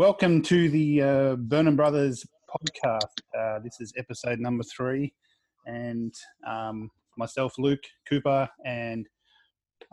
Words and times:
Welcome 0.00 0.40
to 0.44 0.70
the 0.70 1.02
uh, 1.02 1.36
Burnham 1.36 1.76
Brothers 1.76 2.24
podcast. 2.48 3.20
Uh, 3.38 3.58
this 3.58 3.82
is 3.82 3.92
episode 3.98 4.40
number 4.40 4.64
three, 4.64 5.12
and 5.66 6.14
um, 6.46 6.90
myself, 7.18 7.52
Luke 7.58 7.82
Cooper, 8.08 8.48
and 8.64 9.06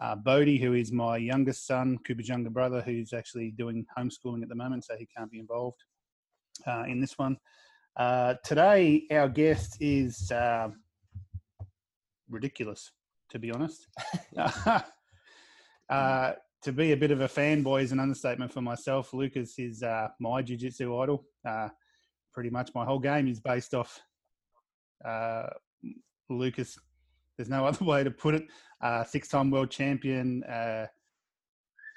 uh, 0.02 0.16
Bodie, 0.16 0.60
who 0.60 0.76
is 0.76 0.94
my 0.94 1.18
youngest 1.18 1.68
son, 1.68 1.98
Cooper's 2.08 2.30
younger 2.30 2.50
brother, 2.50 2.80
who's 2.80 3.12
actually 3.12 3.52
doing 3.52 3.86
homeschooling 4.00 4.44
at 4.44 4.48
the 4.48 4.56
moment, 4.56 4.86
so 4.86 4.96
he 4.98 5.10
can't 5.14 5.30
be 5.30 5.40
involved 5.40 5.84
uh, 6.66 6.86
in 6.88 7.02
this 7.02 7.18
one. 7.18 7.36
Uh, 7.98 8.36
today, 8.46 9.06
our 9.12 9.28
guest 9.28 9.76
is 9.82 10.32
uh, 10.32 10.70
ridiculous, 12.30 12.94
to 13.30 13.40
be 13.40 13.52
honest. 13.52 13.88
to 16.64 16.72
be 16.72 16.92
a 16.92 16.98
bit 16.98 17.12
of 17.12 17.22
a 17.22 17.28
fanboy 17.28 17.84
is 17.84 17.92
an 17.92 18.00
understatement 18.00 18.52
for 18.52 18.62
myself. 18.62 19.14
Lucas 19.14 19.58
is 19.60 19.84
uh, 19.84 20.08
my 20.20 20.42
jiu-jitsu 20.42 20.98
idol. 20.98 21.26
Uh, 21.48 21.70
pretty 22.34 22.50
much 22.50 22.72
my 22.76 22.86
whole 22.86 23.00
game 23.00 23.28
is 23.28 23.40
based 23.40 23.74
off 23.74 24.00
uh, 25.06 25.48
Lucas. 26.30 26.78
There's 27.36 27.50
no 27.50 27.66
other 27.68 27.86
way 27.86 28.04
to 28.04 28.12
put 28.12 28.36
it. 28.36 28.44
Uh, 28.82 29.04
six-time 29.04 29.52
world 29.52 29.72
champion. 29.72 30.44
Uh, 30.44 30.88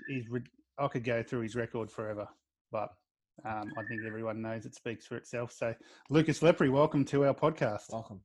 he's 0.09 0.29
re- 0.29 0.43
I 0.79 0.89
could 0.89 1.05
go 1.05 1.23
through 1.23 1.43
his 1.43 1.57
record 1.57 1.91
forever, 1.91 2.27
but 2.73 2.91
um, 3.45 3.73
I 3.77 3.83
think 3.89 4.03
everyone 4.07 4.41
knows 4.41 4.67
it 4.67 4.75
speaks 4.75 5.07
for 5.07 5.17
itself. 5.17 5.53
So, 5.53 5.75
Lucas 6.09 6.41
Lepri, 6.41 6.71
welcome 6.71 7.05
to 7.07 7.27
our 7.27 7.35
podcast. 7.35 7.93
Welcome. 7.93 8.21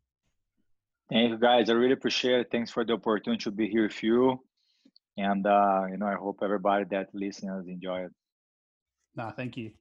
Thank 1.09 1.31
you, 1.31 1.37
guys. 1.37 1.69
I 1.69 1.73
really 1.73 1.93
appreciate 1.93 2.39
it. 2.39 2.47
Thanks 2.51 2.71
for 2.71 2.83
the 2.83 2.93
opportunity 2.93 3.43
to 3.43 3.51
be 3.51 3.69
here 3.69 3.83
with 3.83 4.01
you. 4.01 4.39
And, 5.17 5.45
uh, 5.47 5.85
you 5.89 5.97
know, 5.97 6.07
I 6.07 6.15
hope 6.15 6.39
everybody 6.41 6.85
that 6.91 7.09
listens 7.13 7.67
enjoy 7.67 8.05
it. 8.05 8.11
No, 9.15 9.29
thank 9.29 9.55
you. 9.55 9.71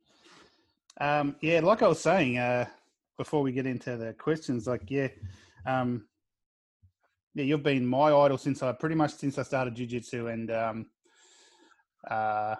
Um, 1.00 1.36
yeah, 1.40 1.60
like 1.60 1.82
I 1.82 1.88
was 1.88 2.00
saying 2.00 2.38
uh, 2.38 2.66
before 3.18 3.42
we 3.42 3.52
get 3.52 3.66
into 3.66 3.96
the 3.96 4.12
questions, 4.12 4.66
like, 4.66 4.88
yeah, 4.88 5.08
um, 5.66 6.06
yeah, 7.34 7.44
you've 7.44 7.64
been 7.64 7.84
my 7.84 8.12
idol 8.12 8.38
since 8.38 8.62
I 8.62 8.72
pretty 8.72 8.94
much 8.94 9.14
since 9.14 9.38
I 9.38 9.42
started 9.42 9.74
jiu-jitsu 9.74 10.28
and 10.28 10.50
um, 10.52 10.86
uh, 12.08 12.54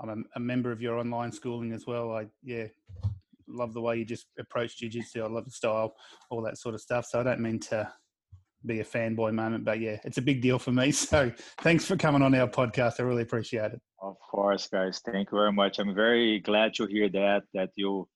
I'm 0.00 0.08
a, 0.08 0.16
a, 0.36 0.40
member 0.40 0.72
of 0.72 0.80
your 0.80 0.98
online 0.98 1.32
schooling 1.32 1.72
as 1.72 1.86
well. 1.86 2.12
I 2.12 2.26
yeah, 2.42 2.66
love 3.46 3.74
the 3.74 3.80
way 3.82 3.98
you 3.98 4.06
just 4.06 4.26
approach 4.38 4.78
jiu-jitsu. 4.78 5.22
I 5.22 5.28
love 5.28 5.44
the 5.44 5.50
style, 5.50 5.94
all 6.30 6.42
that 6.42 6.56
sort 6.56 6.74
of 6.74 6.80
stuff. 6.80 7.04
So 7.04 7.20
I 7.20 7.24
don't 7.24 7.40
mean 7.40 7.60
to 7.60 7.92
be 8.66 8.80
a 8.80 8.84
fanboy 8.84 9.32
moment, 9.32 9.64
but 9.64 9.80
yeah, 9.80 9.98
it's 10.04 10.18
a 10.18 10.22
big 10.22 10.40
deal 10.40 10.58
for 10.58 10.72
me. 10.72 10.92
So 11.06 11.30
thanks 11.60 11.84
for 11.84 11.96
coming 11.96 12.22
on 12.22 12.34
our 12.34 12.48
podcast. 12.48 12.94
I 12.98 13.04
really 13.04 13.22
appreciate 13.22 13.72
it. 13.72 13.80
Of 14.02 14.16
course, 14.18 14.66
guys. 14.66 15.00
Thank 15.04 15.30
you 15.30 15.38
very 15.38 15.52
much. 15.52 15.78
I'm 15.78 15.94
very 15.94 16.40
glad 16.40 16.74
to 16.74 16.86
hear 16.86 17.08
that 17.10 17.44
that 17.54 17.70
you 17.76 18.08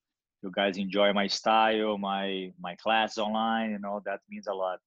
you 0.43 0.51
guys 0.53 0.77
enjoy 0.77 1.13
my 1.13 1.27
style, 1.27 1.97
my 1.97 2.51
my 2.59 2.75
class 2.75 3.17
online. 3.17 3.71
You 3.71 3.79
know 3.79 4.01
that 4.05 4.19
means 4.29 4.47
a 4.47 4.53
lot. 4.53 4.79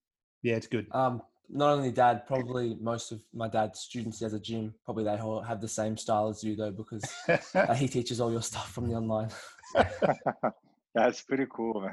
Yeah, 0.42 0.56
it's 0.56 0.66
good. 0.66 0.86
Um, 0.92 1.22
not 1.48 1.70
only 1.70 1.92
dad, 1.92 2.26
probably 2.26 2.76
most 2.80 3.12
of 3.12 3.22
my 3.32 3.48
dad's 3.48 3.80
students 3.80 4.20
as 4.22 4.34
a 4.34 4.40
gym, 4.40 4.74
probably 4.84 5.04
they 5.04 5.16
all 5.18 5.42
have 5.42 5.60
the 5.60 5.68
same 5.68 5.96
style 5.96 6.28
as 6.28 6.42
you 6.42 6.56
though, 6.56 6.70
because 6.70 7.04
he 7.76 7.88
teaches 7.88 8.20
all 8.20 8.32
your 8.32 8.42
stuff 8.42 8.70
from 8.72 8.88
the 8.88 8.94
online. 8.94 9.30
That's 10.94 11.22
pretty 11.22 11.46
cool, 11.50 11.90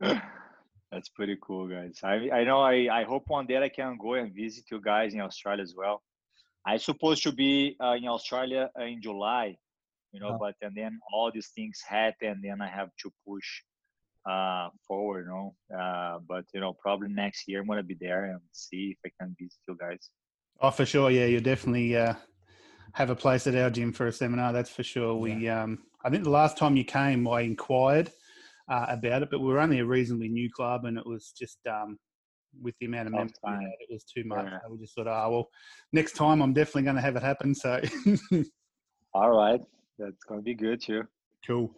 man. 0.00 0.22
That's 0.92 1.08
pretty 1.08 1.38
cool, 1.40 1.66
guys. 1.68 2.00
I 2.04 2.28
I 2.30 2.44
know 2.44 2.60
I, 2.60 2.86
I 3.00 3.02
hope 3.04 3.24
one 3.28 3.46
day 3.46 3.56
I 3.56 3.70
can 3.70 3.96
go 3.96 4.12
and 4.14 4.34
visit 4.34 4.64
you 4.70 4.78
guys 4.78 5.14
in 5.14 5.20
Australia 5.22 5.62
as 5.62 5.74
well. 5.74 6.02
I 6.66 6.76
supposed 6.76 7.22
to 7.22 7.32
be 7.32 7.76
uh, 7.82 7.94
in 7.94 8.06
Australia 8.08 8.70
uh, 8.78 8.84
in 8.84 9.00
July, 9.00 9.56
you 10.12 10.20
know, 10.20 10.34
oh. 10.34 10.38
but 10.38 10.54
and 10.60 10.76
then 10.76 11.00
all 11.10 11.32
these 11.32 11.48
things 11.56 11.80
happen, 11.88 12.42
then 12.44 12.60
I 12.60 12.68
have 12.68 12.90
to 13.02 13.12
push 13.26 13.48
uh, 14.30 14.68
forward, 14.86 15.24
you 15.24 15.32
know. 15.32 15.54
Uh, 15.74 16.18
but 16.28 16.44
you 16.52 16.60
know, 16.60 16.74
probably 16.74 17.08
next 17.08 17.48
year 17.48 17.60
I'm 17.60 17.66
gonna 17.66 17.82
be 17.82 17.96
there 17.98 18.26
and 18.26 18.40
see 18.52 18.94
if 18.94 18.98
I 19.06 19.10
can 19.18 19.34
visit 19.40 19.58
you 19.66 19.76
guys. 19.80 20.10
Oh, 20.60 20.70
for 20.70 20.84
sure. 20.84 21.10
Yeah, 21.10 21.24
you 21.24 21.40
definitely 21.40 21.96
uh, 21.96 22.14
have 22.92 23.08
a 23.08 23.16
place 23.16 23.46
at 23.46 23.54
our 23.54 23.70
gym 23.70 23.92
for 23.92 24.08
a 24.08 24.12
seminar. 24.12 24.52
That's 24.52 24.70
for 24.70 24.82
sure. 24.82 25.14
We, 25.14 25.32
yeah. 25.34 25.62
um, 25.62 25.84
I 26.04 26.10
think 26.10 26.24
the 26.24 26.30
last 26.30 26.58
time 26.58 26.76
you 26.76 26.84
came, 26.84 27.26
I 27.26 27.40
inquired 27.40 28.12
uh, 28.68 28.86
about 28.88 29.22
it, 29.22 29.30
but 29.30 29.40
we 29.40 29.48
were 29.48 29.60
only 29.60 29.80
a 29.80 29.84
reasonably 29.84 30.28
new 30.28 30.50
club, 30.50 30.84
and 30.84 30.96
it 30.98 31.06
was 31.06 31.32
just 31.36 31.58
um, 31.66 31.98
with 32.60 32.74
the 32.80 32.86
amount 32.86 33.06
of 33.06 33.12
members 33.12 33.34
we 33.44 33.50
had, 33.50 33.60
it 33.80 33.88
was 33.90 34.04
too 34.04 34.24
much. 34.24 34.44
Yeah. 34.44 34.58
So 34.64 34.72
we 34.72 34.78
just 34.78 34.94
thought, 34.94 35.06
oh 35.06 35.30
well, 35.30 35.48
next 35.92 36.12
time 36.12 36.40
I'm 36.42 36.52
definitely 36.52 36.82
going 36.82 36.96
to 36.96 37.02
have 37.02 37.16
it 37.16 37.22
happen. 37.22 37.54
So, 37.54 37.80
all 39.14 39.30
right, 39.30 39.60
that's 39.98 40.24
going 40.24 40.40
to 40.40 40.44
be 40.44 40.54
good 40.54 40.80
too. 40.80 41.04
Cool. 41.46 41.74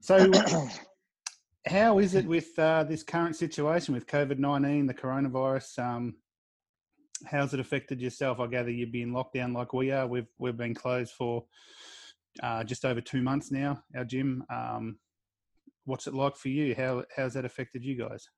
So, 0.00 0.30
how 1.66 1.98
is 1.98 2.14
it 2.14 2.26
with 2.26 2.58
uh, 2.58 2.84
this 2.84 3.02
current 3.02 3.36
situation 3.36 3.94
with 3.94 4.06
COVID 4.06 4.38
nineteen, 4.38 4.86
the 4.86 4.94
coronavirus? 4.94 5.78
Um, 5.78 6.14
how's 7.24 7.54
it 7.54 7.60
affected 7.60 8.00
yourself? 8.00 8.40
I 8.40 8.46
gather 8.46 8.70
you've 8.70 8.92
been 8.92 9.12
locked 9.12 9.34
down 9.34 9.52
like 9.52 9.72
we 9.72 9.90
are. 9.90 10.06
We've 10.06 10.28
we've 10.38 10.56
been 10.56 10.74
closed 10.74 11.12
for 11.12 11.44
uh, 12.42 12.64
just 12.64 12.84
over 12.84 13.00
two 13.00 13.22
months 13.22 13.50
now. 13.50 13.82
Our 13.96 14.04
gym. 14.04 14.44
Um, 14.50 14.98
what's 15.86 16.06
it 16.06 16.14
like 16.14 16.36
for 16.36 16.48
you? 16.48 16.74
How 16.74 17.04
how's 17.16 17.34
that 17.34 17.44
affected 17.44 17.84
you 17.84 17.96
guys? 17.96 18.28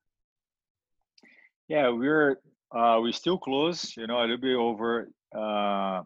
Yeah, 1.67 1.89
we're 1.89 2.39
uh, 2.71 2.99
we're 3.01 3.11
still 3.11 3.37
close. 3.37 3.95
You 3.97 4.07
know, 4.07 4.19
a 4.19 4.21
little 4.21 4.37
bit 4.37 4.55
over. 4.55 5.09
Uh, 5.35 6.03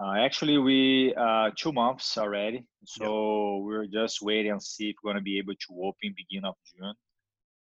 uh, 0.00 0.14
actually, 0.18 0.58
we 0.58 1.14
uh, 1.16 1.50
two 1.56 1.72
months 1.72 2.16
already. 2.16 2.64
So 2.84 3.56
yep. 3.56 3.64
we're 3.64 3.86
just 3.86 4.22
waiting 4.22 4.52
and 4.52 4.62
see 4.62 4.90
if 4.90 4.96
we're 5.02 5.12
gonna 5.12 5.22
be 5.22 5.38
able 5.38 5.54
to 5.54 5.82
open 5.82 6.14
beginning 6.16 6.48
of 6.48 6.54
June. 6.66 6.94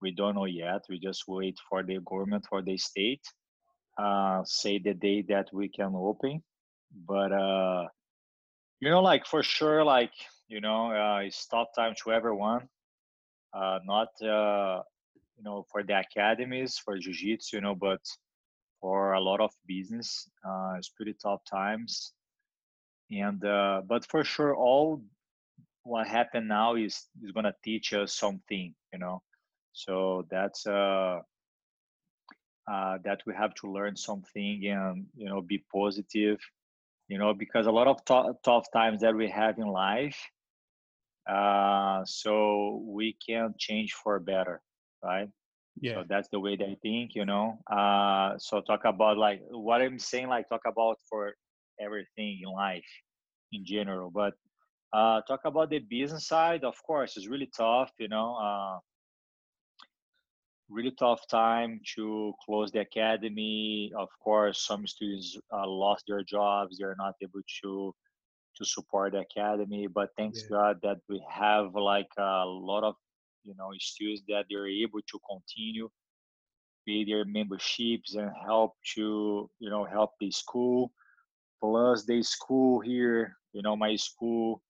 We 0.00 0.12
don't 0.12 0.37
know 0.37 0.47
yet. 0.47 0.83
We 0.88 0.99
just 0.99 1.25
wait 1.28 1.59
for 1.69 1.83
the 1.83 1.99
government 2.00 2.47
for 2.49 2.62
the 2.62 2.78
state 2.78 3.22
uh, 3.99 4.43
say 4.44 4.78
the 4.78 4.94
day 4.94 5.22
that 5.28 5.49
we 5.53 5.69
can 5.69 5.93
open. 5.94 6.43
But 7.06 7.33
uh, 7.33 7.87
you 8.81 8.91
know, 8.91 9.03
like 9.03 9.27
for 9.27 9.43
sure, 9.43 9.84
like 9.84 10.12
you 10.49 10.61
know, 10.61 10.93
uh, 10.93 11.21
it's 11.21 11.47
tough 11.47 11.69
time 11.75 11.94
to 12.03 12.12
everyone. 12.12 12.69
Uh, 13.53 13.78
not 13.84 14.09
uh, 14.22 14.83
you 15.37 15.44
know 15.44 15.65
for 15.71 15.83
the 15.83 15.99
academies 15.99 16.78
for 16.78 16.99
jiu-jitsu, 16.99 17.56
you 17.56 17.61
know, 17.62 17.75
but 17.75 18.00
for 18.81 19.12
a 19.15 19.21
lot 19.21 19.41
of 19.41 19.50
business, 19.67 20.31
uh, 20.47 20.75
it's 20.77 20.88
pretty 20.91 21.15
tough 21.21 21.41
times. 21.50 22.12
And 23.11 23.44
uh, 23.44 23.83
but 23.87 24.06
for 24.06 24.25
sure, 24.25 24.55
all 24.55 25.03
what 25.83 26.06
happened 26.06 26.49
now 26.49 26.75
is 26.77 27.06
is 27.22 27.33
gonna 27.33 27.55
teach 27.65 27.93
us 27.93 28.15
something, 28.15 28.75
you 28.93 28.99
know. 28.99 29.22
So 29.72 30.27
that's 30.31 30.67
uh, 30.67 31.21
uh, 32.71 32.99
that 33.05 33.21
we 33.27 33.34
have 33.34 33.55
to 33.55 33.72
learn 33.72 33.97
something 33.97 34.67
and 34.67 35.06
you 35.17 35.28
know 35.28 35.41
be 35.41 35.65
positive 35.72 36.38
you 37.09 37.19
know 37.19 37.35
because 37.35 37.67
a 37.67 37.71
lot 37.71 37.87
of 37.87 38.05
t- 38.05 38.39
tough 38.45 38.67
times 38.73 39.01
that 39.01 39.15
we 39.15 39.29
have 39.29 39.59
in 39.59 39.67
life 39.69 40.19
uh, 41.29 42.03
so 42.05 42.83
we 42.87 43.17
can 43.27 43.55
change 43.59 43.93
for 43.93 44.19
better 44.19 44.61
right? 45.03 45.29
Yeah. 45.81 45.95
so 45.95 46.05
that's 46.09 46.29
the 46.29 46.41
way 46.41 46.57
they 46.57 46.77
think 46.83 47.15
you 47.15 47.25
know? 47.25 47.59
Uh, 47.71 48.37
so 48.39 48.61
talk 48.61 48.85
about 48.85 49.19
like 49.19 49.41
what 49.51 49.81
i'm 49.81 49.99
saying 49.99 50.29
like 50.29 50.49
talk 50.49 50.63
about 50.67 50.99
for 51.09 51.35
everything 51.81 52.41
in 52.43 52.51
life 52.53 52.89
in 53.53 53.65
general 53.65 54.11
but 54.11 54.35
uh, 54.93 55.21
talk 55.23 55.41
about 55.45 55.71
the 55.71 55.79
business 55.79 56.27
side 56.27 56.65
of 56.65 56.75
course 56.83 57.17
it's 57.17 57.29
really 57.29 57.51
tough 57.57 57.93
you 57.99 58.09
know 58.09 58.35
uh, 58.37 58.79
really 60.69 60.93
tough 60.93 61.26
time 61.29 61.81
to 61.97 62.32
close 62.44 62.70
the 62.70 62.81
academy. 62.81 63.93
Of 63.97 64.09
course, 64.23 64.67
some 64.67 64.87
students 64.87 65.37
uh, 65.53 65.67
lost 65.67 66.05
their 66.09 66.23
jobs; 66.23 66.79
they're 66.79 66.97
not 66.99 67.15
able 67.23 67.41
to 67.62 67.94
to 68.56 68.65
support 68.65 69.12
the 69.12 69.20
academy. 69.20 69.87
But 69.87 70.11
thanks 70.17 70.43
yeah. 70.43 70.56
God 70.56 70.79
that 70.82 70.99
we 71.09 71.25
have 71.31 71.75
like 71.75 72.11
a 72.19 72.44
lot 72.47 72.85
of 72.85 72.94
you 73.44 73.55
know 73.56 73.70
students 73.79 74.23
that 74.29 74.47
they're 74.50 74.69
able 74.69 75.00
to 75.00 75.19
continue 75.29 75.88
pay 76.88 77.05
their 77.05 77.25
memberships 77.25 78.15
and 78.15 78.31
help 78.44 78.73
to 78.94 79.50
you 79.59 79.70
know 79.70 79.85
help 79.85 80.12
the 80.20 80.31
school. 80.31 80.91
Plus, 81.61 82.05
the 82.05 82.23
school 82.23 82.81
here, 82.81 83.37
you 83.53 83.62
know, 83.62 83.75
my 83.75 83.97
school, 83.97 84.62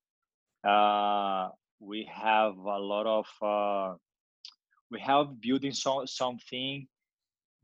uh, 0.67 1.49
we 1.81 2.09
have 2.11 2.57
a 2.57 2.79
lot 2.79 3.07
of 3.07 3.27
uh, 3.43 3.97
we 4.91 5.01
have 5.01 5.41
building 5.41 5.73
so, 5.73 6.05
something 6.07 6.87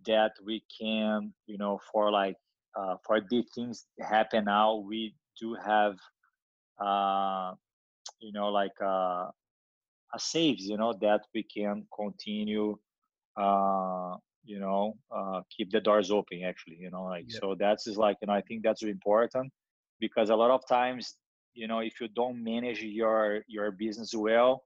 that 0.06 0.32
we 0.44 0.62
can 0.80 1.32
you 1.46 1.58
know 1.58 1.78
for 1.92 2.10
like 2.10 2.36
uh, 2.78 2.96
for 3.06 3.20
the 3.30 3.42
things 3.54 3.86
happen 4.00 4.44
now 4.44 4.76
we 4.76 5.14
do 5.40 5.56
have 5.64 5.96
uh, 6.84 7.52
you 8.20 8.32
know 8.32 8.48
like 8.48 8.76
uh, 8.82 9.26
a 10.14 10.18
saves 10.18 10.66
you 10.66 10.76
know 10.76 10.92
that 11.00 11.22
we 11.34 11.42
can 11.42 11.86
continue 11.96 12.76
uh, 13.36 14.14
you 14.44 14.58
know 14.60 14.94
uh, 15.14 15.40
keep 15.54 15.70
the 15.70 15.80
doors 15.80 16.10
open 16.10 16.42
actually 16.44 16.76
you 16.78 16.90
know 16.90 17.04
like 17.04 17.24
yeah. 17.28 17.38
so 17.40 17.54
that's 17.58 17.86
is 17.86 17.96
like 17.96 18.16
you 18.20 18.26
know 18.26 18.34
i 18.34 18.42
think 18.42 18.62
that's 18.62 18.82
important 18.82 19.50
because 20.00 20.30
a 20.30 20.36
lot 20.36 20.50
of 20.50 20.60
times 20.68 21.14
you 21.54 21.66
know 21.66 21.78
if 21.78 22.00
you 22.00 22.08
don't 22.08 22.42
manage 22.42 22.82
your 22.82 23.42
your 23.48 23.70
business 23.70 24.14
well 24.14 24.64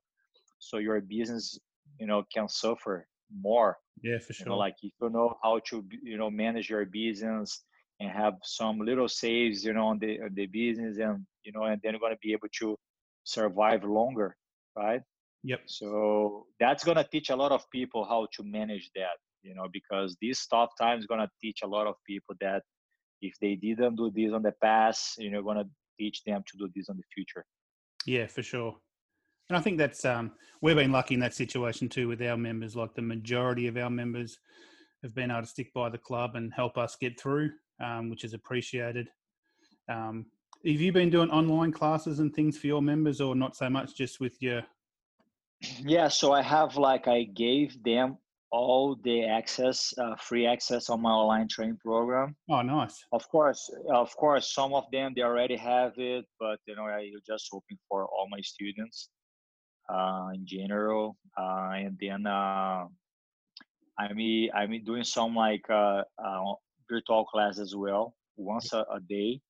so 0.59 0.79
your 0.79 1.01
business 1.01 1.59
you 1.99 2.07
know 2.07 2.25
can 2.33 2.49
suffer 2.49 3.07
more 3.33 3.77
yeah 4.03 4.19
for 4.19 4.33
sure 4.33 4.47
you 4.47 4.51
know, 4.51 4.59
like 4.59 4.75
if 4.83 4.93
you 5.01 5.11
know 5.11 5.35
how 5.43 5.61
to 5.67 5.85
you 6.03 6.17
know 6.17 6.31
manage 6.31 6.71
your 6.71 6.85
business 6.87 7.63
and 8.01 8.11
have 8.11 8.35
some 8.43 8.79
little 8.79 9.09
saves 9.09 9.65
you 9.65 9.73
know 9.73 9.87
on 9.89 9.99
the 9.99 10.21
on 10.21 10.31
the 10.35 10.47
business 10.47 10.99
and 10.99 11.27
you 11.45 11.53
know 11.53 11.65
and 11.65 11.81
then 11.83 11.93
you're 11.93 12.01
going 12.01 12.13
to 12.13 12.19
be 12.23 12.33
able 12.33 12.49
to 12.53 12.77
survive 13.25 13.85
longer 13.85 14.35
right? 14.79 15.03
Yep. 15.45 15.61
So 15.67 16.47
that's 16.59 16.85
going 16.85 16.97
to 16.97 17.07
teach 17.11 17.31
a 17.31 17.37
lot 17.37 17.53
of 17.53 17.69
people 17.71 18.05
how 18.05 18.27
to 18.35 18.43
manage 18.43 18.91
that 18.95 19.17
you 19.43 19.55
know 19.55 19.67
because 19.73 20.17
this 20.21 20.47
tough 20.47 20.71
time 20.81 20.99
is 20.99 21.07
going 21.07 21.21
to 21.21 21.31
teach 21.41 21.61
a 21.63 21.67
lot 21.67 21.87
of 21.87 21.95
people 22.07 22.35
that 22.41 22.63
if 23.21 23.35
they 23.41 23.55
didn't 23.55 23.97
do 23.97 24.11
this 24.15 24.33
on 24.33 24.43
the 24.43 24.53
past 24.63 25.19
you 25.19 25.31
know 25.31 25.43
going 25.43 25.59
to 25.59 25.69
teach 25.99 26.23
them 26.25 26.43
to 26.47 26.59
do 26.59 26.69
this 26.75 26.89
in 26.89 26.97
the 26.97 27.03
future. 27.15 27.45
Yeah 28.07 28.27
for 28.27 28.43
sure 28.43 28.77
and 29.49 29.57
I 29.57 29.61
think 29.61 29.79
that's 29.79 30.05
um, 30.05 30.33
we've 30.61 30.77
been 30.77 30.93
lucky 30.93 31.15
in 31.15 31.21
that 31.21 31.35
situation 31.35 31.89
too 31.89 32.09
with 32.09 32.23
our 32.23 32.37
members. 32.37 32.77
Like 32.77 32.95
the 32.95 33.03
majority 33.03 33.67
of 33.67 33.77
our 33.77 33.91
members 33.91 34.39
have 35.03 35.15
been 35.15 35.31
able 35.31 35.43
to 35.43 35.47
stick 35.47 35.73
by 35.73 35.89
the 35.89 35.99
club 35.99 36.35
and 36.35 36.53
help 36.53 36.77
us 36.77 36.97
get 37.01 37.19
through, 37.19 37.51
um, 37.83 38.11
which 38.11 38.25
is 38.25 38.35
appreciated. 38.35 39.09
Um, 39.89 40.27
have 40.67 40.81
you 40.81 40.93
been 40.93 41.09
doing 41.09 41.31
online 41.31 41.73
classes 41.73 42.19
and 42.19 42.35
things 42.35 42.59
for 42.59 42.67
your 42.67 42.83
members, 42.83 43.21
or 43.21 43.35
not 43.35 43.57
so 43.57 43.71
much, 43.71 43.97
just 43.97 44.21
with 44.21 44.37
your? 44.41 44.63
Yeah, 45.81 46.09
so 46.09 46.33
I 46.33 46.43
have 46.43 46.77
like 46.77 47.09
I 47.09 47.25
gave 47.25 47.83
them 47.85 48.19
all 48.51 48.97
the 49.05 49.25
access, 49.25 49.95
uh, 49.99 50.17
free 50.17 50.47
access 50.47 50.91
on 50.91 51.01
my 51.01 51.11
online 51.11 51.49
training 51.49 51.79
program. 51.85 52.35
Oh, 52.51 52.63
nice. 52.63 53.05
Of 53.13 53.29
course, 53.29 53.71
of 53.93 54.15
course, 54.17 54.53
some 54.53 54.75
of 54.75 54.85
them 54.91 55.13
they 55.15 55.23
already 55.23 55.57
have 55.57 55.93
it, 55.97 56.25
but 56.41 56.59
you 56.67 56.75
know, 56.75 56.85
I'm 56.85 57.13
just 57.27 57.49
hoping 57.51 57.79
for 57.89 58.05
all 58.05 58.27
my 58.31 58.41
students 58.41 59.11
in 60.35 60.47
general, 60.47 61.17
uh, 61.37 61.71
and 61.75 61.97
then 62.01 62.27
uh, 62.27 62.87
I'm 63.99 64.19
I'm 64.55 64.85
doing 64.85 65.05
some 65.05 65.35
like 65.35 65.69
uh, 65.71 66.03
uh, 66.23 66.55
virtual 66.91 67.25
class 67.25 67.59
as 67.59 67.75
well, 67.75 68.15
once 68.37 68.73
a, 68.73 68.85
a 68.93 69.01
day, 69.09 69.41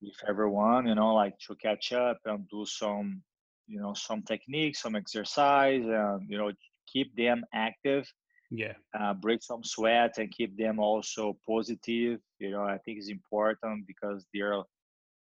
with 0.00 0.14
everyone. 0.28 0.86
You 0.86 0.94
know, 0.94 1.14
like 1.14 1.38
to 1.46 1.54
catch 1.56 1.92
up 1.92 2.18
and 2.24 2.48
do 2.48 2.64
some, 2.66 3.22
you 3.66 3.80
know, 3.80 3.94
some 3.94 4.22
techniques, 4.22 4.82
some 4.82 4.96
exercise, 4.96 5.84
and 5.84 6.28
you 6.28 6.38
know, 6.38 6.52
keep 6.86 7.14
them 7.16 7.44
active. 7.54 8.10
Yeah. 8.50 8.74
Uh, 8.98 9.14
break 9.14 9.42
some 9.42 9.64
sweat 9.64 10.18
and 10.18 10.30
keep 10.30 10.58
them 10.58 10.78
also 10.78 11.38
positive. 11.48 12.20
You 12.38 12.50
know, 12.50 12.62
I 12.64 12.76
think 12.84 12.98
it's 12.98 13.08
important 13.08 13.86
because 13.86 14.26
they're, 14.34 14.62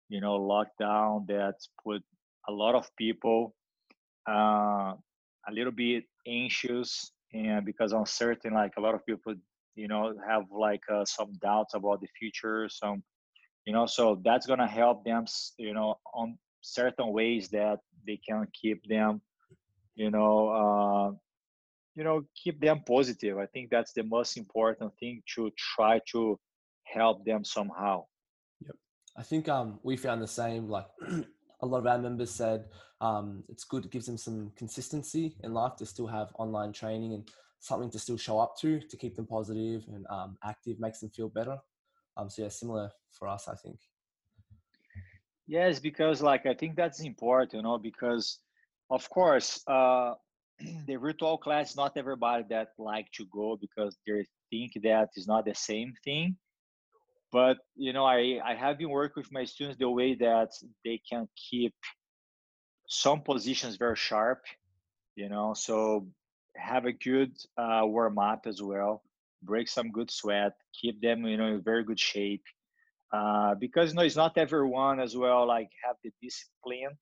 you 0.07 0.21
know, 0.21 0.39
lockdown 0.39 1.27
that 1.27 1.55
put 1.83 2.01
a 2.47 2.53
lot 2.53 2.73
of 2.73 2.89
people 2.95 3.53
uh, 4.27 4.93
a 5.49 5.51
little 5.51 5.71
bit 5.71 6.03
anxious 6.27 7.11
and 7.33 7.65
because 7.65 7.93
uncertain 7.93 8.53
like 8.53 8.73
a 8.77 8.81
lot 8.81 8.95
of 8.95 9.05
people 9.05 9.33
you 9.75 9.87
know 9.87 10.13
have 10.27 10.43
like 10.51 10.81
uh, 10.91 11.05
some 11.05 11.33
doubts 11.41 11.73
about 11.73 12.01
the 12.01 12.07
future 12.19 12.67
some 12.69 13.03
you 13.65 13.73
know 13.73 13.85
so 13.85 14.19
that's 14.23 14.45
gonna 14.45 14.67
help 14.67 15.03
them 15.03 15.25
you 15.57 15.73
know 15.73 15.95
on 16.13 16.37
certain 16.61 17.11
ways 17.11 17.49
that 17.49 17.79
they 18.05 18.19
can 18.27 18.45
keep 18.59 18.81
them 18.87 19.21
you 19.95 20.09
know 20.11 20.49
uh, 20.49 21.11
you 21.97 22.03
know 22.03 22.23
keep 22.41 22.61
them 22.61 22.81
positive. 22.87 23.37
I 23.39 23.47
think 23.47 23.69
that's 23.71 23.91
the 23.91 24.03
most 24.03 24.37
important 24.37 24.93
thing 24.99 25.23
to 25.35 25.51
try 25.57 25.99
to 26.11 26.39
help 26.83 27.25
them 27.25 27.43
somehow. 27.43 28.05
Yep. 28.61 28.75
I 29.17 29.23
think 29.23 29.49
um 29.49 29.79
we 29.83 29.97
found 29.97 30.21
the 30.21 30.27
same 30.27 30.69
like 30.69 30.87
a 31.61 31.65
lot 31.65 31.79
of 31.79 31.87
our 31.87 31.97
members 31.97 32.29
said 32.29 32.65
um, 33.01 33.43
it's 33.49 33.63
good. 33.63 33.85
It 33.85 33.91
gives 33.91 34.07
them 34.07 34.17
some 34.17 34.51
consistency 34.55 35.35
in 35.43 35.53
life 35.53 35.75
to 35.77 35.85
still 35.85 36.07
have 36.07 36.33
online 36.37 36.73
training 36.73 37.13
and 37.13 37.29
something 37.59 37.89
to 37.91 37.99
still 37.99 38.17
show 38.17 38.39
up 38.39 38.57
to 38.59 38.79
to 38.79 38.97
keep 38.97 39.15
them 39.15 39.27
positive 39.27 39.83
and 39.87 40.05
um, 40.09 40.37
active, 40.43 40.79
makes 40.79 40.99
them 40.99 41.09
feel 41.09 41.29
better. 41.29 41.57
Um, 42.15 42.29
so 42.29 42.43
yeah, 42.43 42.49
similar 42.49 42.91
for 43.11 43.27
us, 43.27 43.47
I 43.47 43.55
think. 43.55 43.79
Yes, 45.47 45.79
because 45.79 46.21
like 46.21 46.45
I 46.45 46.53
think 46.53 46.75
that's 46.75 47.01
important, 47.01 47.53
you 47.53 47.61
know, 47.61 47.77
because 47.77 48.39
of 48.89 49.09
course 49.09 49.61
uh, 49.67 50.13
the 50.87 50.95
virtual 50.95 51.37
class 51.37 51.75
not 51.75 51.97
everybody 51.97 52.43
that 52.49 52.69
like 52.77 53.11
to 53.13 53.25
go 53.31 53.57
because 53.59 53.97
they 54.07 54.25
think 54.49 54.71
that 54.83 55.09
is 55.15 55.27
not 55.27 55.45
the 55.45 55.53
same 55.53 55.93
thing 56.03 56.35
but 57.31 57.57
you 57.75 57.93
know 57.93 58.05
i 58.05 58.39
i 58.45 58.55
have 58.55 58.77
been 58.77 58.89
working 58.89 59.21
with 59.21 59.31
my 59.31 59.43
students 59.43 59.77
the 59.77 59.89
way 59.89 60.15
that 60.15 60.49
they 60.85 60.99
can 61.09 61.27
keep 61.35 61.73
some 62.87 63.21
positions 63.21 63.75
very 63.75 63.95
sharp 63.95 64.43
you 65.15 65.29
know 65.29 65.53
so 65.53 66.07
have 66.55 66.85
a 66.85 66.91
good 66.91 67.31
uh, 67.57 67.81
warm 67.83 68.17
up 68.17 68.45
as 68.47 68.61
well 68.61 69.03
break 69.43 69.67
some 69.67 69.91
good 69.91 70.09
sweat 70.09 70.53
keep 70.73 70.99
them 71.01 71.25
you 71.25 71.37
know 71.37 71.47
in 71.47 71.61
very 71.61 71.83
good 71.83 71.99
shape 71.99 72.43
uh, 73.13 73.55
because 73.55 73.89
you 73.89 73.95
know 73.95 74.01
it's 74.01 74.15
not 74.15 74.37
everyone 74.37 74.99
as 74.99 75.15
well 75.15 75.47
like 75.47 75.69
have 75.83 75.95
the 76.03 76.11
discipline 76.21 76.97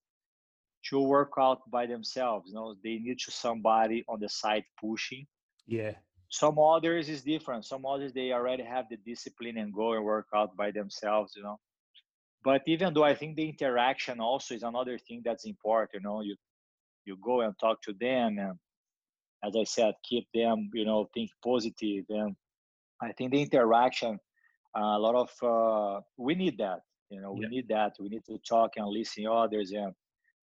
to 0.83 0.99
work 0.99 1.31
out 1.39 1.59
by 1.71 1.85
themselves 1.85 2.49
you 2.49 2.55
know 2.55 2.75
they 2.83 2.97
need 2.97 3.19
to 3.19 3.31
somebody 3.31 4.03
on 4.07 4.19
the 4.19 4.29
side 4.29 4.63
pushing. 4.79 5.25
Yeah. 5.67 5.93
Some 6.29 6.59
others 6.59 7.09
is 7.09 7.23
different 7.23 7.65
some 7.65 7.85
others 7.85 8.11
they 8.13 8.31
already 8.31 8.63
have 8.63 8.85
the 8.89 8.97
discipline 8.97 9.57
and 9.57 9.73
go 9.73 9.93
and 9.93 10.03
work 10.03 10.27
out 10.35 10.55
by 10.57 10.71
themselves 10.71 11.33
you 11.35 11.43
know 11.43 11.59
but 12.45 12.62
even 12.68 12.94
though 12.94 13.03
i 13.03 13.13
think 13.13 13.36
the 13.36 13.50
interaction 13.50 14.21
also 14.21 14.53
is 14.53 14.63
another 14.63 14.97
thing 14.97 15.21
that's 15.25 15.45
important 15.45 15.89
you 15.94 16.00
know 16.01 16.21
you 16.21 16.36
you 17.06 17.18
go 17.21 17.42
and 17.42 17.53
talk 17.59 17.81
to 17.81 17.94
them 18.00 18.38
and 18.39 18.57
as 19.44 19.56
i 19.59 19.63
said 19.63 19.94
keep 20.07 20.27
them 20.33 20.69
you 20.74 20.86
know 20.86 21.09
think 21.13 21.30
positive 21.44 22.06
and 22.09 22.36
i 23.01 23.12
think 23.12 23.31
the 23.31 23.42
interaction 23.42 24.18
uh, 24.77 24.97
a 24.97 25.00
lot 25.00 25.15
of 25.15 25.30
uh, 25.42 26.01
we 26.18 26.36
need 26.36 26.57
that 26.57 26.80
you 27.09 27.19
know 27.21 27.33
we 27.33 27.42
yeah. 27.42 27.50
need 27.50 27.68
that 27.68 27.94
we 28.00 28.09
need 28.09 28.24
to 28.25 28.38
talk 28.47 28.71
and 28.77 28.88
listen 28.88 29.24
to 29.24 29.31
others 29.31 29.71
and 29.71 29.94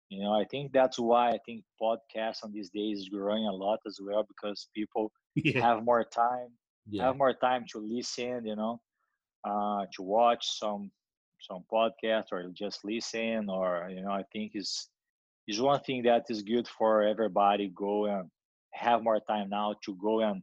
you 0.09 0.21
know 0.23 0.33
i 0.33 0.43
think 0.45 0.71
that's 0.71 0.99
why 0.99 1.29
i 1.29 1.37
think 1.45 1.63
podcasts 1.81 2.43
on 2.43 2.51
these 2.51 2.69
days 2.69 2.99
is 2.99 3.09
growing 3.09 3.45
a 3.45 3.51
lot 3.51 3.79
as 3.87 3.99
well 4.01 4.25
because 4.27 4.67
people 4.75 5.11
yeah. 5.35 5.61
have 5.61 5.83
more 5.83 6.03
time 6.03 6.49
yeah. 6.89 7.05
have 7.05 7.17
more 7.17 7.33
time 7.33 7.65
to 7.71 7.79
listen 7.79 8.45
you 8.45 8.55
know 8.55 8.79
uh, 9.43 9.85
to 9.91 10.03
watch 10.03 10.59
some 10.59 10.91
some 11.41 11.63
podcast 11.71 12.25
or 12.31 12.49
just 12.53 12.83
listen 12.85 13.49
or 13.49 13.89
you 13.89 14.01
know 14.01 14.11
i 14.11 14.23
think 14.31 14.51
is 14.55 14.87
is 15.47 15.59
one 15.59 15.79
thing 15.81 16.03
that 16.03 16.25
is 16.29 16.41
good 16.43 16.67
for 16.67 17.03
everybody 17.03 17.71
go 17.75 18.05
and 18.05 18.29
have 18.73 19.03
more 19.03 19.19
time 19.19 19.49
now 19.49 19.75
to 19.83 19.95
go 19.95 20.21
and, 20.21 20.41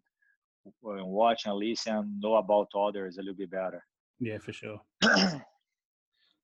and 0.84 1.06
watch 1.06 1.46
and 1.46 1.56
listen 1.56 2.18
know 2.20 2.34
about 2.34 2.68
others 2.74 3.16
a 3.16 3.20
little 3.20 3.34
bit 3.34 3.50
better 3.50 3.82
yeah 4.20 4.38
for 4.38 4.52
sure 4.52 4.80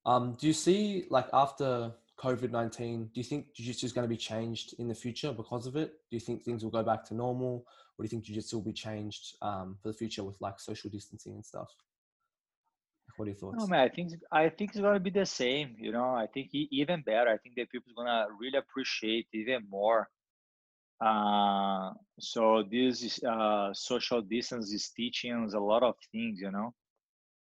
um 0.06 0.36
do 0.40 0.46
you 0.46 0.52
see 0.52 1.04
like 1.10 1.26
after 1.32 1.92
COVID 2.18 2.50
19, 2.50 3.10
do 3.12 3.20
you 3.20 3.24
think 3.24 3.52
Jiu 3.54 3.66
Jitsu 3.66 3.86
is 3.86 3.92
going 3.92 4.04
to 4.04 4.08
be 4.08 4.16
changed 4.16 4.74
in 4.78 4.88
the 4.88 4.94
future 4.94 5.32
because 5.32 5.66
of 5.66 5.76
it? 5.76 5.94
Do 6.10 6.16
you 6.16 6.20
think 6.20 6.42
things 6.42 6.62
will 6.62 6.70
go 6.70 6.82
back 6.82 7.04
to 7.06 7.14
normal? 7.14 7.66
Or 7.98 8.02
do 8.02 8.04
you 8.04 8.08
think 8.08 8.24
Jiu 8.24 8.36
Jitsu 8.36 8.58
will 8.58 8.64
be 8.64 8.72
changed 8.72 9.36
um, 9.42 9.76
for 9.82 9.88
the 9.88 9.94
future 9.94 10.22
with 10.22 10.40
like 10.40 10.60
social 10.60 10.90
distancing 10.90 11.34
and 11.34 11.44
stuff? 11.44 11.68
What 13.16 13.26
are 13.26 13.30
your 13.30 13.36
thoughts? 13.36 13.58
No, 13.58 13.66
man, 13.66 13.80
I 13.80 13.88
think 13.88 14.12
I 14.32 14.48
think 14.48 14.70
it's 14.72 14.80
gonna 14.80 15.00
be 15.00 15.10
the 15.10 15.26
same. 15.26 15.76
You 15.78 15.92
know, 15.92 16.14
I 16.14 16.26
think 16.26 16.48
even 16.52 17.02
better. 17.02 17.30
I 17.30 17.38
think 17.38 17.54
that 17.56 17.70
people's 17.70 17.94
gonna 17.96 18.26
really 18.40 18.58
appreciate 18.58 19.28
even 19.32 19.62
more. 19.68 20.08
Uh, 21.00 21.92
so 22.18 22.64
this 22.70 23.22
uh, 23.24 23.72
social 23.72 24.22
distance 24.22 24.72
is 24.72 24.90
teaching 24.96 25.44
us 25.44 25.54
a 25.54 25.60
lot 25.60 25.82
of 25.82 25.94
things. 26.10 26.40
You 26.40 26.50
know, 26.50 26.74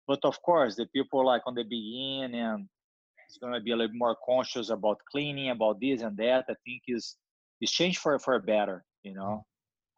but 0.07 0.21
of 0.25 0.41
course, 0.43 0.77
the 0.77 0.87
people 0.87 1.25
like 1.25 1.43
on 1.47 1.55
the 1.55 1.65
beginning 1.65 2.35
and 2.35 2.69
it's 3.33 3.39
going 3.39 3.55
to 3.55 3.61
be 3.61 3.71
a 3.73 3.77
little 3.77 3.97
more 3.97 4.17
conscious 4.27 4.69
about 4.69 4.99
cleaning, 5.11 5.49
about 5.49 5.81
this 5.81 6.03
and 6.03 6.17
that. 6.19 6.45
I 6.51 6.55
think 6.67 6.83
is 6.89 7.17
is 7.63 7.71
changed 7.71 7.99
for 7.99 8.19
for 8.19 8.39
better. 8.41 8.85
You 9.05 9.15
know, 9.15 9.47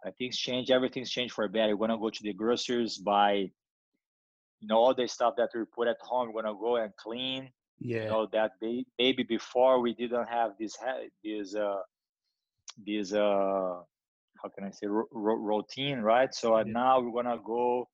I 0.05 0.11
think 0.13 0.31
it's 0.33 0.39
changed. 0.39 0.71
Everything's 0.71 1.11
changed 1.11 1.35
for 1.35 1.49
better. 1.49 1.77
We're 1.77 1.89
gonna 1.89 1.99
go 1.99 2.11
to 2.11 2.23
the 2.23 2.33
groceries, 2.33 2.99
buy, 2.99 3.51
you 4.65 4.69
know, 4.69 4.79
all 4.79 4.95
the 4.95 5.07
stuff 5.07 5.35
that 5.37 5.51
we 5.55 5.61
put 5.77 5.89
at 5.89 6.01
home. 6.01 6.33
We're 6.33 6.43
gonna 6.43 6.59
go 6.59 6.77
and 6.77 6.91
clean. 6.97 7.51
Yeah. 7.81 8.05
You 8.05 8.09
know 8.09 8.29
that 8.33 8.53
maybe 8.99 9.23
before 9.23 9.81
we 9.81 9.93
didn't 9.93 10.27
have 10.27 10.53
this 10.59 10.75
this 11.23 11.55
uh 11.55 11.83
this 12.87 13.13
uh 13.13 13.83
how 14.41 14.49
can 14.55 14.65
I 14.65 14.71
say 14.71 14.87
r- 14.87 15.07
routine, 15.13 15.99
right? 16.01 16.35
So 16.35 16.57
yeah. 16.57 16.65
now 16.67 17.01
we're 17.01 17.23
gonna 17.23 17.41
go 17.45 17.89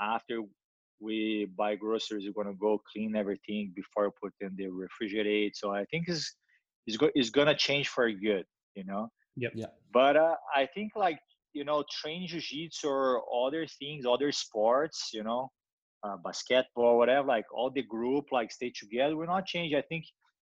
after 0.00 0.40
we 0.98 1.46
buy 1.56 1.74
groceries 1.76 2.26
we're 2.26 2.42
gonna 2.42 2.56
go 2.56 2.80
clean 2.90 3.14
everything 3.14 3.70
before 3.76 4.10
put 4.10 4.32
in 4.40 4.50
the 4.56 4.66
refrigerator 4.66 5.52
so 5.54 5.70
i 5.70 5.84
think 5.90 6.08
is 6.08 6.34
is 6.86 6.96
go, 6.96 7.10
is 7.14 7.28
gonna 7.28 7.54
change 7.54 7.88
for 7.88 8.10
good 8.10 8.46
you 8.74 8.84
know 8.84 9.06
yep 9.36 9.52
yeah 9.54 9.66
but 9.92 10.16
uh, 10.16 10.34
i 10.54 10.66
think 10.74 10.92
like 10.96 11.18
you 11.52 11.64
know 11.64 11.84
train 11.90 12.26
jiu-jitsu 12.26 12.88
or 12.88 13.22
other 13.46 13.66
things 13.78 14.06
other 14.06 14.32
sports 14.32 15.10
you 15.12 15.22
know 15.22 15.50
uh, 16.04 16.16
basketball 16.24 16.98
whatever 16.98 17.26
like 17.26 17.46
all 17.52 17.70
the 17.70 17.82
group 17.82 18.26
like 18.32 18.50
stay 18.50 18.70
together 18.70 19.16
we're 19.16 19.26
not 19.26 19.46
change 19.46 19.74
i 19.74 19.82
think 19.82 20.04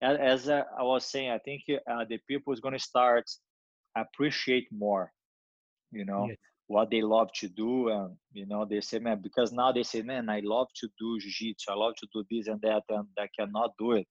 as, 0.05 0.19
as 0.19 0.49
uh, 0.49 0.63
I 0.79 0.83
was 0.83 1.07
saying, 1.07 1.31
I 1.31 1.39
think 1.39 1.63
uh, 1.71 2.05
the 2.09 2.19
people 2.29 2.53
is 2.53 2.61
going 2.61 2.75
to 2.75 2.81
start 2.81 3.25
appreciate 3.97 4.67
more, 4.73 5.13
you 5.93 6.05
know, 6.05 6.27
yes. 6.29 6.37
what 6.67 6.91
they 6.91 7.01
love 7.01 7.33
to 7.41 7.49
do. 7.49 7.89
And, 7.89 8.17
you 8.33 8.47
know, 8.47 8.65
they 8.65 8.81
say, 8.81 8.99
man, 8.99 9.21
because 9.23 9.53
now 9.53 9.73
they 9.73 9.83
say, 9.83 10.03
man, 10.03 10.29
I 10.29 10.41
love 10.45 10.69
to 10.81 10.89
do 10.99 11.19
jiu-jitsu. 11.21 11.71
I 11.71 11.75
love 11.75 11.95
to 11.97 12.09
do 12.13 12.25
this 12.31 12.49
and 12.49 12.61
that, 12.63 12.83
and 12.89 13.07
I 13.19 13.29
cannot 13.39 13.71
do 13.79 13.93
it. 13.93 14.07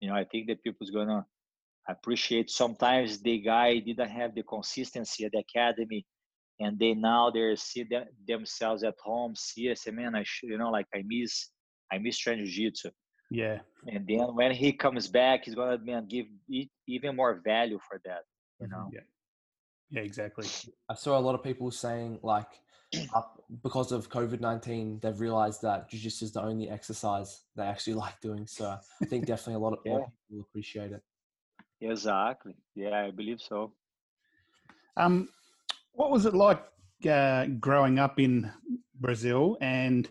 You 0.00 0.10
know, 0.10 0.14
I 0.14 0.24
think 0.24 0.46
the 0.46 0.56
people 0.56 0.84
is 0.84 0.90
going 0.90 1.08
to 1.08 1.24
appreciate 1.88 2.50
sometimes 2.50 3.18
the 3.20 3.38
guy 3.38 3.78
didn't 3.78 4.10
have 4.10 4.34
the 4.34 4.42
consistency 4.42 5.24
at 5.24 5.32
the 5.32 5.38
academy 5.38 6.04
and 6.60 6.78
they 6.78 6.94
now 6.94 7.30
they 7.30 7.54
see 7.56 7.84
them, 7.84 8.04
themselves 8.26 8.82
at 8.82 8.94
home 9.02 9.34
see 9.36 9.70
I 9.70 9.74
say 9.74 9.90
man 9.90 10.14
I 10.14 10.24
should 10.24 10.50
you 10.50 10.58
know 10.58 10.70
like 10.70 10.86
I 10.94 11.02
miss 11.06 11.50
I 11.92 11.98
miss 11.98 12.18
training 12.18 12.46
jiu-jitsu 12.46 12.90
yeah 13.30 13.58
and 13.88 14.06
then 14.06 14.34
when 14.34 14.52
he 14.52 14.72
comes 14.72 15.08
back 15.08 15.44
he's 15.44 15.54
gonna 15.54 15.78
man 15.78 16.06
give 16.08 16.26
even 16.86 17.16
more 17.16 17.40
value 17.44 17.78
for 17.88 18.00
that 18.04 18.22
you 18.60 18.68
know 18.68 18.88
yeah 18.92 19.00
yeah 19.90 20.02
exactly 20.02 20.46
I 20.88 20.94
saw 20.94 21.18
a 21.18 21.20
lot 21.20 21.34
of 21.34 21.42
people 21.42 21.70
saying 21.70 22.20
like 22.22 22.48
because 23.62 23.92
of 23.92 24.08
COVID 24.08 24.40
nineteen, 24.40 24.98
they've 25.02 25.18
realized 25.18 25.62
that 25.62 25.88
jiu-jitsu 25.90 26.24
is 26.24 26.32
the 26.32 26.42
only 26.42 26.68
exercise 26.68 27.42
they 27.56 27.64
actually 27.64 27.94
like 28.04 28.20
doing. 28.20 28.46
So 28.46 28.76
I 29.02 29.04
think 29.06 29.26
definitely 29.32 29.54
a 29.54 29.58
lot 29.58 29.72
of 29.74 29.78
yeah. 29.84 29.92
people 29.92 30.12
will 30.30 30.40
appreciate 30.42 30.92
it. 30.92 31.02
Exactly. 31.80 32.54
Yeah, 32.74 33.06
I 33.06 33.10
believe 33.10 33.40
so. 33.40 33.72
Um, 34.96 35.28
what 35.96 36.10
was 36.10 36.26
it 36.26 36.34
like 36.34 36.62
uh, 37.08 37.46
growing 37.58 37.98
up 37.98 38.20
in 38.20 38.50
Brazil, 39.00 39.56
and 39.60 40.08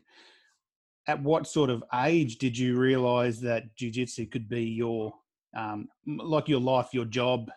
at 1.08 1.22
what 1.22 1.48
sort 1.48 1.70
of 1.70 1.84
age 1.94 2.38
did 2.38 2.58
you 2.58 2.78
realize 2.78 3.40
that 3.42 3.76
jiu-jitsu 3.76 4.26
could 4.26 4.50
be 4.50 4.64
your, 4.64 5.14
um, 5.56 5.88
like 6.06 6.50
your 6.50 6.60
life, 6.60 6.90
your 6.92 7.06
job? 7.06 7.52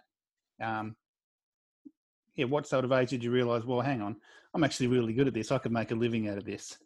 Um, 0.63 0.95
yeah, 2.37 2.45
what 2.45 2.67
sort 2.67 2.85
of 2.85 2.93
age 2.93 3.11
did 3.11 3.25
you 3.25 3.31
realize? 3.31 3.65
Well, 3.65 3.81
hang 3.81 4.03
on, 4.03 4.17
I'm 4.55 4.65
actually 4.65 4.89
really 4.89 5.15
good 5.15 5.27
at 5.27 5.35
this. 5.35 5.51
I 5.51 5.59
could 5.59 5.73
make 5.73 5.91
a 5.91 5.95
living 5.95 6.29
out 6.29 6.39
of 6.39 6.45
this. 6.45 6.79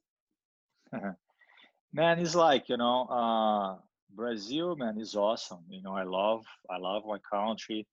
Man, 1.95 2.19
it's 2.19 2.35
like 2.35 2.71
you 2.71 2.79
know, 2.79 3.05
uh, 3.09 3.77
Brazil, 4.15 4.77
man, 4.77 4.99
is 4.99 5.15
awesome. 5.15 5.63
You 5.69 5.83
know, 5.83 5.95
I 5.95 6.05
love, 6.05 6.43
I 6.71 6.79
love 6.79 7.03
my 7.07 7.19
country. 7.31 7.87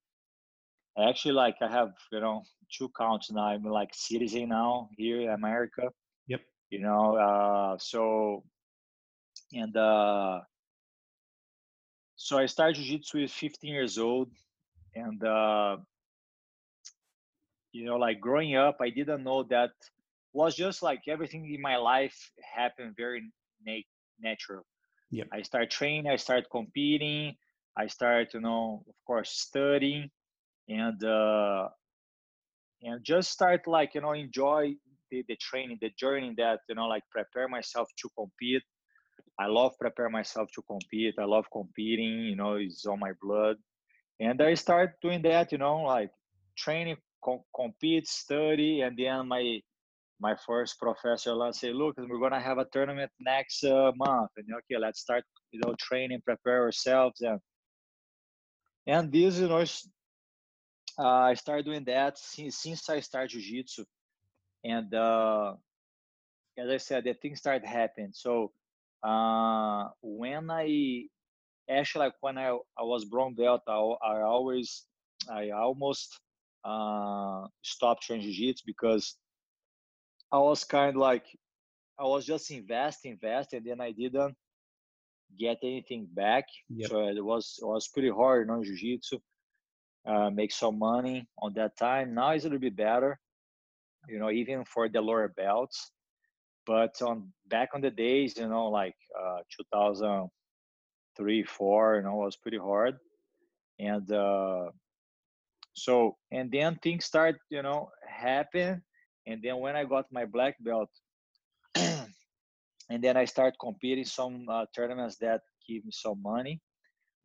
Actually, 1.07 1.33
like 1.33 1.55
I 1.61 1.71
have, 1.71 1.93
you 2.11 2.19
know, 2.19 2.43
two 2.71 2.89
counts 2.97 3.31
now. 3.31 3.47
I'm 3.47 3.63
like 3.63 3.89
citizen 3.93 4.49
now 4.49 4.89
here 4.97 5.21
in 5.21 5.29
America. 5.29 5.89
Yep. 6.27 6.41
You 6.69 6.79
know, 6.79 7.15
uh, 7.15 7.77
so 7.79 8.43
and 9.53 9.75
uh, 9.75 10.41
so 12.15 12.37
I 12.37 12.45
started 12.45 12.75
jiu-jitsu 12.75 13.21
with 13.21 13.31
15 13.31 13.71
years 13.71 13.97
old, 13.97 14.29
and 14.93 15.23
uh, 15.23 15.77
you 17.71 17.85
know, 17.85 17.97
like 17.97 18.19
growing 18.19 18.55
up, 18.55 18.77
I 18.81 18.89
didn't 18.89 19.23
know 19.23 19.43
that 19.43 19.71
was 20.33 20.55
just 20.55 20.83
like 20.83 21.01
everything 21.07 21.51
in 21.51 21.61
my 21.61 21.77
life 21.77 22.31
happened 22.55 22.95
very 22.95 23.23
na- 23.65 23.87
natural 24.19 24.65
Yep. 25.11 25.27
I 25.33 25.41
start 25.41 25.71
training, 25.71 26.07
I 26.07 26.17
start 26.17 26.45
competing, 26.51 27.35
I 27.75 27.87
start, 27.87 28.33
you 28.33 28.41
know, 28.41 28.83
of 28.87 28.95
course, 29.05 29.31
studying, 29.31 30.11
and 30.69 31.03
uh, 31.03 31.67
and 32.83 33.03
just 33.03 33.31
start 33.31 33.67
like 33.67 33.95
you 33.95 34.01
know 34.01 34.13
enjoy 34.13 34.73
the, 35.11 35.23
the 35.27 35.35
training, 35.37 35.77
the 35.81 35.91
journey 35.99 36.33
that 36.37 36.59
you 36.69 36.75
know 36.75 36.87
like 36.87 37.03
prepare 37.11 37.47
myself 37.47 37.89
to 38.01 38.09
compete. 38.17 38.63
I 39.39 39.47
love 39.47 39.73
prepare 39.79 40.09
myself 40.09 40.49
to 40.55 40.61
compete. 40.63 41.15
I 41.19 41.25
love 41.25 41.45
competing. 41.51 42.25
You 42.25 42.35
know, 42.35 42.55
it's 42.55 42.85
on 42.85 42.99
my 42.99 43.11
blood, 43.21 43.57
and 44.19 44.41
I 44.41 44.53
start 44.53 44.91
doing 45.01 45.21
that. 45.23 45.51
You 45.51 45.57
know, 45.57 45.81
like 45.81 46.11
training, 46.57 46.97
com- 47.23 47.43
compete, 47.55 48.07
study, 48.07 48.81
and 48.81 48.97
then 48.97 49.27
my 49.27 49.59
my 50.21 50.35
first 50.45 50.77
professor 50.79 51.33
let's 51.33 51.59
say 51.61 51.71
look 51.71 51.95
we're 51.97 52.29
to 52.29 52.39
have 52.39 52.57
a 52.57 52.65
tournament 52.73 53.09
next 53.21 53.63
uh, 53.63 53.91
month 53.95 54.29
and 54.37 54.45
okay 54.53 54.77
let's 54.77 54.99
start 54.99 55.23
you 55.51 55.61
know 55.63 55.73
training 55.79 56.21
prepare 56.25 56.63
ourselves 56.63 57.21
and 57.21 57.39
and 58.87 59.11
this 59.11 59.39
you 59.39 59.47
know 59.47 59.63
i 60.99 61.33
started 61.33 61.65
doing 61.65 61.83
that 61.83 62.17
since, 62.17 62.57
since 62.57 62.89
i 62.89 62.99
started 62.99 63.29
jiu-jitsu 63.29 63.83
and 64.63 64.93
uh, 64.93 65.53
as 66.57 66.69
i 66.69 66.77
said 66.77 67.03
the 67.03 67.13
things 67.13 67.39
started 67.39 67.65
happening 67.65 68.11
so 68.13 68.51
uh, 69.03 69.87
when 70.01 70.49
i 70.51 71.03
actually 71.69 72.05
like 72.05 72.13
when 72.21 72.37
i, 72.37 72.49
I 72.77 72.83
was 72.83 73.05
brown 73.05 73.33
belt 73.35 73.61
I, 73.67 73.73
I 73.73 74.21
always 74.21 74.85
i 75.31 75.49
almost 75.51 76.19
uh, 76.65 77.47
stopped 77.61 78.03
training 78.03 78.31
jiu-jitsu 78.31 78.63
because 78.65 79.15
I 80.31 80.37
was 80.37 80.63
kind 80.63 80.89
of 80.89 80.95
like 80.95 81.25
I 81.99 82.03
was 82.03 82.25
just 82.25 82.51
invest, 82.51 83.05
invest, 83.05 83.53
and 83.53 83.65
then 83.65 83.81
I 83.81 83.91
didn't 83.91 84.35
get 85.37 85.57
anything 85.63 86.07
back. 86.11 86.45
Yep. 86.69 86.89
So 86.89 87.07
it 87.07 87.23
was 87.23 87.59
it 87.61 87.65
was 87.65 87.87
pretty 87.87 88.09
hard, 88.09 88.47
you 88.47 88.53
know, 88.53 88.63
jiu-jitsu. 88.63 89.19
Uh, 90.05 90.29
make 90.29 90.51
some 90.51 90.79
money 90.79 91.27
on 91.41 91.53
that 91.53 91.77
time. 91.77 92.13
Now 92.13 92.31
it's 92.31 92.45
a 92.45 92.47
little 92.47 92.59
bit 92.59 92.75
better, 92.75 93.19
you 94.07 94.17
know, 94.19 94.31
even 94.31 94.63
for 94.65 94.89
the 94.89 95.01
lower 95.01 95.27
belts. 95.27 95.91
But 96.65 97.01
on 97.01 97.31
back 97.47 97.69
on 97.73 97.81
the 97.81 97.91
days, 97.91 98.37
you 98.37 98.47
know, 98.47 98.67
like 98.69 98.95
uh, 99.19 99.39
2003, 99.73 101.43
four, 101.43 101.95
you 101.97 102.01
know, 102.03 102.15
was 102.15 102.37
pretty 102.37 102.57
hard. 102.57 102.97
And 103.79 104.11
uh, 104.11 104.71
so, 105.73 106.17
and 106.31 106.51
then 106.51 106.79
things 106.81 107.05
start, 107.05 107.37
you 107.49 107.61
know, 107.61 107.89
happen 108.07 108.83
and 109.29 109.41
then 109.43 109.59
when 109.59 109.75
I 109.75 109.85
got 109.85 110.11
my 110.11 110.25
black 110.25 110.55
belt, 110.59 110.89
and 111.75 112.09
then 112.99 113.15
I 113.15 113.25
start 113.25 113.53
competing 113.61 114.05
some 114.05 114.47
uh, 114.49 114.65
tournaments 114.75 115.17
that 115.17 115.41
give 115.67 115.85
me 115.85 115.91
some 115.91 116.19
money. 116.23 116.59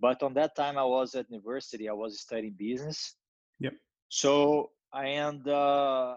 But 0.01 0.23
on 0.23 0.35
that 0.35 0.57
time, 0.57 0.77
I 0.79 0.85
was 0.85 1.15
at 1.15 1.31
university. 1.31 1.89
I 1.89 1.93
was 1.93 2.21
studying 2.21 2.55
business. 2.59 3.15
Yep. 3.61 3.75
So 4.09 4.71
I 4.93 5.07
and 5.07 5.47
uh, 5.49 6.17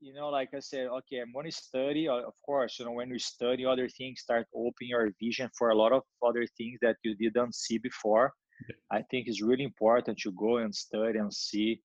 you 0.00 0.14
know, 0.14 0.28
like 0.28 0.50
I 0.54 0.60
said, 0.60 0.86
okay, 0.86 1.20
I'm 1.20 1.32
going 1.32 1.50
to 1.50 1.52
study. 1.52 2.08
Uh, 2.08 2.26
of 2.26 2.34
course, 2.44 2.78
you 2.78 2.84
know, 2.84 2.92
when 2.92 3.10
you 3.10 3.18
study 3.18 3.66
other 3.66 3.88
things, 3.88 4.20
start 4.20 4.46
opening 4.54 4.90
your 4.90 5.10
vision 5.20 5.50
for 5.56 5.70
a 5.70 5.74
lot 5.74 5.92
of 5.92 6.02
other 6.26 6.46
things 6.56 6.78
that 6.82 6.96
you 7.02 7.14
didn't 7.16 7.54
see 7.54 7.78
before. 7.78 8.32
Yep. 8.68 8.78
I 8.90 9.02
think 9.10 9.26
it's 9.26 9.42
really 9.42 9.64
important 9.64 10.18
to 10.18 10.32
go 10.32 10.58
and 10.58 10.74
study 10.74 11.18
and 11.18 11.32
see 11.32 11.80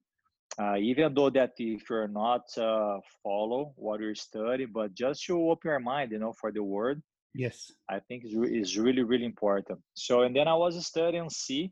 uh, 0.60 0.78
even 0.78 1.14
though 1.14 1.30
that 1.30 1.52
if 1.58 1.90
you're 1.90 2.08
not 2.08 2.44
uh, 2.58 2.98
follow 3.24 3.74
what 3.76 4.00
you're 4.00 4.16
studying, 4.16 4.72
but 4.74 4.94
just 4.94 5.26
to 5.26 5.50
open 5.50 5.70
your 5.70 5.80
mind, 5.80 6.12
you 6.12 6.20
know, 6.20 6.34
for 6.40 6.52
the 6.52 6.64
word. 6.64 7.02
Yes, 7.38 7.72
I 7.90 8.00
think 8.00 8.24
is 8.24 8.34
re- 8.34 8.60
is 8.62 8.78
really 8.78 9.04
really 9.04 9.26
important. 9.26 9.80
So 9.94 10.22
and 10.22 10.36
then 10.36 10.48
I 10.48 10.56
was 10.56 10.74
studying 10.86 11.30
C. 11.30 11.72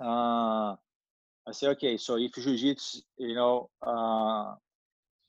Uh, 0.00 0.72
I 1.46 1.52
say 1.52 1.68
okay, 1.68 1.96
so 1.98 2.16
if 2.16 2.32
jiu-jitsu, 2.32 3.00
you 3.18 3.34
know, 3.34 3.68
uh, 3.82 4.54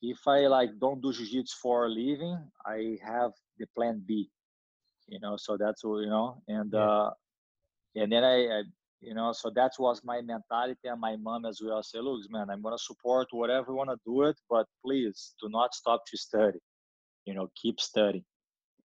if 0.02 0.20
I 0.28 0.48
like 0.48 0.80
don't 0.80 1.02
do 1.02 1.12
jiu-jitsu 1.12 1.56
for 1.62 1.86
a 1.86 1.90
living, 1.90 2.40
I 2.66 2.98
have 3.04 3.32
the 3.58 3.68
plan 3.76 4.02
B. 4.08 4.30
You 5.08 5.20
know, 5.20 5.36
so 5.36 5.58
that's 5.58 5.84
what 5.84 6.00
you 6.04 6.10
know, 6.10 6.42
and 6.48 6.72
yeah. 6.72 6.80
uh, 6.80 7.12
and 7.96 8.12
then 8.12 8.24
I, 8.24 8.38
I 8.48 8.62
you 9.02 9.14
know 9.14 9.34
so 9.34 9.50
that 9.56 9.74
was 9.78 10.02
my 10.06 10.22
mentality 10.22 10.88
and 10.88 11.02
my 11.02 11.16
mom 11.18 11.46
as 11.46 11.60
well 11.62 11.82
say 11.82 12.00
look 12.00 12.22
man 12.30 12.50
i'm 12.52 12.62
going 12.62 12.78
to 12.78 12.84
support 12.84 13.28
whatever 13.32 13.72
you 13.72 13.76
want 13.76 13.90
to 13.90 13.98
do 14.06 14.22
it 14.24 14.38
but 14.48 14.68
please 14.86 15.34
do 15.42 15.50
not 15.50 15.74
stop 15.74 16.04
to 16.06 16.16
study 16.18 16.60
you 17.26 17.34
know 17.34 17.50
keep 17.60 17.80
studying 17.80 18.24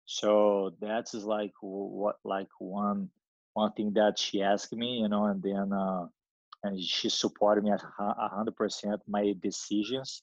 so 0.06 0.72
that's 0.80 1.14
like 1.14 1.52
what 1.60 2.16
like 2.24 2.48
one 2.58 3.10
one 3.54 3.72
thing 3.72 3.92
that 3.92 4.18
she 4.18 4.42
asked 4.42 4.72
me 4.72 5.00
you 5.00 5.08
know 5.08 5.26
and 5.26 5.42
then 5.42 5.72
uh 5.72 6.06
and 6.62 6.80
she 6.80 7.08
supported 7.08 7.62
me 7.64 7.70
a 7.70 8.28
hundred 8.28 8.56
percent 8.56 9.00
my 9.06 9.34
decisions 9.42 10.22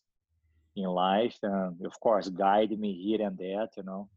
in 0.75 0.85
life 0.85 1.37
and 1.43 1.85
of 1.85 1.99
course 1.99 2.29
guided 2.29 2.79
me 2.79 2.93
here 2.93 3.25
and 3.27 3.37
that 3.37 3.69
you 3.77 3.83
know 3.83 4.09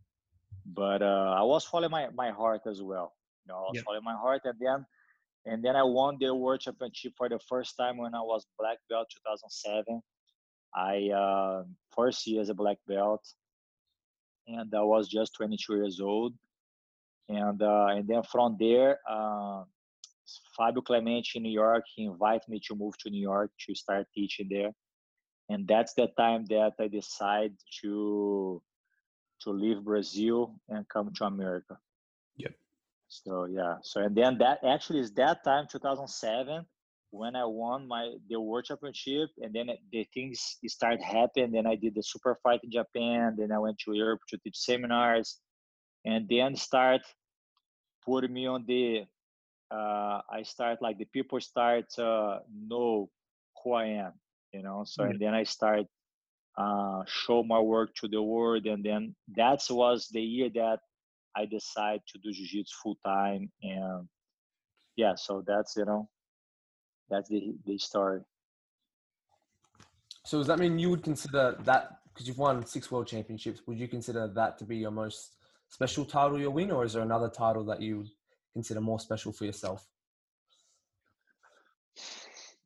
but 0.65 1.03
uh 1.03 1.35
i 1.37 1.43
was 1.43 1.65
following 1.65 1.91
my 1.91 2.09
my 2.15 2.31
heart 2.31 2.63
as 2.67 2.81
well 2.81 3.13
you 3.45 3.53
know 3.53 3.59
i 3.59 3.63
was 3.63 3.75
yep. 3.75 3.85
following 3.85 4.05
my 4.05 4.15
heart 4.15 4.43
and 4.45 4.59
then 4.61 4.87
and 5.47 5.65
then 5.65 5.77
I 5.77 5.85
won 5.85 6.19
the 6.21 6.35
World 6.35 6.61
Championship 6.61 7.13
for 7.17 7.29
the 7.29 7.39
first 7.39 7.77
time 7.77 7.97
when 7.99 8.15
I 8.15 8.21
was 8.21 8.45
black 8.59 8.79
belt 8.91 9.07
2007. 9.25 10.03
I 10.75 11.11
uh, 11.15 11.63
first 11.95 12.27
year 12.27 12.41
as 12.41 12.49
a 12.49 12.55
black 12.55 12.79
belt, 12.89 13.25
and 14.47 14.73
I 14.75 14.83
was 14.83 15.09
just 15.09 15.35
22 15.35 15.77
years 15.77 16.01
old. 16.01 16.35
And 17.29 17.61
uh, 17.61 17.87
and 17.91 18.07
then 18.07 18.23
from 18.23 18.57
there, 18.59 18.99
uh, 19.09 19.65
Fabio 20.57 20.83
Clemente 20.83 21.31
in 21.35 21.43
New 21.43 21.51
York, 21.51 21.85
he 21.95 22.05
invited 22.05 22.49
me 22.49 22.61
to 22.67 22.75
move 22.75 22.97
to 22.99 23.11
New 23.11 23.21
York 23.21 23.51
to 23.67 23.75
start 23.75 24.07
teaching 24.15 24.49
there. 24.49 24.71
And 25.49 25.67
that's 25.67 25.95
the 25.95 26.09
time 26.19 26.45
that 26.47 26.73
I 26.79 26.89
decided 26.89 27.57
to 27.83 28.63
to 29.43 29.51
leave 29.51 29.85
Brazil 29.85 30.55
and 30.69 30.89
come 30.89 31.13
to 31.15 31.25
America. 31.25 31.79
Yep. 32.37 32.53
So 33.09 33.47
yeah. 33.47 33.77
So 33.83 34.03
and 34.03 34.17
then 34.17 34.39
that 34.39 34.61
actually 34.65 35.01
is 35.01 35.13
that 35.13 35.45
time 35.45 35.67
2007 35.71 36.65
when 37.17 37.35
I 37.35 37.45
won 37.45 37.89
my 37.89 38.13
the 38.29 38.41
world 38.41 38.65
championship, 38.65 39.31
and 39.39 39.53
then 39.55 39.71
the 39.93 40.07
things 40.13 40.59
start 40.67 41.01
happening. 41.01 41.53
Then 41.53 41.67
I 41.67 41.75
did 41.75 41.95
the 41.95 42.03
super 42.03 42.39
fight 42.43 42.61
in 42.63 42.71
Japan. 42.71 43.37
Then 43.39 43.53
I 43.53 43.59
went 43.59 43.79
to 43.81 43.95
Europe 43.95 44.21
to 44.29 44.39
teach 44.39 44.59
seminars, 44.59 45.39
and 46.05 46.29
then 46.29 46.57
start 46.57 47.03
putting 48.05 48.33
me 48.33 48.47
on 48.47 48.65
the. 48.67 49.05
Uh, 49.71 50.21
I 50.31 50.43
start 50.45 50.81
like 50.81 50.99
the 50.99 51.07
people 51.07 51.41
start 51.41 51.87
uh, 51.99 52.39
know 52.53 53.09
who 53.63 53.73
I 53.73 53.87
am, 54.07 54.13
you 54.53 54.63
know. 54.63 54.85
So 54.87 55.03
mm-hmm. 55.03 55.11
and 55.13 55.21
then 55.21 55.35
I 55.35 55.45
start 55.45 55.87
uh, 56.59 57.03
show 57.07 57.43
my 57.43 57.59
work 57.59 57.95
to 58.01 58.09
the 58.09 58.23
world, 58.23 58.67
and 58.67 58.85
then 58.85 59.15
that 59.37 59.61
was 59.71 60.09
the 60.13 60.23
year 60.23 60.51
that 60.55 60.81
I 61.37 61.47
decided 61.47 62.03
to 62.09 62.19
do 62.19 62.33
jiu-jitsu 62.33 62.77
full 62.83 62.97
time, 63.05 63.51
and 63.63 64.09
yeah, 64.97 65.15
so 65.17 65.43
that's 65.47 65.77
you 65.77 65.85
know 65.85 66.09
that's 67.11 67.29
the 67.29 67.55
the 67.65 67.79
story. 67.79 68.21
So 70.25 70.39
does 70.39 70.49
that 70.49 70.59
mean 70.59 70.79
you 70.79 70.91
would 70.91 71.05
consider 71.05 71.57
that 71.61 72.01
because 72.09 72.27
you've 72.27 72.39
won 72.39 72.67
six 72.67 72.91
world 72.91 73.07
championships? 73.07 73.61
Would 73.67 73.79
you 73.79 73.87
consider 73.87 74.27
that 74.27 74.59
to 74.59 74.65
be 74.65 74.79
your 74.79 74.91
most 74.91 75.37
special 75.69 76.05
title 76.05 76.41
you 76.41 76.51
win, 76.51 76.71
or 76.71 76.85
is 76.85 76.95
there 76.95 77.03
another 77.03 77.29
title 77.29 77.65
that 77.67 77.81
you 77.81 78.07
consider 78.53 78.81
more 78.81 78.99
special 78.99 79.33
for 79.33 79.45
yourself? 79.45 79.87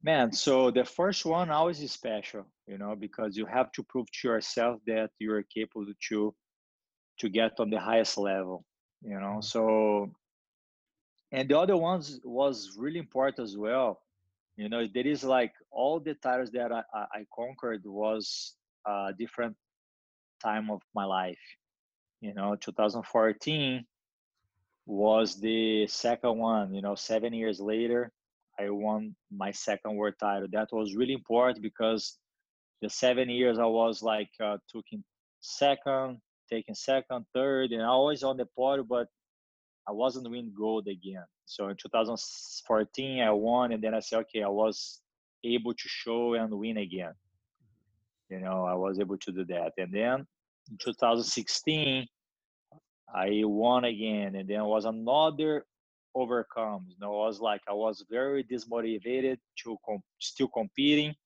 Man, 0.03 0.33
so 0.33 0.71
the 0.71 0.85
first 0.85 1.27
one 1.27 1.51
always 1.51 1.83
is 1.83 1.93
special, 1.93 2.47
you 2.67 2.79
know, 2.79 2.97
because 2.97 3.37
you 3.37 3.45
have 3.45 3.71
to 3.73 3.83
prove 3.83 4.11
to 4.11 4.29
yourself 4.29 4.81
that 4.87 5.11
you 5.19 5.31
are 5.33 5.43
capable 5.43 5.93
to 6.09 6.35
to 7.19 7.29
get 7.29 7.61
on 7.61 7.69
the 7.69 7.79
highest 7.79 8.17
level, 8.17 8.65
you 9.03 9.21
know. 9.21 9.41
Mm-hmm. 9.41 9.53
So, 9.53 10.11
and 11.33 11.47
the 11.47 11.59
other 11.59 11.77
ones 11.77 12.19
was 12.25 12.77
really 12.79 12.99
important 12.99 13.41
as 13.41 13.59
well 13.59 14.01
you 14.61 14.69
know 14.69 14.87
there 14.93 15.07
is 15.07 15.25
like 15.25 15.53
all 15.71 15.99
the 15.99 16.15
titles 16.15 16.51
that 16.51 16.71
i, 16.71 16.83
I 17.19 17.25
conquered 17.35 17.83
was 17.85 18.55
a 18.87 19.13
different 19.19 19.57
time 20.43 20.71
of 20.71 20.83
my 20.95 21.05
life 21.05 21.45
you 22.21 22.35
know 22.35 22.57
2014 22.57 23.85
was 24.87 25.41
the 25.41 25.87
second 25.87 26.37
one 26.37 26.75
you 26.75 26.83
know 26.83 26.95
seven 26.95 27.33
years 27.33 27.59
later 27.59 28.13
i 28.59 28.69
won 28.69 29.15
my 29.35 29.51
second 29.51 29.97
world 29.97 30.15
title 30.21 30.49
that 30.53 30.69
was 30.73 30.95
really 30.95 31.15
important 31.15 31.63
because 31.63 32.19
the 32.83 32.91
seven 32.91 33.31
years 33.31 33.59
i 33.59 33.65
was 33.65 34.03
like 34.03 34.31
uh, 34.45 34.59
taking 34.73 35.03
second 35.41 36.19
taking 36.51 36.75
second 36.75 37.25
third 37.33 37.71
and 37.73 37.83
always 37.83 38.23
on 38.23 38.37
the 38.37 38.47
podium 38.57 38.87
but 38.89 39.09
I 39.89 39.93
wasn't 39.93 40.31
win 40.31 40.53
gold 40.57 40.87
again. 40.87 41.25
So 41.51 41.67
in 41.67 41.75
2014, 41.75 43.23
I 43.23 43.31
won, 43.33 43.73
and 43.73 43.83
then 43.83 43.93
I 43.93 43.99
said, 43.99 44.21
okay, 44.21 44.45
I 44.45 44.49
was 44.49 45.01
able 45.43 45.75
to 45.75 45.89
show 45.89 46.35
and 46.35 46.49
win 46.55 46.77
again. 46.77 47.13
You 48.29 48.39
know, 48.39 48.65
I 48.65 48.75
was 48.75 49.01
able 49.01 49.19
to 49.19 49.33
do 49.33 49.45
that. 49.47 49.73
And 49.77 49.93
then 49.93 50.25
in 50.71 50.79
2016, 50.79 52.07
I 53.13 53.41
won 53.43 53.85
again, 53.85 54.37
and 54.37 54.49
then 54.49 54.65
was 54.65 54.85
another 54.85 55.67
overcome. 56.15 56.87
You 56.89 56.95
know, 57.01 57.21
I 57.21 57.27
was 57.27 57.41
like 57.41 57.63
I 57.69 57.73
was 57.73 58.05
very 58.09 58.45
dismotivated 58.45 59.39
to 59.65 59.77
still 60.21 60.47
competing, 60.47 61.17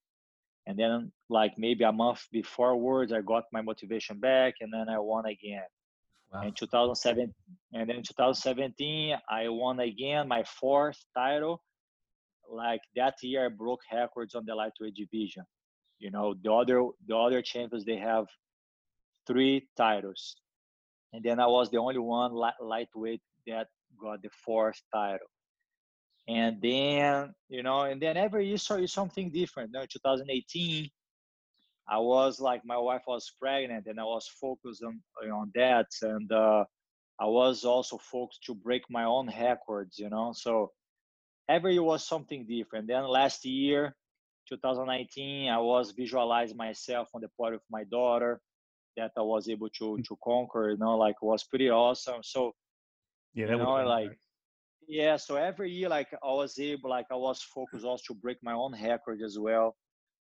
and 0.67 0.79
then 0.79 1.13
like 1.29 1.59
maybe 1.59 1.85
a 1.85 1.93
month 1.93 2.27
before 2.33 2.79
words, 2.79 3.13
I 3.13 3.21
got 3.21 3.45
my 3.53 3.61
motivation 3.61 4.19
back, 4.21 4.55
and 4.63 4.73
then 4.73 4.89
I 4.89 4.99
won 4.99 5.27
again. 5.27 5.69
Wow. 6.33 6.43
In 6.43 6.53
2007, 6.53 7.33
and 7.75 7.89
then 7.89 7.97
in 7.97 8.03
2017, 8.03 9.17
I 9.29 9.49
won 9.49 9.81
again 9.81 10.27
my 10.29 10.43
fourth 10.45 10.99
title. 11.17 11.63
Like 12.51 12.81
that 12.97 13.15
year, 13.23 13.47
I 13.47 13.49
broke 13.49 13.81
records 13.93 14.35
on 14.35 14.45
the 14.45 14.55
lightweight 14.55 14.95
division. 14.95 15.45
You 15.99 16.11
know, 16.11 16.35
the 16.43 16.53
other 16.53 16.85
the 17.07 17.17
other 17.17 17.41
champions 17.43 17.85
they 17.85 17.97
have 17.97 18.27
three 19.27 19.69
titles, 19.77 20.37
and 21.13 21.23
then 21.23 21.41
I 21.41 21.47
was 21.47 21.71
the 21.71 21.79
only 21.79 21.99
one 21.99 22.33
lightweight 22.61 23.23
that 23.47 23.69
got 24.01 24.23
the 24.23 24.31
fourth 24.45 24.81
title. 24.93 25.27
And 26.29 26.61
then 26.61 27.33
you 27.49 27.63
know, 27.63 27.83
and 27.83 28.01
then 28.01 28.17
every 28.17 28.49
year 28.49 28.59
saw 28.59 28.85
something 28.87 29.31
different. 29.31 29.71
You 29.73 29.81
know, 29.81 29.87
2018, 29.87 30.91
I 31.89 31.99
was 31.99 32.41
like 32.41 32.63
my 32.65 32.79
wife 32.79 33.03
was 33.07 33.31
pregnant 33.39 33.87
and 33.87 34.01
I 34.01 34.05
was 34.05 34.27
focused 34.41 34.83
on 34.83 35.03
on 35.31 35.53
that 35.55 35.89
and 36.03 36.31
uh, 36.33 36.65
I 37.21 37.27
was 37.27 37.65
also 37.65 37.99
focused 37.99 38.45
to 38.45 38.55
break 38.55 38.83
my 38.91 39.05
own 39.05 39.29
records, 39.29 39.99
you 39.99 40.09
know. 40.09 40.33
So 40.35 40.73
every 41.49 41.75
year 41.75 41.83
was 41.83 42.07
something 42.07 42.47
different. 42.47 42.89
Then 42.89 43.05
last 43.05 43.45
year, 43.45 43.95
2019, 44.49 45.51
I 45.51 45.59
was 45.59 45.93
visualizing 45.93 46.57
myself 46.57 47.09
on 47.15 47.21
the 47.21 47.29
part 47.39 47.55
of 47.55 47.61
my 47.71 47.85
daughter 47.85 48.41
that 48.97 49.13
I 49.17 49.23
was 49.23 49.49
able 49.49 49.69
to 49.71 49.85
mm. 49.85 50.05
to 50.05 50.17
conquer, 50.25 50.71
you 50.71 50.79
know, 50.79 50.97
like 50.97 51.21
was 51.23 51.45
pretty 51.45 51.71
awesome. 51.71 52.23
So 52.23 52.53
yeah, 53.35 53.51
you 53.51 53.59
know, 53.59 53.85
like 53.85 54.17
yeah, 54.89 55.17
so 55.17 55.37
every 55.37 55.71
year 55.71 55.89
like 55.89 56.09
I 56.13 56.33
was 56.33 56.59
able 56.59 56.91
like 56.91 57.07
I 57.11 57.17
was 57.17 57.43
focused 57.43 57.85
also 57.85 58.03
to 58.09 58.15
break 58.15 58.39
my 58.43 58.53
own 58.53 58.73
record 58.83 59.21
as 59.23 59.39
well 59.39 59.77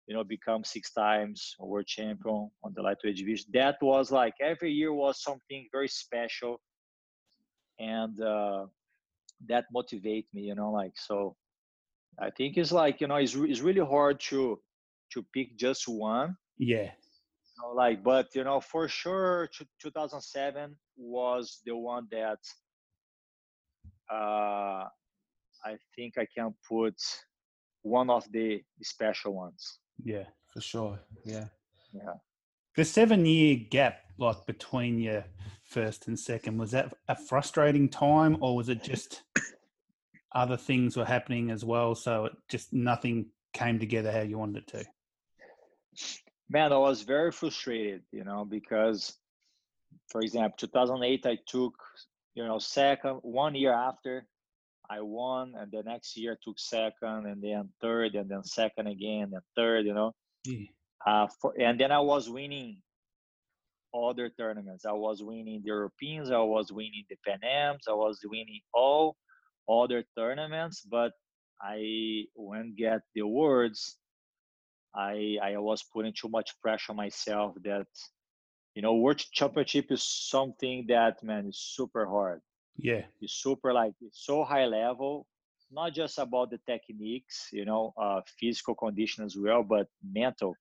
you 0.06 0.14
know, 0.14 0.24
become 0.24 0.64
six 0.64 0.92
times 0.92 1.54
world 1.58 1.86
champion 1.86 2.50
on 2.62 2.72
the 2.74 2.82
lightweight 2.82 3.16
division. 3.16 3.46
That 3.52 3.76
was 3.82 4.10
like 4.10 4.34
every 4.40 4.72
year 4.72 4.92
was 4.92 5.22
something 5.22 5.68
very 5.72 5.88
special, 5.88 6.60
and 7.78 8.20
uh, 8.20 8.66
that 9.48 9.64
motivate 9.72 10.26
me, 10.32 10.42
you 10.42 10.54
know, 10.54 10.70
like 10.70 10.92
so. 10.96 11.36
I 12.18 12.30
think 12.30 12.56
it's 12.56 12.72
like 12.72 13.00
you 13.00 13.08
know, 13.08 13.16
it's 13.16 13.34
it's 13.34 13.60
really 13.60 13.84
hard 13.84 14.20
to 14.30 14.58
to 15.12 15.24
pick 15.34 15.56
just 15.58 15.88
one. 15.88 16.36
Yeah. 16.58 16.90
You 16.90 17.62
know, 17.62 17.74
like, 17.74 18.02
but 18.02 18.28
you 18.34 18.44
know, 18.44 18.60
for 18.60 18.88
sure, 18.88 19.48
2007 19.82 20.76
was 20.96 21.60
the 21.64 21.76
one 21.76 22.06
that 22.10 22.38
uh, 24.10 24.84
I 25.64 25.76
think 25.94 26.14
I 26.18 26.26
can 26.34 26.54
put 26.68 26.94
one 27.82 28.10
of 28.10 28.30
the 28.32 28.62
special 28.82 29.34
ones. 29.34 29.78
Yeah, 30.02 30.24
for 30.52 30.60
sure. 30.60 30.98
Yeah. 31.24 31.46
Yeah. 31.92 32.14
The 32.76 32.84
seven 32.84 33.24
year 33.24 33.56
gap, 33.70 34.00
like 34.18 34.46
between 34.46 34.98
your 34.98 35.24
first 35.64 36.08
and 36.08 36.18
second, 36.18 36.58
was 36.58 36.72
that 36.72 36.94
a 37.08 37.16
frustrating 37.16 37.88
time 37.88 38.36
or 38.40 38.56
was 38.56 38.68
it 38.68 38.82
just 38.82 39.22
other 40.34 40.56
things 40.56 40.96
were 40.96 41.04
happening 41.04 41.50
as 41.50 41.64
well? 41.64 41.94
So 41.94 42.26
it 42.26 42.32
just 42.48 42.72
nothing 42.72 43.26
came 43.52 43.78
together 43.78 44.12
how 44.12 44.20
you 44.20 44.38
wanted 44.38 44.64
it 44.64 44.66
to? 44.68 44.84
Man, 46.48 46.72
I 46.72 46.78
was 46.78 47.02
very 47.02 47.32
frustrated, 47.32 48.02
you 48.12 48.22
know, 48.22 48.44
because 48.44 49.16
for 50.08 50.20
example, 50.20 50.56
2008, 50.58 51.26
I 51.26 51.38
took, 51.46 51.74
you 52.34 52.44
know, 52.44 52.58
second, 52.58 53.18
one 53.22 53.54
year 53.54 53.72
after 53.72 54.26
I 54.90 55.00
won, 55.00 55.54
and 55.58 55.70
the 55.70 55.82
next 55.82 56.16
year 56.16 56.38
took 56.42 56.58
second, 56.58 57.26
and 57.26 57.42
then 57.42 57.68
third, 57.80 58.14
and 58.14 58.28
then 58.30 58.44
second 58.44 58.86
again, 58.86 59.30
and 59.32 59.42
third. 59.56 59.86
You 59.86 59.94
know, 59.94 60.12
uh, 61.06 61.26
for, 61.40 61.54
and 61.58 61.78
then 61.78 61.92
I 61.92 62.00
was 62.00 62.28
winning 62.28 62.82
other 63.94 64.28
tournaments. 64.28 64.84
I 64.84 64.92
was 64.92 65.22
winning 65.22 65.62
the 65.62 65.68
Europeans. 65.68 66.30
I 66.30 66.38
was 66.38 66.72
winning 66.72 67.04
the 67.08 67.16
Pan 67.26 67.40
Ams. 67.42 67.84
I 67.88 67.92
was 67.92 68.20
winning 68.24 68.60
all 68.74 69.16
other 69.68 70.04
tournaments. 70.16 70.82
But 70.88 71.12
I, 71.60 72.24
when 72.34 72.74
get 72.76 73.00
the 73.14 73.22
awards, 73.22 73.96
I 74.94 75.38
I 75.42 75.56
was 75.58 75.82
putting 75.82 76.14
too 76.14 76.28
much 76.28 76.50
pressure 76.62 76.92
on 76.92 76.96
myself. 76.96 77.54
That 77.64 77.86
you 78.74 78.82
know, 78.82 78.94
world 78.94 79.22
championship 79.32 79.90
is 79.90 80.02
something 80.02 80.86
that 80.88 81.22
man 81.22 81.46
is 81.46 81.58
super 81.58 82.06
hard. 82.06 82.40
Yeah. 82.76 83.02
It's 83.20 83.34
super 83.34 83.72
like 83.72 83.94
it's 84.00 84.24
so 84.24 84.44
high 84.44 84.66
level, 84.66 85.26
not 85.70 85.94
just 85.94 86.18
about 86.18 86.50
the 86.50 86.58
techniques, 86.66 87.48
you 87.52 87.64
know, 87.64 87.92
uh, 87.96 88.20
physical 88.38 88.74
condition 88.74 89.24
as 89.24 89.36
well, 89.36 89.62
but 89.62 89.88
mental. 90.02 90.54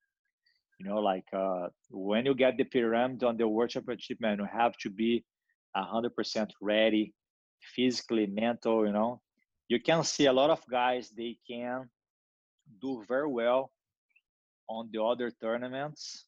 You 0.80 0.88
know, 0.88 1.00
like 1.00 1.26
uh, 1.34 1.68
when 1.90 2.26
you 2.26 2.36
get 2.36 2.58
the 2.58 2.64
pyramid 2.66 3.24
on 3.24 3.38
the 3.38 3.48
world 3.48 3.70
championship, 3.70 4.20
man, 4.22 4.40
you 4.40 4.46
have 4.46 4.78
to 4.80 4.90
be 4.90 5.24
hundred 5.76 6.16
percent 6.16 6.54
ready, 6.62 7.14
physically, 7.76 8.26
mental. 8.28 8.86
You 8.86 8.94
know, 8.94 9.22
you 9.68 9.80
can 9.80 10.04
see 10.04 10.26
a 10.26 10.34
lot 10.34 10.50
of 10.50 10.62
guys 10.70 11.10
they 11.10 11.38
can 11.48 11.90
do 12.82 13.04
very 13.08 13.28
well 13.28 13.72
on 14.68 14.90
the 14.92 15.02
other 15.04 15.32
tournaments, 15.32 16.26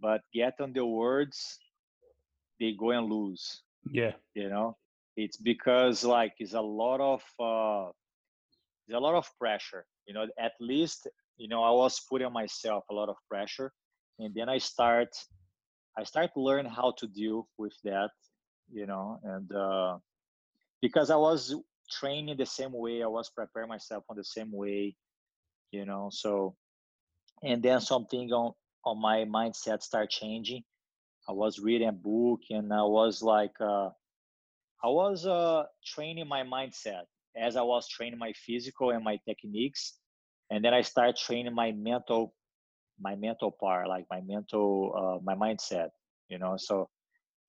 but 0.00 0.22
get 0.32 0.60
on 0.60 0.72
the 0.72 0.84
words, 0.84 1.58
they 2.60 2.72
go 2.72 2.90
and 2.90 3.10
lose. 3.10 3.62
Yeah, 3.90 4.12
you 4.34 4.48
know, 4.48 4.76
it's 5.16 5.36
because 5.36 6.04
like 6.04 6.32
it's 6.38 6.54
a 6.54 6.60
lot 6.60 7.00
of 7.00 7.22
uh, 7.40 7.90
it's 8.86 8.96
a 8.96 9.00
lot 9.00 9.14
of 9.14 9.28
pressure 9.38 9.86
you 10.06 10.14
know 10.14 10.26
at 10.38 10.52
least 10.60 11.08
you 11.36 11.48
know 11.48 11.62
i 11.62 11.70
was 11.70 12.00
putting 12.10 12.32
myself 12.32 12.84
a 12.90 12.94
lot 12.94 13.08
of 13.08 13.16
pressure 13.28 13.72
and 14.18 14.34
then 14.34 14.48
i 14.48 14.58
start 14.58 15.08
i 15.98 16.04
start 16.04 16.30
to 16.34 16.40
learn 16.40 16.66
how 16.66 16.92
to 16.98 17.06
deal 17.08 17.48
with 17.58 17.72
that 17.84 18.10
you 18.72 18.86
know 18.86 19.18
and 19.24 19.52
uh 19.54 19.96
because 20.84 21.10
I 21.10 21.16
was 21.16 21.54
training 21.90 22.36
the 22.36 22.44
same 22.44 22.72
way, 22.72 23.02
I 23.02 23.06
was 23.06 23.30
preparing 23.30 23.70
myself 23.70 24.04
on 24.10 24.16
the 24.16 24.24
same 24.24 24.52
way, 24.52 24.94
you 25.70 25.86
know. 25.86 26.10
So, 26.12 26.56
and 27.42 27.62
then 27.62 27.80
something 27.80 28.30
on 28.32 28.52
on 28.84 29.00
my 29.00 29.24
mindset 29.24 29.82
start 29.82 30.10
changing. 30.10 30.62
I 31.26 31.32
was 31.32 31.58
reading 31.58 31.88
a 31.88 31.92
book 31.92 32.40
and 32.50 32.70
I 32.72 32.82
was 32.82 33.22
like, 33.22 33.52
uh, 33.60 33.90
I 34.84 34.88
was 34.88 35.26
uh, 35.26 35.64
training 35.84 36.28
my 36.28 36.42
mindset 36.42 37.04
as 37.36 37.56
I 37.56 37.62
was 37.62 37.88
training 37.88 38.18
my 38.18 38.34
physical 38.34 38.90
and 38.90 39.02
my 39.02 39.18
techniques, 39.26 39.94
and 40.50 40.62
then 40.62 40.74
I 40.74 40.82
start 40.82 41.16
training 41.16 41.54
my 41.54 41.72
mental, 41.72 42.34
my 43.00 43.16
mental 43.16 43.50
part, 43.50 43.88
like 43.88 44.04
my 44.10 44.20
mental, 44.20 44.92
uh, 44.94 45.24
my 45.24 45.34
mindset, 45.34 45.88
you 46.28 46.38
know. 46.38 46.56
So, 46.58 46.90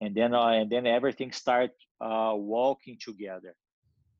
and 0.01 0.15
then 0.15 0.33
uh, 0.33 0.47
and 0.47 0.71
then 0.71 0.87
everything 0.87 1.33
start 1.33 1.71
uh, 2.01 2.33
walking 2.35 2.97
together, 3.01 3.53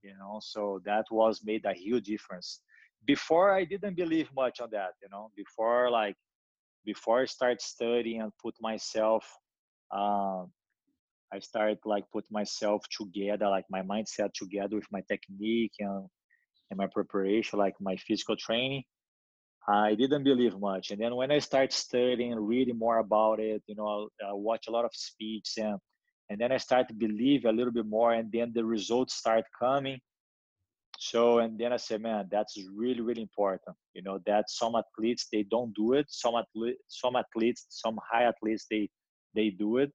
you 0.04 0.16
know. 0.18 0.40
So 0.42 0.82
that 0.86 1.06
was 1.10 1.42
made 1.46 1.66
a 1.66 1.74
huge 1.74 2.06
difference. 2.06 2.62
Before 3.06 3.52
I 3.54 3.64
didn't 3.64 3.96
believe 3.96 4.30
much 4.36 4.60
on 4.60 4.72
that, 4.72 4.94
you 5.02 5.10
know. 5.10 5.32
Before 5.38 5.90
like, 5.90 6.18
before 6.86 7.22
I 7.22 7.26
start 7.26 7.62
studying 7.62 8.22
and 8.22 8.34
put 8.44 8.56
myself 8.62 9.26
um, 9.92 10.52
I 11.34 11.40
started 11.40 11.80
like 11.86 12.06
put 12.12 12.26
myself 12.32 12.84
together, 12.90 13.48
like 13.50 13.66
my 13.70 13.82
mindset 13.82 14.34
together 14.34 14.76
with 14.76 14.92
my 14.92 15.02
technique 15.08 15.74
and 15.80 16.08
and 16.72 16.78
my 16.78 16.88
preparation, 16.88 17.60
like 17.60 17.76
my 17.80 17.96
physical 17.96 18.36
training. 18.36 18.84
I 19.68 19.96
didn't 19.96 20.24
believe 20.24 20.58
much, 20.60 20.92
and 20.92 21.02
then 21.02 21.16
when 21.16 21.32
I 21.32 21.40
start 21.40 21.74
studying, 21.74 22.36
reading 22.36 22.78
more 22.78 23.00
about 23.00 23.40
it, 23.40 23.64
you 23.66 23.76
know, 23.76 24.10
I 24.24 24.34
watch 24.34 24.66
a 24.68 24.72
lot 24.72 24.86
of 24.86 24.92
speeches, 24.94 25.58
and 25.58 25.80
and 26.30 26.40
then 26.40 26.52
I 26.52 26.58
start 26.58 26.88
to 26.90 26.94
believe 26.94 27.46
a 27.46 27.52
little 27.52 27.74
bit 27.74 27.86
more, 27.86 28.14
and 28.14 28.32
then 28.32 28.52
the 28.54 28.64
results 28.64 29.16
start 29.16 29.46
coming. 29.60 30.00
So 31.00 31.40
and 31.40 31.60
then 31.60 31.74
I 31.74 31.78
say, 31.78 31.98
man, 31.98 32.28
that's 32.32 32.56
really 32.74 33.02
really 33.02 33.24
important. 33.24 33.76
You 33.94 34.04
know 34.04 34.20
that 34.28 34.50
some 34.50 34.76
athletes 34.76 35.28
they 35.32 35.44
don't 35.44 35.74
do 35.76 35.94
it. 35.94 36.06
Some 36.10 36.36
athletes, 36.36 36.84
some 36.88 37.16
athletes, 37.16 37.66
some 37.70 38.00
high 38.12 38.24
athletes 38.24 38.68
they 38.70 38.90
they 39.34 39.50
do 39.50 39.78
it 39.78 39.92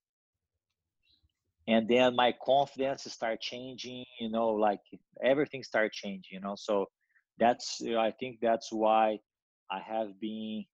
and 1.69 1.89
then 1.89 2.17
my 2.17 2.35
confidence 2.45 3.05
start 3.05 3.41
changing 3.41 4.05
you 4.19 4.31
know 4.31 4.49
like 4.49 4.81
everything 5.23 5.63
start 5.63 5.93
changing 5.93 6.33
you 6.33 6.41
know 6.41 6.55
so 6.57 6.87
that's 7.39 7.81
i 7.99 8.11
think 8.19 8.39
that's 8.41 8.73
why 8.73 9.19
i 9.71 9.81
have 9.81 10.19
been 10.21 10.65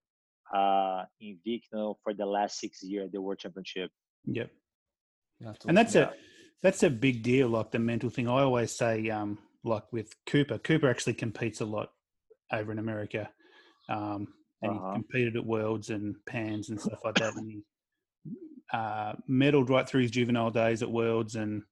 uh 0.53 1.03
invicto 1.21 1.95
for 2.03 2.13
the 2.13 2.25
last 2.25 2.59
six 2.59 2.81
years 2.83 3.07
at 3.07 3.11
the 3.11 3.21
world 3.21 3.37
championship. 3.37 3.91
Yep. 4.25 4.49
And 5.67 5.77
that's 5.77 5.95
a 5.95 6.13
that's 6.63 6.83
a 6.83 6.89
big 6.89 7.21
deal 7.21 7.49
like 7.49 7.71
the 7.71 7.79
mental 7.79 8.09
thing. 8.09 8.27
I 8.27 8.41
always 8.41 8.75
say 8.75 9.09
um 9.09 9.37
like 9.63 9.83
with 9.91 10.13
cooper 10.25 10.57
cooper 10.57 10.89
actually 10.89 11.13
competes 11.13 11.61
a 11.61 11.65
lot 11.65 11.89
over 12.51 12.71
in 12.71 12.79
america 12.79 13.29
um 13.89 14.27
and 14.61 14.71
uh-huh. 14.71 14.87
he 14.87 14.93
competed 14.93 15.35
at 15.35 15.45
worlds 15.45 15.89
and 15.89 16.15
pans 16.25 16.69
and 16.69 16.79
stuff 16.79 16.99
like 17.03 17.15
that 17.15 17.35
and 17.35 17.51
he 17.51 17.61
uh, 18.73 19.13
medaled 19.29 19.69
right 19.69 19.87
through 19.87 20.01
his 20.01 20.11
juvenile 20.11 20.51
days 20.51 20.81
at 20.81 20.91
Worlds 20.91 21.35
and 21.35 21.63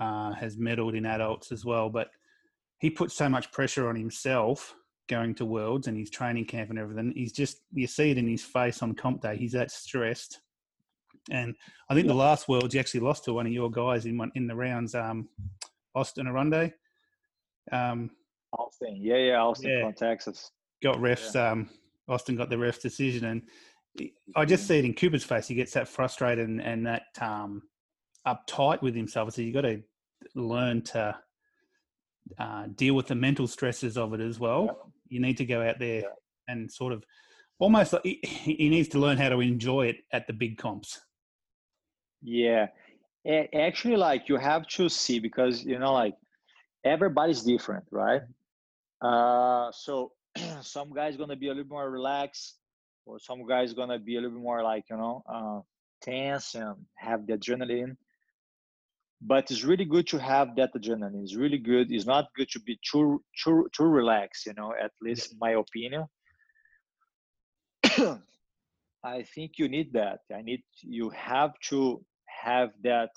uh, 0.00 0.32
has 0.32 0.56
medaled 0.56 0.96
in 0.96 1.06
adults 1.06 1.52
as 1.52 1.64
well. 1.64 1.88
But 1.90 2.10
he 2.78 2.90
put 2.90 3.10
so 3.10 3.28
much 3.28 3.50
pressure 3.52 3.88
on 3.88 3.96
himself 3.96 4.74
going 5.08 5.34
to 5.36 5.44
Worlds 5.44 5.86
and 5.86 5.96
his 5.96 6.10
training 6.10 6.44
camp 6.44 6.70
and 6.70 6.78
everything. 6.78 7.12
He's 7.16 7.32
just, 7.32 7.62
you 7.72 7.86
see 7.86 8.10
it 8.10 8.18
in 8.18 8.28
his 8.28 8.44
face 8.44 8.82
on 8.82 8.94
comp 8.94 9.22
day. 9.22 9.36
He's 9.36 9.52
that 9.52 9.70
stressed. 9.70 10.40
And 11.30 11.54
I 11.88 11.94
think 11.94 12.06
the 12.06 12.14
last 12.14 12.48
Worlds, 12.48 12.74
he 12.74 12.80
actually 12.80 13.00
lost 13.00 13.24
to 13.24 13.32
one 13.32 13.46
of 13.46 13.52
your 13.52 13.70
guys 13.70 14.06
in 14.06 14.16
one, 14.16 14.30
in 14.34 14.46
the 14.46 14.54
rounds, 14.54 14.94
um, 14.94 15.28
Austin 15.94 16.26
Aronde. 16.26 16.72
Um, 17.72 18.10
Austin, 18.52 18.96
yeah, 19.00 19.16
yeah, 19.16 19.42
Austin 19.42 19.70
yeah. 19.70 19.82
from 19.82 19.94
Texas. 19.94 20.50
Got 20.82 20.96
refs. 20.98 21.34
Yeah. 21.34 21.50
Um, 21.50 21.68
Austin 22.08 22.36
got 22.36 22.48
the 22.48 22.56
refs 22.56 22.80
decision, 22.80 23.26
and 23.26 23.42
I 24.36 24.44
just 24.44 24.66
see 24.66 24.78
it 24.78 24.84
in 24.84 24.94
Cooper's 24.94 25.24
face. 25.24 25.48
He 25.48 25.54
gets 25.54 25.72
that 25.72 25.88
frustrated 25.88 26.48
and, 26.48 26.60
and 26.60 26.86
that 26.86 27.02
um, 27.20 27.62
uptight 28.26 28.82
with 28.82 28.94
himself. 28.94 29.32
So 29.32 29.42
you 29.42 29.52
got 29.52 29.62
to 29.62 29.82
learn 30.34 30.82
to 30.82 31.16
uh, 32.38 32.66
deal 32.74 32.94
with 32.94 33.06
the 33.06 33.14
mental 33.14 33.46
stresses 33.46 33.96
of 33.96 34.14
it 34.14 34.20
as 34.20 34.38
well. 34.38 34.64
Yeah. 34.66 34.72
You 35.08 35.20
need 35.20 35.38
to 35.38 35.44
go 35.44 35.62
out 35.62 35.78
there 35.78 36.02
yeah. 36.02 36.08
and 36.48 36.70
sort 36.70 36.92
of 36.92 37.02
almost 37.58 37.92
like 37.92 38.02
he, 38.04 38.20
he, 38.22 38.68
needs 38.68 38.88
to 38.88 38.98
learn 38.98 39.16
how 39.16 39.28
to 39.30 39.40
enjoy 39.40 39.86
it 39.86 39.96
at 40.12 40.26
the 40.26 40.32
big 40.32 40.58
comps. 40.58 41.00
Yeah, 42.22 42.66
actually, 43.54 43.96
like 43.96 44.28
you 44.28 44.36
have 44.36 44.66
to 44.68 44.88
see 44.88 45.18
because 45.18 45.64
you 45.64 45.78
know, 45.78 45.92
like 45.92 46.14
everybody's 46.84 47.42
different, 47.42 47.84
right? 47.90 48.22
Uh, 49.00 49.70
so 49.72 50.12
some 50.60 50.92
guys 50.92 51.16
gonna 51.16 51.36
be 51.36 51.48
a 51.48 51.54
little 51.54 51.68
more 51.68 51.90
relaxed 51.90 52.57
or 53.08 53.18
some 53.18 53.46
guys 53.46 53.72
gonna 53.72 53.98
be 53.98 54.16
a 54.16 54.20
little 54.20 54.36
bit 54.36 54.42
more 54.42 54.62
like 54.62 54.84
you 54.90 54.96
know 54.96 55.22
uh, 55.26 55.60
tense 56.02 56.54
and 56.54 56.76
have 56.94 57.26
the 57.26 57.32
adrenaline. 57.34 57.96
But 59.20 59.50
it's 59.50 59.64
really 59.64 59.84
good 59.84 60.06
to 60.08 60.18
have 60.18 60.54
that 60.56 60.70
adrenaline. 60.74 61.24
It's 61.24 61.34
really 61.34 61.58
good. 61.58 61.90
It's 61.90 62.06
not 62.06 62.26
good 62.36 62.48
to 62.50 62.60
be 62.60 62.78
too 62.88 63.22
too 63.42 63.68
too 63.74 63.84
relaxed 63.84 64.46
you 64.46 64.54
know 64.54 64.74
at 64.80 64.92
least 65.00 65.32
in 65.32 65.38
my 65.40 65.52
opinion. 65.52 66.06
I 69.04 69.22
think 69.34 69.52
you 69.58 69.68
need 69.68 69.92
that. 69.94 70.20
I 70.32 70.42
need 70.42 70.62
you 70.82 71.10
have 71.10 71.52
to 71.70 72.04
have 72.44 72.70
that 72.84 73.10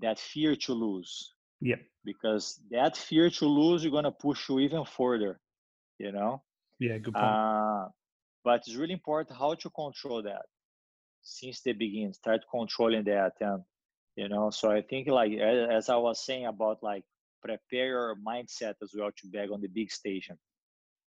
that 0.00 0.18
fear 0.18 0.56
to 0.56 0.72
lose. 0.72 1.32
Yeah. 1.60 1.76
Because 2.04 2.60
that 2.72 2.96
fear 2.96 3.30
to 3.30 3.46
lose 3.46 3.84
you're 3.84 4.02
to 4.02 4.10
push 4.10 4.48
you 4.48 4.58
even 4.58 4.84
further 4.84 5.40
you 6.02 6.12
know? 6.12 6.42
Yeah 6.78 6.98
good 6.98 7.14
point. 7.14 7.24
Uh, 7.24 7.88
but 8.44 8.60
it's 8.66 8.76
really 8.76 8.92
important 8.92 9.36
how 9.38 9.54
to 9.54 9.70
control 9.70 10.22
that 10.22 10.42
since 11.22 11.60
the 11.62 11.72
beginning 11.72 12.12
start 12.12 12.40
controlling 12.50 13.04
that 13.04 13.32
and 13.40 13.62
you 14.16 14.28
know 14.28 14.50
so 14.50 14.70
i 14.70 14.82
think 14.82 15.08
like 15.08 15.32
as 15.32 15.88
i 15.88 15.96
was 15.96 16.24
saying 16.24 16.46
about 16.46 16.78
like 16.82 17.04
prepare 17.42 17.86
your 17.86 18.16
mindset 18.26 18.74
as 18.82 18.92
well 18.96 19.10
to 19.16 19.26
beg 19.28 19.50
on 19.50 19.60
the 19.60 19.68
big 19.68 19.90
station 19.90 20.36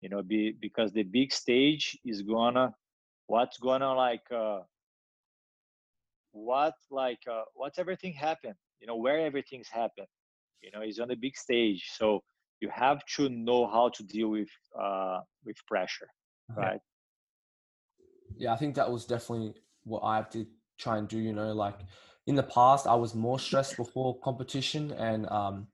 you 0.02 0.10
know 0.10 0.22
be 0.22 0.56
because 0.60 0.92
the 0.94 1.04
big 1.04 1.32
stage 1.32 1.98
is 2.06 2.22
gonna 2.22 2.74
what's 3.28 3.58
gonna 3.58 3.94
like 3.94 4.24
uh 4.32 4.60
what 6.32 6.74
like 6.92 7.20
uh 7.30 7.44
what's 7.56 7.80
everything 7.80 8.14
happen 8.14 8.54
you 8.80 8.88
know 8.88 8.96
where 8.96 9.20
everything's 9.20 9.70
happened 9.70 10.08
you 10.62 10.72
know 10.72 10.82
is 10.82 11.00
on 11.00 11.08
the 11.08 11.16
big 11.16 11.36
stage. 11.36 11.90
So 11.98 12.22
you 12.60 12.70
have 12.74 13.00
to 13.16 13.30
know 13.30 13.68
how 13.68 13.90
to 13.90 14.04
deal 14.04 14.30
with 14.30 14.50
uh 14.80 15.20
with 15.46 15.58
pressure 15.68 16.08
right 16.56 16.80
yeah, 18.40 18.54
I 18.54 18.56
think 18.56 18.76
that 18.76 18.90
was 18.90 19.06
definitely 19.06 19.54
what 19.84 20.00
I 20.00 20.16
have 20.16 20.30
to 20.32 20.48
try 20.78 20.98
and 20.98 21.08
do. 21.08 21.20
You 21.20 21.34
know, 21.34 21.54
like 21.54 21.78
in 22.26 22.36
the 22.36 22.44
past, 22.44 22.88
I 22.88 22.96
was 22.96 23.14
more 23.14 23.38
stressed 23.38 23.76
before 23.76 24.18
competition, 24.22 24.92
and 24.94 25.30
um, 25.30 25.68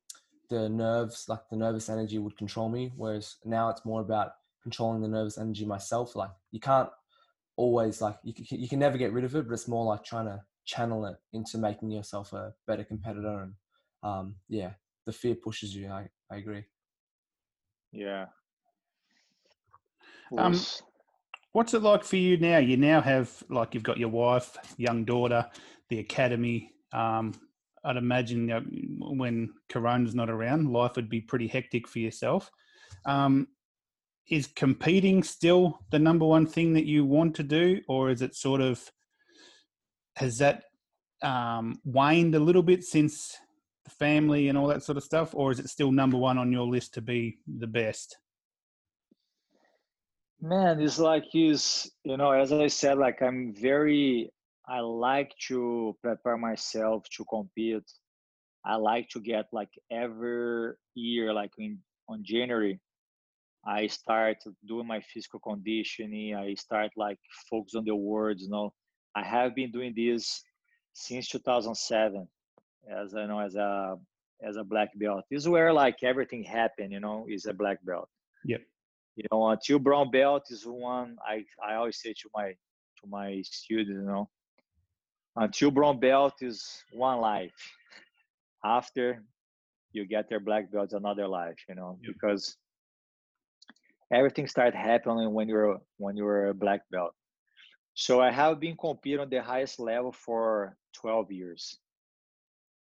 the 0.50 0.68
nerves, 0.68 1.26
like 1.30 1.48
the 1.50 1.58
nervous 1.58 1.90
energy, 1.90 2.18
would 2.18 2.38
control 2.38 2.68
me. 2.68 2.92
Whereas 2.98 3.36
now 3.46 3.70
it's 3.70 3.86
more 3.86 4.02
about 4.02 4.32
controlling 4.64 5.02
the 5.02 5.08
nervous 5.08 5.38
energy 5.38 5.64
myself. 5.64 6.16
Like 6.16 6.32
you 6.52 6.60
can't 6.60 6.90
always 7.56 8.02
like 8.02 8.18
you 8.24 8.34
can, 8.34 8.46
you 8.60 8.68
can 8.68 8.80
never 8.80 8.98
get 8.98 9.14
rid 9.14 9.24
of 9.24 9.36
it, 9.36 9.48
but 9.48 9.54
it's 9.54 9.68
more 9.68 9.86
like 9.86 10.04
trying 10.04 10.26
to 10.26 10.42
channel 10.66 11.06
it 11.06 11.18
into 11.34 11.60
making 11.60 11.92
yourself 11.92 12.34
a 12.34 12.52
better 12.66 12.84
competitor. 12.84 13.44
And 13.44 13.54
um, 14.02 14.36
yeah, 14.50 14.72
the 15.06 15.14
fear 15.14 15.36
pushes 15.36 15.76
you. 15.76 15.90
I 15.90 16.10
I 16.32 16.38
agree. 16.38 16.64
Yeah. 17.92 18.26
Um, 20.38 20.60
What's 21.56 21.74
it 21.74 21.84
like 21.84 22.04
for 22.04 22.18
you 22.18 22.36
now? 22.36 22.58
You 22.58 22.76
now 22.76 23.00
have 23.00 23.32
like 23.50 23.74
you've 23.74 23.82
got 23.82 23.98
your 23.98 24.10
wife, 24.10 24.58
young 24.76 25.06
daughter, 25.06 25.48
the 25.88 26.00
academy. 26.00 26.74
Um, 26.92 27.34
I'd 27.82 27.96
imagine 27.96 28.50
you 28.50 28.56
know, 28.56 28.62
when 29.00 29.54
Corona's 29.70 30.14
not 30.14 30.30
around, 30.30 30.74
life 30.74 30.98
would 30.98 31.10
be 31.10 31.22
pretty 31.22 31.48
hectic 31.48 31.88
for 31.88 32.00
yourself. 32.00 32.52
Um, 33.06 33.48
is 34.30 34.48
competing 34.48 35.24
still 35.24 35.80
the 35.92 35.98
number 35.98 36.26
one 36.26 36.46
thing 36.46 36.74
that 36.74 36.88
you 36.88 37.06
want 37.06 37.38
to 37.38 37.44
do, 37.44 37.80
or 37.88 38.10
is 38.10 38.22
it 38.22 38.36
sort 38.36 38.60
of 38.60 38.92
has 40.18 40.40
that 40.40 40.64
um, 41.22 41.80
waned 41.86 42.36
a 42.36 42.40
little 42.40 42.64
bit 42.64 42.84
since 42.84 43.34
the 43.86 43.92
family 43.92 44.50
and 44.50 44.58
all 44.58 44.68
that 44.68 44.84
sort 44.84 44.98
of 44.98 45.06
stuff, 45.06 45.34
or 45.34 45.54
is 45.54 45.60
it 45.62 45.70
still 45.70 45.94
number 45.94 46.18
one 46.18 46.38
on 46.38 46.52
your 46.52 46.68
list 46.68 46.96
to 46.96 47.02
be 47.02 47.38
the 47.48 47.66
best? 47.66 48.18
Man 50.42 50.80
it's 50.80 51.00
like 51.00 51.24
he's 51.32 51.90
you 52.04 52.18
know 52.18 52.32
as 52.32 52.52
i 52.52 52.68
said 52.68 52.98
like 52.98 53.22
i'm 53.22 53.54
very 53.54 54.30
i 54.68 54.80
like 54.80 55.32
to 55.40 55.96
prepare 56.04 56.38
myself 56.38 57.04
to 57.12 57.24
compete 57.26 57.84
i 58.66 58.76
like 58.76 59.08
to 59.10 59.20
get 59.20 59.46
like 59.52 59.70
every 59.92 60.74
year 60.94 61.34
like 61.34 61.52
in 61.58 61.78
on 62.10 62.22
january 62.24 62.80
i 63.66 63.88
start 63.88 64.38
doing 64.68 64.86
my 64.86 65.02
physical 65.02 65.40
conditioning 65.40 66.36
i 66.36 66.54
start 66.54 66.92
like 66.98 67.18
focus 67.50 67.76
on 67.76 67.86
the 67.86 67.96
words 67.96 68.44
you 68.44 68.50
know 68.50 68.72
i 69.16 69.24
have 69.24 69.56
been 69.56 69.72
doing 69.72 69.94
this 69.96 70.44
since 70.94 71.30
2007 71.30 72.28
as 72.92 73.16
i 73.16 73.26
know 73.26 73.40
as 73.40 73.56
a 73.56 73.98
as 74.44 74.58
a 74.58 74.64
black 74.64 74.90
belt. 74.96 75.24
This 75.30 75.44
is 75.44 75.50
where 75.50 75.72
like 75.74 76.04
everything 76.04 76.44
happened, 76.44 76.92
you 76.92 77.00
know, 77.00 77.26
is 77.30 77.46
a 77.46 77.54
black 77.54 77.84
belt. 77.86 78.10
Yep. 78.46 78.62
You 79.16 79.24
know, 79.32 79.50
until 79.50 79.80
brown 79.80 80.12
belt 80.12 80.48
is 80.50 80.64
one 80.66 81.18
I 81.26 81.44
I 81.66 81.76
always 81.76 82.02
say 82.02 82.14
to 82.14 82.30
my 82.36 82.50
to 82.50 83.08
my 83.08 83.42
students, 83.46 83.90
you 83.90 84.06
know, 84.06 84.30
until 85.36 85.72
brown 85.72 86.00
belt 86.00 86.34
is 86.42 86.84
one 86.92 87.20
life. 87.20 87.54
After 88.64 89.24
you 89.92 90.06
get 90.06 90.28
their 90.28 90.40
black 90.40 90.72
belt, 90.72 90.92
another 90.94 91.28
life, 91.28 91.56
you 91.70 91.76
know, 91.76 91.98
yep. 92.02 92.14
because 92.14 92.58
everything 94.12 94.48
started 94.48 94.76
happening 94.76 95.34
when 95.34 95.48
you're 95.48 95.80
when 95.98 96.18
you're 96.18 96.48
a 96.50 96.54
black 96.54 96.82
belt. 96.92 97.14
So 97.94 98.22
I 98.22 98.32
have 98.32 98.60
been 98.60 98.76
competing 98.76 99.22
on 99.22 99.30
the 99.30 99.42
highest 99.42 99.80
level 99.80 100.12
for 100.12 100.76
12 100.96 101.32
years. 101.32 101.80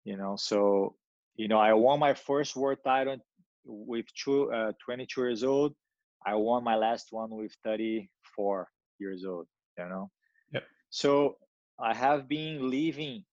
You 0.05 0.17
know, 0.17 0.37
so 0.37 0.97
you 1.37 1.49
know 1.49 1.59
I 1.59 1.73
won 1.75 2.01
my 2.01 2.15
first 2.15 2.57
world 2.57 2.79
title 2.85 3.19
with 3.65 4.07
two, 4.15 4.53
uh, 4.53 4.73
22 4.85 5.21
years 5.21 5.45
old. 5.45 5.75
I 6.27 6.35
won 6.35 6.65
my 6.65 6.77
last 6.77 7.09
one 7.11 7.31
with 7.31 7.55
34 7.65 8.69
years 8.99 9.25
old. 9.25 9.47
You 9.79 9.89
know, 9.89 10.11
yep. 10.53 10.65
So 10.91 11.37
I 11.81 11.95
have 11.95 12.29
been 12.29 12.71
living 12.71 13.25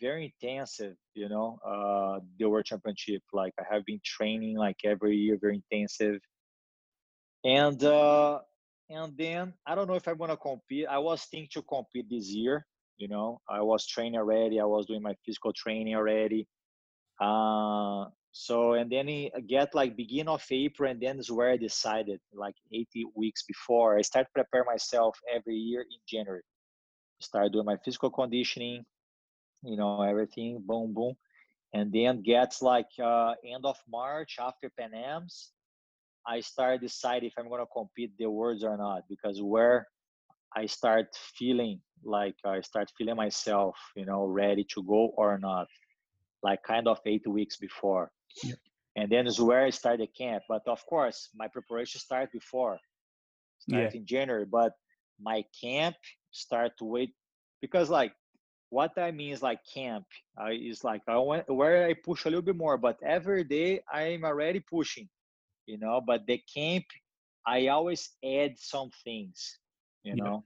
very 0.00 0.32
intensive. 0.32 0.96
You 1.14 1.28
know, 1.28 1.58
uh, 1.66 2.20
the 2.38 2.48
world 2.48 2.64
championship. 2.64 3.22
Like 3.32 3.52
I 3.58 3.74
have 3.74 3.84
been 3.84 4.00
training 4.04 4.56
like 4.56 4.76
every 4.84 5.16
year, 5.16 5.38
very 5.40 5.62
intensive. 5.70 6.20
And 7.44 7.82
uh, 7.82 8.40
and 8.88 9.16
then 9.16 9.54
I 9.66 9.74
don't 9.74 9.88
know 9.88 9.94
if 9.94 10.06
I'm 10.06 10.16
gonna 10.16 10.36
compete. 10.36 10.86
I 10.88 10.98
was 10.98 11.24
thinking 11.24 11.48
to 11.54 11.62
compete 11.62 12.06
this 12.10 12.28
year. 12.28 12.66
You 12.98 13.08
know, 13.08 13.40
I 13.48 13.62
was 13.62 13.86
training 13.86 14.18
already. 14.18 14.60
I 14.60 14.64
was 14.64 14.86
doing 14.86 15.02
my 15.02 15.14
physical 15.24 15.52
training 15.52 15.94
already. 15.94 16.46
Uh, 17.20 18.06
so 18.32 18.72
and 18.72 18.90
then 18.90 19.08
I 19.08 19.30
get 19.46 19.74
like 19.74 19.96
beginning 19.96 20.28
of 20.28 20.44
April, 20.50 20.90
and 20.90 21.00
then 21.00 21.18
is 21.18 21.30
where 21.30 21.50
I 21.50 21.56
decided 21.56 22.18
like 22.32 22.54
80 22.72 23.06
weeks 23.14 23.42
before 23.42 23.98
I 23.98 24.02
start 24.02 24.26
prepare 24.34 24.64
myself 24.64 25.18
every 25.32 25.56
year 25.56 25.82
in 25.82 25.98
January. 26.08 26.42
Start 27.20 27.52
doing 27.52 27.66
my 27.66 27.76
physical 27.84 28.10
conditioning, 28.10 28.84
you 29.62 29.76
know, 29.76 30.02
everything, 30.02 30.62
boom, 30.66 30.92
boom, 30.94 31.14
and 31.74 31.92
then 31.92 32.22
gets 32.22 32.62
like 32.62 32.88
uh, 33.02 33.34
end 33.46 33.64
of 33.64 33.76
March 33.88 34.38
after 34.40 34.70
Pan 34.78 34.94
Am's, 34.94 35.52
I 36.26 36.40
start 36.40 36.80
decide 36.80 37.24
if 37.24 37.34
I'm 37.38 37.48
gonna 37.48 37.66
compete 37.66 38.12
the 38.18 38.30
words 38.30 38.64
or 38.64 38.76
not 38.76 39.02
because 39.08 39.42
where 39.42 39.86
I 40.54 40.66
start 40.66 41.06
feeling 41.36 41.80
like 42.04 42.36
I 42.44 42.60
start 42.60 42.90
feeling 42.96 43.16
myself, 43.16 43.76
you 43.96 44.04
know, 44.04 44.24
ready 44.24 44.64
to 44.74 44.82
go 44.82 45.12
or 45.16 45.38
not, 45.38 45.66
like 46.42 46.62
kind 46.62 46.88
of 46.88 46.98
eight 47.06 47.26
weeks 47.26 47.56
before. 47.56 48.10
Yeah. 48.42 48.54
And 48.96 49.10
then 49.10 49.26
is 49.26 49.40
where 49.40 49.64
I 49.64 49.70
start 49.70 49.98
the 49.98 50.06
camp. 50.06 50.44
But 50.48 50.62
of 50.66 50.84
course, 50.86 51.30
my 51.34 51.48
preparation 51.48 52.00
start 52.00 52.30
before, 52.32 52.78
start 53.58 53.94
yeah. 53.94 53.98
in 53.98 54.06
January. 54.06 54.44
But 54.44 54.72
my 55.20 55.44
camp 55.60 55.96
start 56.30 56.72
to 56.78 56.84
wait 56.84 57.14
because 57.60 57.88
like 57.88 58.12
what 58.68 58.96
I 58.96 59.10
mean 59.10 59.32
is 59.32 59.42
like 59.42 59.60
camp 59.72 60.06
uh, 60.40 60.50
is 60.50 60.84
like 60.84 61.02
I 61.08 61.18
went 61.18 61.48
where 61.48 61.86
I 61.86 61.94
push 61.94 62.24
a 62.24 62.28
little 62.28 62.42
bit 62.42 62.56
more, 62.56 62.76
but 62.76 62.98
every 63.02 63.44
day 63.44 63.82
I'm 63.90 64.24
already 64.24 64.60
pushing 64.60 65.08
you 65.66 65.78
know 65.78 66.00
but 66.00 66.26
the 66.26 66.40
camp 66.52 66.84
i 67.46 67.68
always 67.68 68.10
add 68.24 68.58
some 68.58 68.90
things 69.04 69.58
you 70.02 70.14
yeah. 70.16 70.24
know 70.24 70.44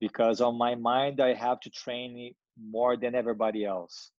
because 0.00 0.40
on 0.40 0.56
my 0.56 0.74
mind 0.74 1.20
i 1.20 1.32
have 1.32 1.60
to 1.60 1.70
train 1.70 2.34
more 2.58 2.96
than 2.96 3.14
everybody 3.14 3.64
else 3.64 4.10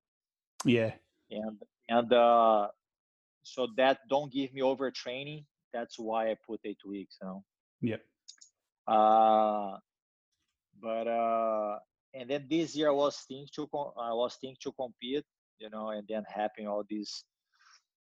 yeah 0.65 0.91
and 1.31 1.57
and 1.89 2.11
uh 2.13 2.67
so 3.43 3.67
that 3.77 3.99
don't 4.09 4.31
give 4.31 4.53
me 4.53 4.61
over 4.61 4.89
training 4.91 5.45
that's 5.73 5.97
why 5.99 6.31
i 6.31 6.35
put 6.47 6.59
eight 6.65 6.83
weeks 6.85 7.17
you 7.21 7.27
know 7.27 7.43
yep 7.81 8.01
uh 8.87 9.77
but 10.81 11.07
uh 11.07 11.77
and 12.13 12.29
then 12.29 12.45
this 12.49 12.75
year 12.75 12.89
i 12.89 12.93
was 12.93 13.23
thinking 13.27 13.47
to 13.53 13.67
i 13.99 14.13
was 14.13 14.37
thinking 14.41 14.57
to 14.61 14.71
compete 14.73 15.23
you 15.59 15.69
know 15.69 15.89
and 15.89 16.07
then 16.07 16.23
having 16.29 16.67
all 16.67 16.83
these 16.89 17.23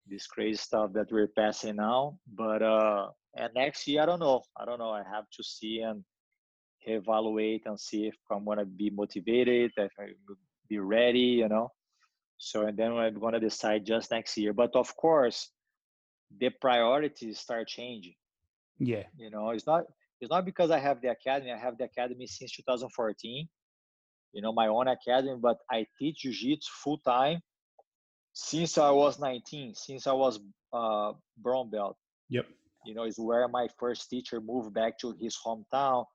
this 0.08 0.28
crazy 0.28 0.58
stuff 0.58 0.91
that 0.94 1.12
we're 1.12 1.28
passing 1.28 1.78
now. 1.78 2.17
But 2.34 2.62
uh, 2.62 3.10
and 3.36 3.54
next 3.56 3.88
year, 3.88 4.02
I 4.02 4.06
don't 4.06 4.20
know. 4.20 4.44
I 4.58 4.65
don't 4.65 4.80
know. 4.80 4.91
I 4.91 5.04
have 5.10 5.26
to 5.38 5.44
see 5.44 5.80
and 5.80 6.04
evaluate 6.82 7.63
and 7.65 7.80
see 7.80 8.08
if 8.08 8.15
I'm 8.32 8.46
gonna 8.46 8.65
be 8.65 8.89
motivated, 8.89 9.72
if 9.78 9.91
I 10.00 10.08
be 10.67 10.80
ready, 10.80 11.41
you 11.41 11.50
know. 11.50 11.70
So 12.43 12.65
and 12.65 12.75
then 12.75 12.93
I'm 12.93 13.19
gonna 13.19 13.39
decide 13.39 13.86
just 13.86 14.10
next 14.10 14.36
year. 14.36 14.51
But 14.51 14.75
of 14.75 14.97
course, 14.97 15.51
the 16.39 16.49
priorities 16.49 17.39
start 17.39 17.67
changing. 17.67 18.15
Yeah. 18.80 19.04
You 19.15 19.30
know, 19.30 19.51
it's 19.51 19.67
not 19.67 19.84
it's 20.19 20.32
not 20.32 20.43
because 20.43 20.71
I 20.71 20.80
have 20.80 21.01
the 21.01 21.10
academy. 21.10 21.51
I 21.51 21.58
have 21.60 21.77
the 21.77 21.84
academy 21.84 22.25
since 22.25 22.51
2014. 22.56 23.47
You 24.34 24.41
know, 24.41 24.51
my 24.54 24.67
own 24.67 24.88
academy, 24.88 25.38
but 25.39 25.58
I 25.69 25.86
teach 25.99 26.21
jiu-jitsu 26.21 26.67
full 26.84 26.97
time 26.97 27.41
since 28.34 28.80
I 28.80 28.89
was 28.89 29.19
19, 29.19 29.75
since 29.75 30.08
I 30.08 30.13
was 30.13 30.39
uh, 30.73 31.13
brown 31.38 31.69
belt. 31.69 31.97
Yep. 32.30 32.47
You 32.86 32.95
know, 32.95 33.04
is 33.04 33.19
where 33.19 33.47
my 33.49 33.67
first 33.77 34.10
teacher 34.10 34.41
moved 34.41 34.73
back 34.73 34.97
to 34.99 35.13
his 35.21 35.38
hometown, 35.45 36.06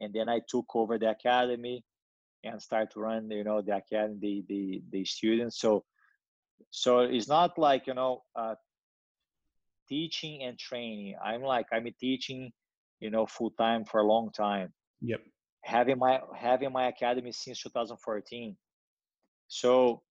and 0.00 0.14
then 0.14 0.30
I 0.30 0.40
took 0.48 0.64
over 0.74 0.98
the 0.98 1.10
academy 1.10 1.84
and 2.44 2.60
start 2.60 2.92
to 2.92 3.00
run, 3.00 3.30
you 3.30 3.44
know, 3.44 3.62
the 3.62 3.76
academy, 3.76 4.18
the 4.20 4.44
the, 4.48 4.82
the 4.90 5.04
students. 5.04 5.60
So, 5.60 5.84
so 6.70 7.00
it's 7.00 7.28
not 7.28 7.58
like 7.58 7.86
you 7.86 7.94
know, 7.94 8.22
uh, 8.36 8.54
teaching 9.88 10.42
and 10.42 10.58
training. 10.58 11.16
I'm 11.24 11.42
like 11.42 11.66
I'm 11.72 11.86
teaching, 12.00 12.52
you 13.00 13.10
know, 13.10 13.26
full 13.26 13.50
time 13.50 13.84
for 13.84 14.00
a 14.00 14.06
long 14.06 14.30
time. 14.30 14.72
Yep. 15.00 15.20
Having 15.62 15.98
my 15.98 16.20
having 16.36 16.72
my 16.72 16.88
academy 16.88 17.32
since 17.32 17.62
2014. 17.62 18.56
So 19.48 20.02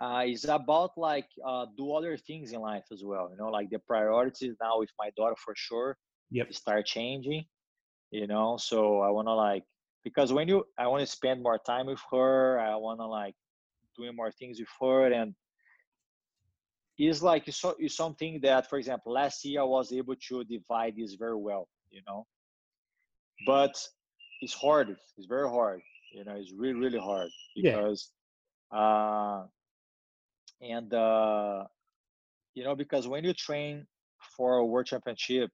uh, 0.00 0.24
is 0.26 0.44
about 0.44 0.92
like 0.96 1.28
uh, 1.46 1.66
do 1.76 1.92
other 1.92 2.16
things 2.16 2.52
in 2.52 2.60
life 2.60 2.84
as 2.90 3.02
well. 3.04 3.28
You 3.30 3.36
know, 3.36 3.50
like 3.50 3.70
the 3.70 3.78
priorities 3.78 4.54
now 4.60 4.78
with 4.78 4.90
my 4.98 5.10
daughter 5.16 5.36
for 5.36 5.54
sure. 5.56 5.96
Yep. 6.30 6.52
Start 6.54 6.86
changing. 6.86 7.44
You 8.10 8.26
know, 8.26 8.56
so 8.58 9.00
I 9.00 9.10
want 9.10 9.28
to 9.28 9.34
like 9.34 9.64
because 10.04 10.32
when 10.32 10.48
you 10.48 10.64
I 10.78 10.86
want 10.86 11.00
to 11.00 11.06
spend 11.06 11.42
more 11.42 11.58
time 11.58 11.86
with 11.86 12.00
her. 12.10 12.58
I 12.58 12.76
want 12.76 13.00
to 13.00 13.06
like 13.06 13.34
doing 13.96 14.16
more 14.16 14.30
things 14.30 14.58
with 14.58 14.68
her 14.80 15.12
and 15.12 15.34
it's 16.96 17.22
like 17.22 17.48
it's, 17.48 17.56
so, 17.56 17.74
it's 17.78 17.96
something 17.96 18.40
that 18.42 18.68
for 18.68 18.78
example 18.78 19.12
last 19.12 19.44
year 19.44 19.62
i 19.62 19.64
was 19.64 19.92
able 19.92 20.14
to 20.16 20.44
divide 20.44 20.94
this 20.96 21.14
very 21.14 21.36
well 21.36 21.66
you 21.90 22.00
know 22.06 22.26
but 23.46 23.74
it's 24.42 24.54
hard 24.54 24.96
it's 25.16 25.26
very 25.26 25.48
hard 25.48 25.80
you 26.14 26.24
know 26.24 26.34
it's 26.36 26.52
really 26.56 26.74
really 26.74 26.98
hard 26.98 27.28
because 27.56 28.10
yeah. 28.72 28.78
uh 28.78 29.46
and 30.62 30.92
uh, 30.92 31.64
you 32.54 32.64
know 32.64 32.74
because 32.74 33.08
when 33.08 33.24
you 33.24 33.32
train 33.32 33.86
for 34.36 34.56
a 34.56 34.64
world 34.64 34.86
championship 34.86 35.50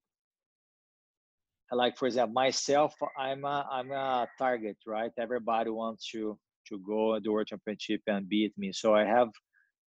like 1.72 1.96
for 1.96 2.06
example 2.06 2.32
myself 2.32 2.94
i'm 3.18 3.44
a 3.44 3.66
i'm 3.70 3.90
a 3.90 4.26
target 4.38 4.76
right? 4.86 5.10
Everybody 5.18 5.70
wants 5.70 6.08
to 6.10 6.38
to 6.68 6.78
go 6.86 7.14
at 7.14 7.22
the 7.22 7.30
world 7.30 7.46
championship 7.46 8.00
and 8.06 8.28
beat 8.28 8.52
me. 8.56 8.72
So 8.72 8.94
i 8.94 9.04
have 9.04 9.28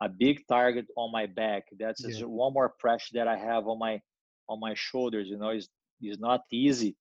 a 0.01 0.09
big 0.09 0.47
target 0.47 0.85
on 0.95 1.11
my 1.11 1.25
back. 1.25 1.63
That's 1.77 2.05
yeah. 2.05 2.25
one 2.25 2.53
more 2.53 2.73
pressure 2.79 3.13
that 3.15 3.27
i 3.27 3.37
have 3.37 3.67
on 3.67 3.79
my 3.79 4.01
on 4.49 4.59
my 4.59 4.73
shoulders 4.75 5.27
you 5.29 5.37
know? 5.37 5.51
Is 5.51 5.69
is 6.01 6.19
not 6.19 6.41
easy 6.51 6.95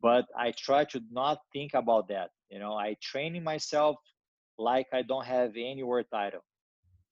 but 0.00 0.24
i 0.38 0.52
try 0.58 0.84
to 0.84 1.00
not 1.10 1.38
think 1.52 1.72
about 1.74 2.08
that 2.08 2.30
you 2.50 2.58
know? 2.58 2.74
I 2.74 2.96
training 3.02 3.44
myself 3.44 3.96
like 4.58 4.86
i 4.92 5.02
don't 5.02 5.26
have 5.26 5.50
any 5.56 5.82
world 5.82 6.06
title 6.12 6.44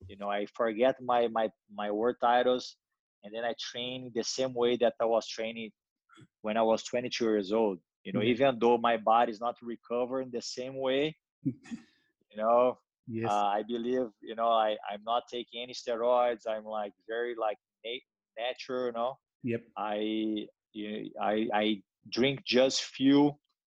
you 0.07 0.17
know, 0.17 0.29
I 0.29 0.45
forget 0.53 0.95
my 1.01 1.27
my 1.27 1.49
my 1.73 1.91
world 1.91 2.17
titles, 2.21 2.75
and 3.23 3.33
then 3.33 3.43
I 3.43 3.53
train 3.59 4.11
the 4.13 4.23
same 4.23 4.53
way 4.53 4.77
that 4.77 4.93
I 4.99 5.05
was 5.05 5.27
training 5.27 5.71
when 6.41 6.57
I 6.57 6.61
was 6.61 6.83
22 6.83 7.23
years 7.23 7.51
old. 7.51 7.79
You 8.03 8.13
know, 8.13 8.19
mm-hmm. 8.19 8.29
even 8.29 8.59
though 8.59 8.77
my 8.77 8.97
body 8.97 9.31
is 9.31 9.39
not 9.39 9.57
recovering 9.61 10.31
the 10.31 10.41
same 10.41 10.75
way, 10.75 11.15
you 11.43 11.53
know, 12.37 12.79
yes. 13.07 13.29
uh, 13.29 13.45
I 13.45 13.63
believe 13.67 14.07
you 14.21 14.35
know 14.35 14.49
I 14.49 14.75
I'm 14.91 15.03
not 15.05 15.23
taking 15.31 15.61
any 15.61 15.73
steroids. 15.73 16.47
I'm 16.49 16.65
like 16.65 16.93
very 17.07 17.35
like 17.39 17.57
natural. 18.37 18.87
You 18.87 18.91
know. 18.93 19.17
Yep. 19.43 19.61
I 19.77 20.47
you 20.73 21.11
I 21.21 21.47
I 21.53 21.81
drink 22.09 22.43
just 22.43 22.83
few 22.83 23.33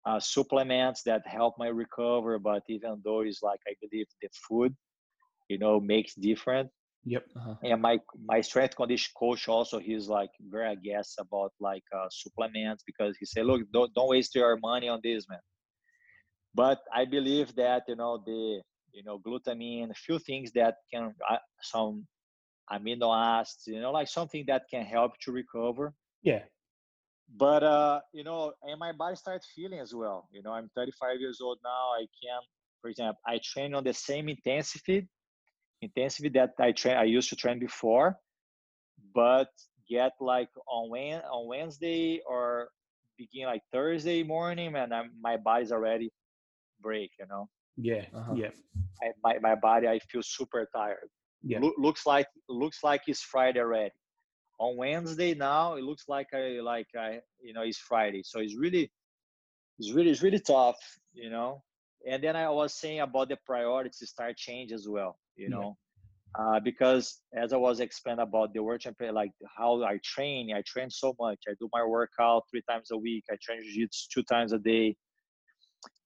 uh, 0.06 0.20
supplements 0.20 1.02
that 1.02 1.26
help 1.26 1.54
my 1.58 1.68
recover. 1.68 2.38
But 2.38 2.62
even 2.68 3.00
though 3.04 3.20
it's 3.20 3.42
like 3.42 3.60
I 3.66 3.74
believe 3.80 4.06
the 4.20 4.28
food 4.48 4.74
you 5.48 5.58
know 5.58 5.80
makes 5.80 6.14
different 6.14 6.70
yep 7.04 7.24
uh-huh. 7.36 7.54
and 7.64 7.82
my 7.82 7.98
my 8.24 8.40
strength 8.40 8.76
condition 8.76 9.10
coach 9.18 9.48
also 9.48 9.78
he's 9.78 10.08
like 10.08 10.30
very 10.40 10.72
against 10.72 11.18
about 11.18 11.52
like 11.60 11.82
uh, 11.96 12.06
supplements 12.10 12.82
because 12.86 13.16
he 13.18 13.26
said 13.26 13.44
look 13.44 13.60
don't, 13.72 13.92
don't 13.94 14.08
waste 14.08 14.34
your 14.34 14.56
money 14.62 14.88
on 14.88 15.00
this 15.02 15.28
man 15.28 15.40
but 16.54 16.78
i 16.94 17.04
believe 17.04 17.54
that 17.56 17.82
you 17.88 17.96
know 17.96 18.22
the 18.24 18.60
you 18.92 19.02
know 19.02 19.18
glutamine 19.18 19.90
a 19.90 19.94
few 19.94 20.18
things 20.18 20.52
that 20.52 20.76
can 20.92 21.12
uh, 21.28 21.38
some 21.60 22.06
amino 22.70 23.14
acids, 23.14 23.64
you 23.66 23.80
know, 23.80 23.92
like 23.92 24.08
something 24.08 24.44
that 24.46 24.62
can 24.70 24.84
help 24.84 25.12
to 25.20 25.32
recover. 25.32 25.94
Yeah. 26.22 26.42
But 27.34 27.62
uh, 27.62 28.00
you 28.12 28.24
know, 28.24 28.52
and 28.62 28.78
my 28.78 28.92
body 28.92 29.16
started 29.16 29.42
feeling 29.54 29.78
as 29.78 29.94
well. 29.94 30.28
You 30.32 30.42
know, 30.42 30.52
I'm 30.52 30.70
35 30.76 31.20
years 31.20 31.40
old 31.40 31.58
now. 31.64 31.92
I 31.98 32.06
can, 32.22 32.40
for 32.80 32.90
example, 32.90 33.20
I 33.26 33.40
train 33.42 33.74
on 33.74 33.84
the 33.84 33.94
same 33.94 34.28
intensity, 34.28 35.08
intensity 35.82 36.30
that 36.30 36.52
I 36.58 36.72
train 36.72 36.96
I 36.96 37.04
used 37.04 37.28
to 37.30 37.36
train 37.36 37.58
before, 37.58 38.16
but 39.14 39.48
get 39.88 40.12
like 40.20 40.48
on 40.66 40.90
when 40.90 41.20
on 41.20 41.48
Wednesday 41.48 42.22
or 42.26 42.68
begin 43.18 43.46
like 43.46 43.62
Thursday 43.72 44.22
morning, 44.22 44.74
and 44.74 44.94
I'm, 44.94 45.10
my 45.20 45.36
body's 45.36 45.72
already 45.72 46.10
break. 46.80 47.10
You 47.18 47.26
know. 47.28 47.48
Yeah. 47.76 48.04
Uh-huh. 48.14 48.34
Yeah. 48.34 48.50
I, 49.02 49.12
my 49.22 49.38
my 49.40 49.54
body, 49.54 49.88
I 49.88 49.98
feel 50.10 50.22
super 50.22 50.68
tired. 50.74 51.08
Yeah. 51.42 51.60
Loo- 51.60 51.74
looks 51.78 52.06
like 52.06 52.28
looks 52.48 52.82
like 52.82 53.02
it's 53.06 53.22
Friday 53.22 53.60
already. 53.60 53.90
On 54.58 54.76
Wednesday 54.76 55.34
now, 55.34 55.74
it 55.74 55.82
looks 55.82 56.04
like 56.08 56.28
I 56.32 56.60
like 56.62 56.86
I 56.96 57.20
you 57.40 57.52
know 57.52 57.62
it's 57.62 57.78
Friday. 57.78 58.22
So 58.24 58.40
it's 58.40 58.56
really 58.56 58.90
it's 59.78 59.92
really 59.92 60.10
it's 60.10 60.22
really 60.22 60.38
tough, 60.40 60.78
you 61.12 61.30
know. 61.30 61.62
And 62.08 62.22
then 62.22 62.36
I 62.36 62.48
was 62.50 62.74
saying 62.74 63.00
about 63.00 63.28
the 63.28 63.38
priorities 63.46 64.02
start 64.04 64.36
change 64.36 64.72
as 64.72 64.88
well, 64.88 65.16
you 65.36 65.48
Yeah. 65.48 65.56
know. 65.56 65.76
Uh, 66.38 66.58
because 66.60 67.20
as 67.34 67.52
I 67.52 67.58
was 67.58 67.80
explaining 67.80 68.22
about 68.22 68.54
the 68.54 68.62
world 68.62 68.80
champion, 68.80 69.14
like 69.14 69.32
how 69.56 69.82
I 69.82 69.98
train, 70.02 70.54
I 70.54 70.62
train 70.62 70.88
so 70.88 71.14
much. 71.20 71.40
I 71.46 71.52
do 71.60 71.68
my 71.72 71.84
workout 71.84 72.44
three 72.50 72.62
times 72.68 72.90
a 72.90 72.96
week. 72.96 73.24
I 73.30 73.36
train 73.42 73.62
jiu-jitsu 73.62 74.08
two 74.14 74.22
times 74.22 74.52
a 74.52 74.58
day. 74.58 74.96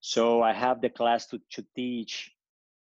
So 0.01 0.43
I 0.43 0.53
have 0.53 0.81
the 0.81 0.89
class 0.89 1.27
to, 1.29 1.41
to 1.53 1.65
teach. 1.77 2.33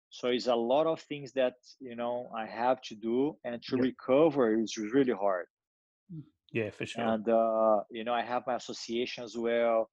So 0.09 0.27
it's 0.27 0.47
a 0.47 0.55
lot 0.55 0.87
of 0.87 0.99
things 1.01 1.31
that 1.33 1.53
you 1.79 1.95
know 1.95 2.29
I 2.35 2.45
have 2.45 2.81
to 2.83 2.95
do, 2.95 3.37
and 3.45 3.63
to 3.63 3.77
Yep. 3.77 3.85
recover 3.85 4.59
is 4.59 4.77
really 4.77 5.13
hard. 5.13 5.45
Yeah, 6.51 6.69
for 6.69 6.85
sure. 6.85 7.05
And 7.05 7.27
uh, 7.27 7.83
you 7.89 8.03
know 8.03 8.13
I 8.13 8.21
have 8.21 8.43
my 8.45 8.55
association 8.55 9.23
as 9.23 9.37
well, 9.37 9.89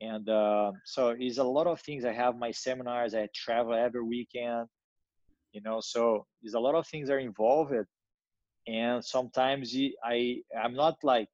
and 0.00 0.28
uh, 0.28 0.72
so 0.84 1.16
it's 1.18 1.38
a 1.38 1.44
lot 1.44 1.66
of 1.66 1.80
things. 1.80 2.04
I 2.04 2.12
have 2.12 2.36
my 2.36 2.50
seminars. 2.50 3.14
I 3.14 3.28
travel 3.34 3.74
every 3.74 4.04
weekend. 4.04 4.68
You 5.52 5.60
know, 5.62 5.80
so 5.80 6.26
there's 6.42 6.54
a 6.54 6.60
lot 6.60 6.74
of 6.74 6.86
things 6.86 7.10
are 7.10 7.18
involved, 7.18 7.74
and 8.66 9.04
sometimes 9.04 9.74
i 10.04 10.36
i'm 10.62 10.74
not 10.74 10.96
like 11.02 11.28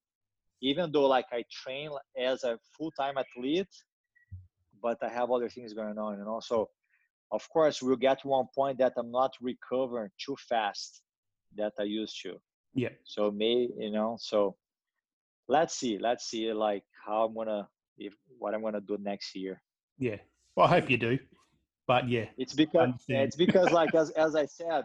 even 0.63 0.91
though 0.91 1.07
like 1.07 1.27
I 1.33 1.45
train 1.51 1.91
as 2.19 2.45
a 2.45 2.59
full 2.77 2.91
time 2.93 3.19
athlete, 3.19 3.75
but 4.83 4.97
I 5.03 5.09
have 5.09 5.31
other 5.31 5.51
things 5.51 5.75
going 5.75 5.99
on. 5.99 6.19
You 6.19 6.25
know, 6.25 6.41
so 6.41 6.71
of 7.33 7.47
course 7.51 7.83
we'll 7.83 7.97
get 7.97 8.21
to 8.23 8.29
one 8.29 8.47
point 8.55 8.79
that 8.79 8.93
i'm 8.97 9.11
not 9.11 9.33
recovering 9.41 10.09
too 10.17 10.37
fast 10.49 11.03
that 11.57 11.73
i 11.81 11.83
used 11.83 12.21
to 12.23 12.37
yeah. 12.75 12.91
so 13.05 13.31
may 13.31 13.69
you 13.77 13.91
know 13.91 14.17
so 14.21 14.55
let's 15.49 15.77
see 15.77 15.99
let's 15.99 16.31
see 16.31 16.53
like 16.53 16.85
how 17.05 17.25
i'm 17.25 17.35
gonna 17.35 17.67
if 17.99 18.15
what 18.39 18.55
i'm 18.55 18.63
gonna 18.63 18.81
do 18.81 18.97
next 19.01 19.35
year 19.35 19.61
Yeah. 19.99 20.17
Well, 20.55 20.67
I 20.67 20.81
hope 20.81 20.91
you 20.91 20.99
do. 20.99 21.19
But 21.87 22.09
yeah. 22.09 22.27
it's 22.37 22.53
because 22.55 22.83
Understand. 22.83 23.23
it's 23.23 23.37
because 23.37 23.71
like 23.71 23.95
as, 23.95 24.11
as 24.11 24.35
i 24.35 24.47
said 24.47 24.85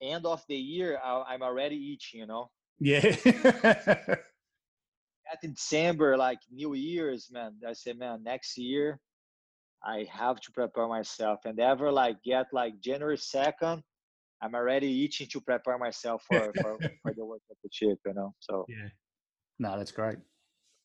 end 0.00 0.24
of 0.26 0.42
the 0.48 0.56
year 0.56 0.98
I, 1.04 1.22
i'm 1.30 1.42
already 1.42 1.92
itching 1.92 2.20
you 2.20 2.26
know 2.26 2.50
Yeah. 2.78 3.00
at 5.32 5.40
december 5.42 6.16
like 6.16 6.38
new 6.50 6.74
year's 6.74 7.28
man 7.30 7.52
i 7.68 7.72
say, 7.72 7.92
man 7.92 8.22
next 8.22 8.56
year 8.56 8.98
i 9.84 10.06
have 10.10 10.40
to 10.40 10.50
prepare 10.52 10.88
myself 10.88 11.40
and 11.44 11.58
ever 11.60 11.90
like 11.92 12.16
get 12.22 12.46
like 12.52 12.74
january 12.80 13.16
2nd 13.18 13.82
i'm 14.42 14.54
already 14.54 15.04
itching 15.04 15.26
to 15.28 15.40
prepare 15.40 15.76
myself 15.78 16.22
for 16.28 16.52
for, 16.60 16.78
for 17.02 17.12
the 17.16 17.24
world 17.24 17.42
championship 17.48 17.98
you 18.06 18.14
know 18.14 18.32
so 18.40 18.64
yeah. 18.68 18.88
No, 19.60 19.76
that's 19.76 19.90
great. 19.90 20.18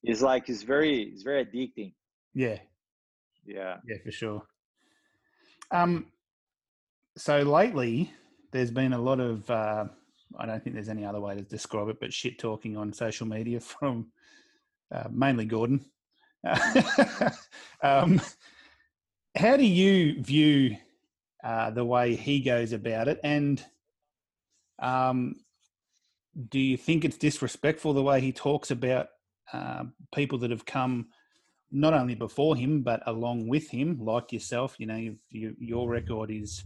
it's 0.01 0.23
like 0.23 0.49
it's 0.49 0.63
very 0.63 1.03
it's 1.03 1.21
very 1.21 1.45
addicting 1.45 1.93
Yeah. 2.33 2.57
yeah 3.45 3.75
Yeah, 3.87 3.97
for 4.03 4.11
sure. 4.11 4.41
Um, 5.73 6.05
so 7.17 7.41
lately, 7.41 8.13
there's 8.51 8.71
been 8.71 8.93
a 8.93 8.99
lot 8.99 9.19
of, 9.19 9.49
uh, 9.49 9.85
I 10.37 10.45
don't 10.45 10.63
think 10.63 10.75
there's 10.75 10.87
any 10.87 11.03
other 11.03 11.19
way 11.19 11.35
to 11.35 11.41
describe 11.41 11.89
it, 11.89 11.99
but 11.99 12.13
shit 12.13 12.37
talking 12.37 12.77
on 12.77 12.93
social 12.93 13.25
media 13.27 13.59
from 13.59 14.07
uh, 14.93 15.07
mainly 15.11 15.45
Gordon. 15.45 15.83
um, 17.81 18.21
how 19.35 19.57
do 19.57 19.65
you 19.65 20.21
view 20.21 20.77
uh, 21.43 21.71
the 21.71 21.83
way 21.83 22.15
he 22.15 22.39
goes 22.39 22.71
about 22.71 23.07
it? 23.07 23.19
And 23.23 23.63
um, 24.79 25.37
do 26.49 26.59
you 26.59 26.77
think 26.77 27.03
it's 27.03 27.17
disrespectful 27.17 27.93
the 27.93 28.03
way 28.03 28.21
he 28.21 28.31
talks 28.31 28.69
about 28.69 29.07
uh, 29.51 29.85
people 30.13 30.37
that 30.39 30.51
have 30.51 30.65
come 30.65 31.07
not 31.73 31.93
only 31.93 32.15
before 32.15 32.55
him 32.55 32.81
but 32.81 33.01
along 33.07 33.47
with 33.47 33.69
him, 33.69 33.97
like 33.99 34.31
yourself. 34.31 34.75
You 34.77 34.87
know, 34.87 34.95
you've, 34.95 35.19
you, 35.29 35.55
your 35.59 35.89
record 35.89 36.31
is 36.31 36.63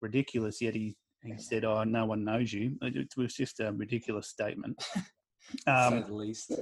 ridiculous. 0.00 0.62
Yet 0.62 0.74
he 0.74 0.96
he 1.22 1.36
said, 1.36 1.64
"Oh, 1.64 1.84
no 1.84 2.06
one 2.06 2.24
knows 2.24 2.52
you." 2.52 2.78
It, 2.82 3.12
was 3.16 3.34
just 3.34 3.60
a 3.60 3.72
ridiculous 3.72 4.28
statement. 4.28 4.82
Um, 5.66 6.04
the 6.06 6.12
least. 6.12 6.52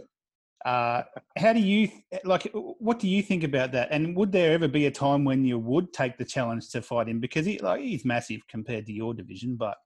uh, 0.64 1.02
how 1.36 1.52
do 1.52 1.58
you 1.58 1.90
like? 2.22 2.48
What 2.54 3.00
do 3.00 3.08
you 3.08 3.20
think 3.20 3.42
about 3.42 3.72
that? 3.72 3.88
And 3.90 4.16
would 4.16 4.30
there 4.30 4.52
ever 4.52 4.68
be 4.68 4.86
a 4.86 4.92
time 4.92 5.24
when 5.24 5.44
you 5.44 5.58
would 5.58 5.92
take 5.92 6.18
the 6.18 6.24
challenge 6.24 6.68
to 6.70 6.82
fight 6.82 7.08
him 7.08 7.18
because 7.18 7.46
he 7.46 7.58
like 7.58 7.80
he's 7.80 8.04
massive 8.04 8.46
compared 8.46 8.86
to 8.86 8.92
your 8.92 9.12
division, 9.12 9.56
but 9.56 9.76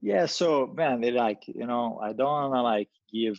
yeah 0.00 0.26
so 0.26 0.66
man 0.74 1.00
they 1.00 1.10
like 1.10 1.42
you 1.46 1.66
know 1.66 1.98
i 2.02 2.12
don't 2.12 2.26
want 2.26 2.54
to 2.54 2.62
like 2.62 2.88
give 3.12 3.38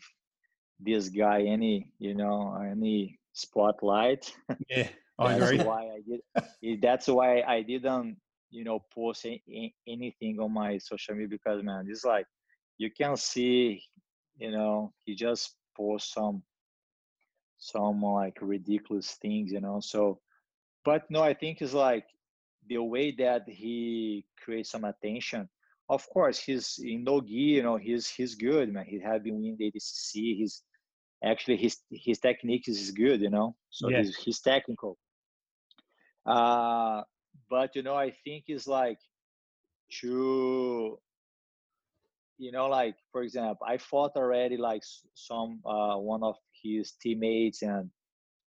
this 0.83 1.09
guy 1.09 1.41
any 1.43 1.91
you 1.99 2.13
know 2.15 2.55
any 2.69 3.19
spotlight 3.33 4.31
yeah, 4.69 4.87
I 5.19 5.37
that's 5.37 5.51
agree. 5.51 5.63
why 5.63 5.81
i 5.83 6.01
did 6.07 6.21
eh, 6.63 6.77
that's 6.81 7.07
why 7.07 7.41
i 7.41 7.61
didn't 7.61 8.17
you 8.49 8.63
know 8.63 8.79
post 8.93 9.25
anything 9.87 10.39
on 10.39 10.53
my 10.53 10.77
social 10.77 11.15
media 11.15 11.29
because 11.29 11.63
man 11.63 11.85
it's 11.89 12.03
like 12.05 12.25
you 12.77 12.89
can 12.91 13.15
see 13.15 13.81
you 14.37 14.51
know 14.51 14.91
he 15.05 15.15
just 15.15 15.55
posts 15.77 16.13
some 16.13 16.43
some 17.57 18.01
like 18.01 18.37
ridiculous 18.41 19.17
things 19.21 19.51
you 19.51 19.61
know 19.61 19.79
so 19.81 20.19
but 20.83 21.03
no 21.09 21.21
i 21.21 21.33
think 21.33 21.61
it's 21.61 21.73
like 21.73 22.05
the 22.67 22.77
way 22.77 23.11
that 23.11 23.43
he 23.47 24.25
creates 24.43 24.71
some 24.71 24.83
attention 24.83 25.47
of 25.89 26.07
course 26.09 26.39
he's 26.39 26.79
in 26.83 27.03
no 27.03 27.21
gi 27.21 27.33
you 27.57 27.63
know 27.63 27.77
he's 27.77 28.07
he's 28.09 28.35
good 28.35 28.71
man 28.73 28.85
he 28.85 28.99
had 28.99 29.23
been 29.23 29.35
winning 29.35 29.55
the 29.57 29.71
adcc 29.71 30.11
he's 30.13 30.63
actually 31.23 31.57
his 31.57 31.77
his 31.91 32.19
technique 32.19 32.67
is 32.67 32.91
good 32.91 33.21
you 33.21 33.29
know? 33.29 33.55
So 33.69 33.89
Yeah. 33.89 33.95
he's 33.95 34.15
he's 34.17 34.39
technical. 34.41 34.97
Uh 36.25 37.03
but 37.49 37.75
you 37.75 37.81
know 37.83 37.95
i 37.95 38.11
think 38.11 38.45
it's 38.47 38.67
like 38.67 38.99
to 40.01 40.99
you 42.37 42.51
know 42.51 42.67
like 42.67 42.95
for 43.11 43.21
example 43.23 43.65
i 43.67 43.77
fought 43.77 44.11
already 44.15 44.57
like 44.57 44.81
some 45.15 45.59
uh 45.65 45.95
one 45.95 46.23
of 46.23 46.35
his 46.63 46.93
teammates 47.01 47.61
and 47.61 47.89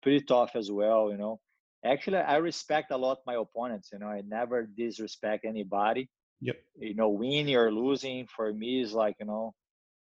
pretty 0.02 0.20
tough 0.24 0.56
as 0.56 0.70
well 0.70 1.10
you 1.10 1.16
know? 1.16 1.40
Actually 1.84 2.18
i 2.18 2.36
respect 2.36 2.90
a 2.90 2.96
lot 2.96 3.18
my 3.26 3.34
opponents 3.34 3.90
you 3.92 3.98
know? 3.98 4.06
I 4.08 4.22
never 4.26 4.66
disrespect 4.66 5.44
anybody. 5.44 6.08
Yep. 6.40 6.56
you 6.76 6.94
know 6.94 7.08
winning 7.10 7.54
or 7.56 7.70
losing 7.72 8.26
for 8.26 8.52
me 8.52 8.80
is 8.80 8.92
like 8.94 9.16
you 9.20 9.26
know 9.26 9.54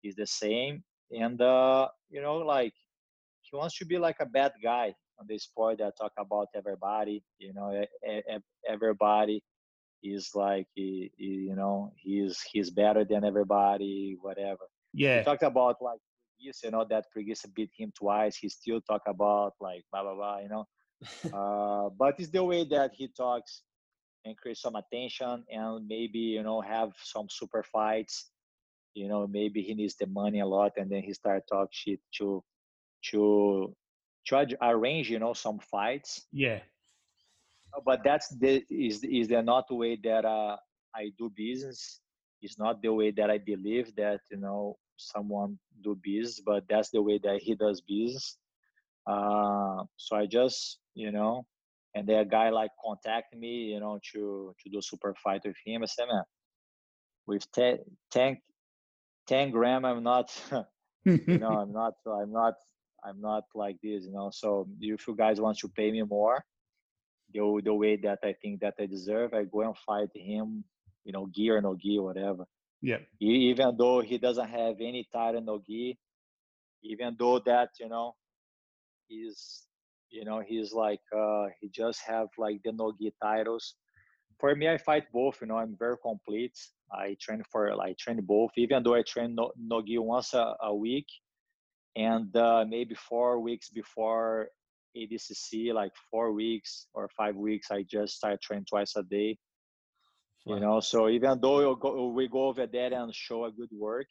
is 0.03 0.15
the 0.15 0.27
same. 0.27 0.83
And 1.11 1.41
uh 1.41 1.87
you 2.09 2.21
know 2.21 2.37
like 2.37 2.73
he 3.41 3.55
wants 3.57 3.77
to 3.77 3.85
be 3.85 3.97
like 3.97 4.17
a 4.19 4.25
bad 4.25 4.53
guy 4.63 4.93
on 5.19 5.25
the 5.27 5.37
sport 5.37 5.77
that 5.79 5.93
talk 5.99 6.13
about 6.17 6.47
everybody 6.55 7.23
you 7.39 7.53
know 7.53 7.71
everybody 8.67 9.41
is 10.03 10.29
like 10.35 10.67
he, 10.75 11.11
he- 11.17 11.47
you 11.49 11.55
know 11.55 11.91
he's 11.95 12.39
he's 12.51 12.69
better 12.71 13.03
than 13.05 13.23
everybody 13.25 14.17
whatever. 14.21 14.65
He 15.11 15.19
Yeah, 15.19 15.23
talked 15.23 15.43
about 15.43 15.77
like 15.81 15.99
you 16.37 16.51
know 16.71 16.85
that 16.89 17.05
Preguiça 17.15 17.53
beat 17.53 17.69
him 17.77 17.91
twice 17.97 18.37
he 18.37 18.49
still 18.49 18.81
talk 18.81 19.01
about 19.07 19.53
like 19.59 19.83
blah 19.91 20.03
blah 20.03 20.15
blah 20.15 20.39
you 20.39 20.49
know? 20.49 20.65
Uh, 21.33 21.89
but 21.97 22.15
it's 22.19 22.29
the 22.31 22.43
way 22.43 22.63
that 22.65 22.91
he 22.93 23.07
talks 23.09 23.63
and 24.25 24.37
create 24.37 24.57
some 24.57 24.75
attention 24.75 25.43
and 25.49 25.87
maybe 25.87 26.19
you 26.19 26.43
know 26.43 26.61
have 26.61 26.91
some 27.03 27.27
super 27.29 27.63
fights 27.63 28.31
you 28.99 29.07
know 29.07 29.25
maybe 29.27 29.61
he 29.61 29.73
needs 29.73 29.95
the 29.95 30.07
money 30.07 30.41
a 30.41 30.45
lot 30.45 30.73
and 30.77 30.91
then 30.91 31.01
he 31.01 31.13
start 31.13 31.43
talk 31.47 31.69
shit 31.71 31.99
to 32.17 32.43
to 33.11 33.73
try 34.27 34.43
to 34.43 34.57
arrange 34.61 35.09
you 35.09 35.19
know 35.19 35.33
some 35.33 35.59
fights. 35.59 36.27
Yeah, 36.33 36.59
but 37.85 38.03
that's 38.03 38.27
the 38.43 38.63
is 38.69 39.03
is 39.03 39.29
the 39.29 39.41
not 39.41 39.67
the 39.69 39.75
way 39.75 39.97
that 40.03 40.25
uh, 40.25 40.57
i 40.95 41.11
do 41.17 41.31
business. 41.35 42.01
It's 42.41 42.57
not 42.57 42.81
the 42.81 42.93
way 42.93 43.11
that 43.11 43.29
i 43.29 43.37
believe 43.37 43.95
that 43.95 44.19
you 44.31 44.37
know 44.37 44.77
someone 44.97 45.57
do 45.83 45.97
business 46.03 46.41
but 46.45 46.63
that's 46.69 46.89
the 46.89 47.01
way 47.01 47.19
that 47.23 47.39
he 47.41 47.55
does 47.55 47.81
business. 47.81 48.37
Uh, 49.07 49.83
so 49.95 50.15
i 50.15 50.25
just 50.25 50.79
you 50.93 51.11
know 51.11 51.45
and 51.95 52.07
then 52.07 52.19
a 52.19 52.25
guy 52.25 52.49
like 52.49 52.71
contact 52.85 53.35
me 53.35 53.53
you 53.73 53.79
know 53.79 53.97
to 54.11 54.53
to 54.61 54.69
do 54.69 54.81
super 54.81 55.13
fight 55.23 55.41
with 55.45 55.55
him. 55.65 55.83
I 55.83 55.85
said 55.85 56.07
man 56.11 56.23
with 57.29 57.49
10, 57.53 57.77
10, 58.11 58.37
10 59.29 59.51
gram, 59.51 59.85
I'm 59.85 60.03
not, 60.03 60.29
you 61.05 61.37
know, 61.37 61.59
I'm 61.59 61.71
not, 61.71 61.93
I'm 62.07 62.31
not, 62.31 62.55
I'm 63.03 63.21
not 63.21 63.43
like 63.53 63.77
this, 63.81 64.05
you 64.05 64.11
know. 64.11 64.31
So 64.33 64.67
if 64.81 65.07
you 65.07 65.15
guys 65.15 65.39
want 65.39 65.59
to 65.59 65.69
pay 65.69 65.91
me 65.91 66.01
more, 66.01 66.43
the 67.31 67.61
the 67.63 67.73
way 67.73 67.95
that 67.97 68.19
I 68.23 68.33
think 68.41 68.61
that 68.61 68.73
I 68.79 68.87
deserve, 68.87 69.33
I 69.33 69.43
go 69.43 69.61
and 69.61 69.77
fight 69.77 70.09
him, 70.15 70.63
you 71.05 71.13
know, 71.13 71.29
gi 71.31 71.51
or 71.51 71.61
no 71.61 71.75
gi, 71.75 71.99
whatever. 71.99 72.45
Yeah. 72.81 72.97
Even 73.19 73.77
though 73.77 74.01
he 74.01 74.17
doesn't 74.17 74.49
have 74.49 74.75
any 74.81 75.07
title 75.13 75.41
no 75.41 75.61
gi, 75.65 75.97
even 76.83 77.15
though 77.19 77.39
that 77.39 77.69
you 77.79 77.87
know, 77.87 78.15
he's 79.07 79.67
you 80.09 80.25
know 80.25 80.41
he's 80.45 80.73
like 80.73 81.01
uh 81.15 81.45
he 81.61 81.69
just 81.69 82.01
have 82.07 82.27
like 82.37 82.61
the 82.63 82.71
no 82.71 82.93
gi 82.99 83.13
titles. 83.21 83.75
For 84.39 84.55
me, 84.55 84.69
I 84.69 84.77
fight 84.77 85.05
both. 85.11 85.41
You 85.41 85.47
know, 85.47 85.57
I'm 85.57 85.75
very 85.77 85.97
complete. 86.01 86.57
I 86.91 87.15
train 87.19 87.43
for 87.51 87.71
I 87.81 87.93
train 87.99 88.21
both. 88.21 88.51
Even 88.57 88.83
though 88.83 88.95
I 88.95 89.03
train 89.03 89.35
no, 89.35 89.51
no 89.57 89.81
gi 89.81 89.97
once 89.97 90.33
a, 90.33 90.55
a 90.61 90.73
week, 90.73 91.07
and 91.95 92.35
uh, 92.35 92.65
maybe 92.67 92.95
four 92.95 93.39
weeks 93.39 93.69
before 93.69 94.47
ADCC, 94.97 95.73
like 95.73 95.91
four 96.09 96.31
weeks 96.31 96.87
or 96.93 97.09
five 97.17 97.35
weeks, 97.35 97.69
I 97.71 97.83
just 97.83 98.15
start 98.15 98.41
train 98.41 98.65
twice 98.67 98.95
a 98.95 99.03
day. 99.03 99.37
Wow. 100.45 100.55
You 100.55 100.61
know, 100.61 100.79
so 100.79 101.09
even 101.09 101.39
though 101.41 101.75
go, 101.75 102.07
we 102.07 102.27
go 102.27 102.47
over 102.47 102.65
there 102.65 102.93
and 102.93 103.13
show 103.13 103.45
a 103.45 103.51
good 103.51 103.69
work, 103.71 104.07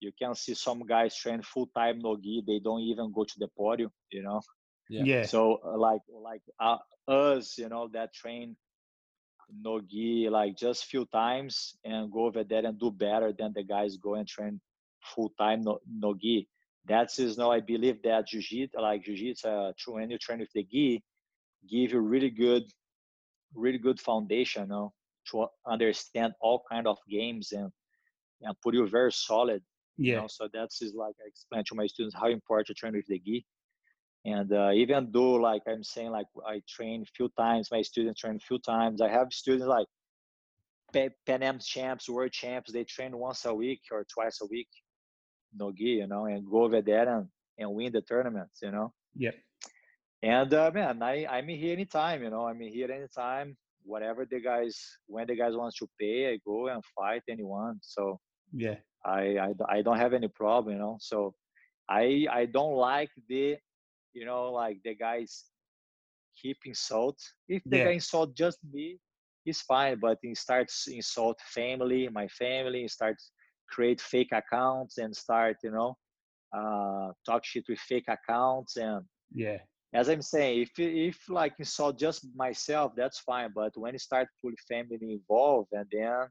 you 0.00 0.10
can 0.20 0.34
see 0.34 0.54
some 0.54 0.82
guys 0.86 1.16
train 1.16 1.42
full 1.42 1.70
time 1.76 2.00
no 2.00 2.16
gi. 2.16 2.42
They 2.46 2.58
don't 2.58 2.82
even 2.82 3.12
go 3.12 3.24
to 3.24 3.34
the 3.38 3.48
podium. 3.56 3.90
You 4.10 4.24
know. 4.24 4.40
Yeah. 4.88 5.02
yeah. 5.04 5.22
So 5.26 5.60
uh, 5.64 5.78
like 5.78 6.00
like 6.10 6.42
uh, 6.58 6.78
us, 7.06 7.56
you 7.56 7.68
know, 7.68 7.88
that 7.92 8.12
train 8.12 8.56
no 9.62 9.80
gi 9.80 10.28
like 10.30 10.56
just 10.56 10.84
few 10.84 11.04
times 11.06 11.76
and 11.84 12.10
go 12.12 12.26
over 12.26 12.44
there 12.44 12.64
and 12.64 12.78
do 12.78 12.90
better 12.90 13.32
than 13.32 13.52
the 13.54 13.62
guys 13.62 13.96
go 13.96 14.14
and 14.14 14.28
train 14.28 14.60
full 15.02 15.32
time 15.38 15.62
no, 15.62 15.78
no 15.88 16.14
gi 16.14 16.48
that's 16.86 17.18
is 17.18 17.36
now 17.36 17.50
I 17.50 17.60
believe 17.60 18.02
that 18.02 18.26
jiu-jitsu, 18.28 18.78
like 18.80 19.04
jiu-jitsu, 19.04 19.48
uh, 19.48 19.72
when 19.88 20.10
you 20.10 20.18
train 20.18 20.40
with 20.40 20.52
the 20.54 20.64
gi, 20.64 21.02
give 21.68 21.92
you 21.92 22.00
really 22.00 22.30
good, 22.30 22.64
really 23.54 23.78
good 23.78 24.00
foundation, 24.00 24.62
you 24.62 24.68
know, 24.68 24.92
to 25.30 25.46
understand 25.66 26.32
all 26.40 26.62
kind 26.70 26.86
of 26.86 26.98
games 27.08 27.52
and 27.52 27.70
and 28.42 28.54
put 28.62 28.74
you 28.74 28.86
very 28.86 29.12
solid. 29.12 29.62
Yeah. 29.98 30.14
You 30.14 30.20
know? 30.22 30.26
So 30.28 30.48
that's 30.52 30.80
is 30.80 30.94
like 30.94 31.14
I 31.22 31.28
explain 31.28 31.64
to 31.66 31.74
my 31.74 31.86
students 31.86 32.16
how 32.16 32.28
important 32.28 32.68
to 32.68 32.74
train 32.74 32.94
with 32.94 33.06
the 33.06 33.18
gi. 33.18 33.44
And 34.24 34.52
uh, 34.52 34.70
even 34.74 35.10
though 35.12 35.32
like 35.34 35.62
I'm 35.66 35.82
saying 35.82 36.10
like 36.10 36.26
I 36.46 36.62
train 36.68 37.04
few 37.16 37.30
times, 37.38 37.70
my 37.70 37.82
students 37.82 38.20
train 38.20 38.38
few 38.38 38.58
times. 38.58 39.00
I 39.00 39.08
have 39.08 39.32
students 39.32 39.66
like 39.66 39.86
Pan 40.92 41.42
Am 41.42 41.58
champs, 41.58 42.08
world 42.08 42.32
champs. 42.32 42.72
They 42.72 42.84
train 42.84 43.16
once 43.16 43.44
a 43.44 43.54
week 43.54 43.82
or 43.90 44.04
twice 44.12 44.40
a 44.42 44.46
week 44.46 44.68
Nogi, 45.54 46.00
you 46.00 46.06
know, 46.06 46.26
and 46.26 46.48
go 46.48 46.64
over 46.64 46.80
there 46.82 47.08
and, 47.16 47.28
and 47.58 47.74
win 47.74 47.92
the 47.92 48.02
tournaments, 48.02 48.60
you 48.62 48.70
know. 48.70 48.92
yeah 49.14 49.32
And 50.22 50.52
uh, 50.52 50.70
man, 50.72 51.02
I 51.02 51.26
I'm 51.26 51.48
here 51.48 51.72
anytime, 51.72 52.22
you 52.22 52.30
know. 52.30 52.46
I'm 52.46 52.60
here 52.60 52.90
anytime. 52.90 53.56
Whatever 53.84 54.26
the 54.26 54.40
guys, 54.40 54.78
when 55.06 55.26
the 55.26 55.36
guys 55.36 55.56
wants 55.56 55.78
to 55.78 55.88
pay, 55.98 56.32
I 56.32 56.38
go 56.44 56.68
and 56.68 56.82
fight 56.96 57.22
anyone. 57.28 57.78
So 57.82 58.20
yeah, 58.52 58.76
I 59.04 59.38
I, 59.38 59.54
I 59.68 59.82
don't 59.82 59.96
have 59.98 60.12
any 60.12 60.28
problem, 60.28 60.74
you 60.74 60.80
know. 60.80 60.98
So 61.00 61.34
I 61.88 62.26
I 62.30 62.46
don't 62.46 62.74
like 62.74 63.10
the, 63.28 63.56
you 64.12 64.24
know, 64.24 64.52
like 64.52 64.78
the 64.84 64.94
guys 64.94 65.44
keep 66.40 66.58
insult. 66.64 67.18
If 67.48 67.62
the 67.66 67.78
yeah. 67.78 67.84
guy 67.84 67.90
insult 67.92 68.34
just 68.34 68.58
me, 68.72 68.98
it's 69.46 69.62
fine. 69.62 69.98
But 70.00 70.18
he 70.22 70.34
starts 70.34 70.88
insult 70.88 71.40
family, 71.54 72.08
my 72.08 72.28
family, 72.28 72.88
starts 72.88 73.32
create 73.70 74.00
fake 74.00 74.32
accounts 74.32 74.98
and 74.98 75.16
start 75.16 75.56
you 75.62 75.70
know 75.70 75.96
uh, 76.56 77.12
talk 77.24 77.44
shit 77.44 77.64
with 77.68 77.78
fake 77.78 78.08
accounts 78.08 78.76
and 78.76 79.04
yeah 79.32 79.58
as 79.94 80.08
i'm 80.08 80.22
saying 80.22 80.60
if 80.62 80.70
if 80.78 81.28
like 81.28 81.54
insult 81.58 81.98
just 81.98 82.26
myself 82.34 82.92
that's 82.96 83.20
fine 83.20 83.50
but 83.54 83.72
when 83.76 83.92
you 83.92 83.98
start 83.98 84.28
fully 84.40 84.56
family 84.68 84.98
involved 85.02 85.68
and 85.72 85.86
then 85.92 86.26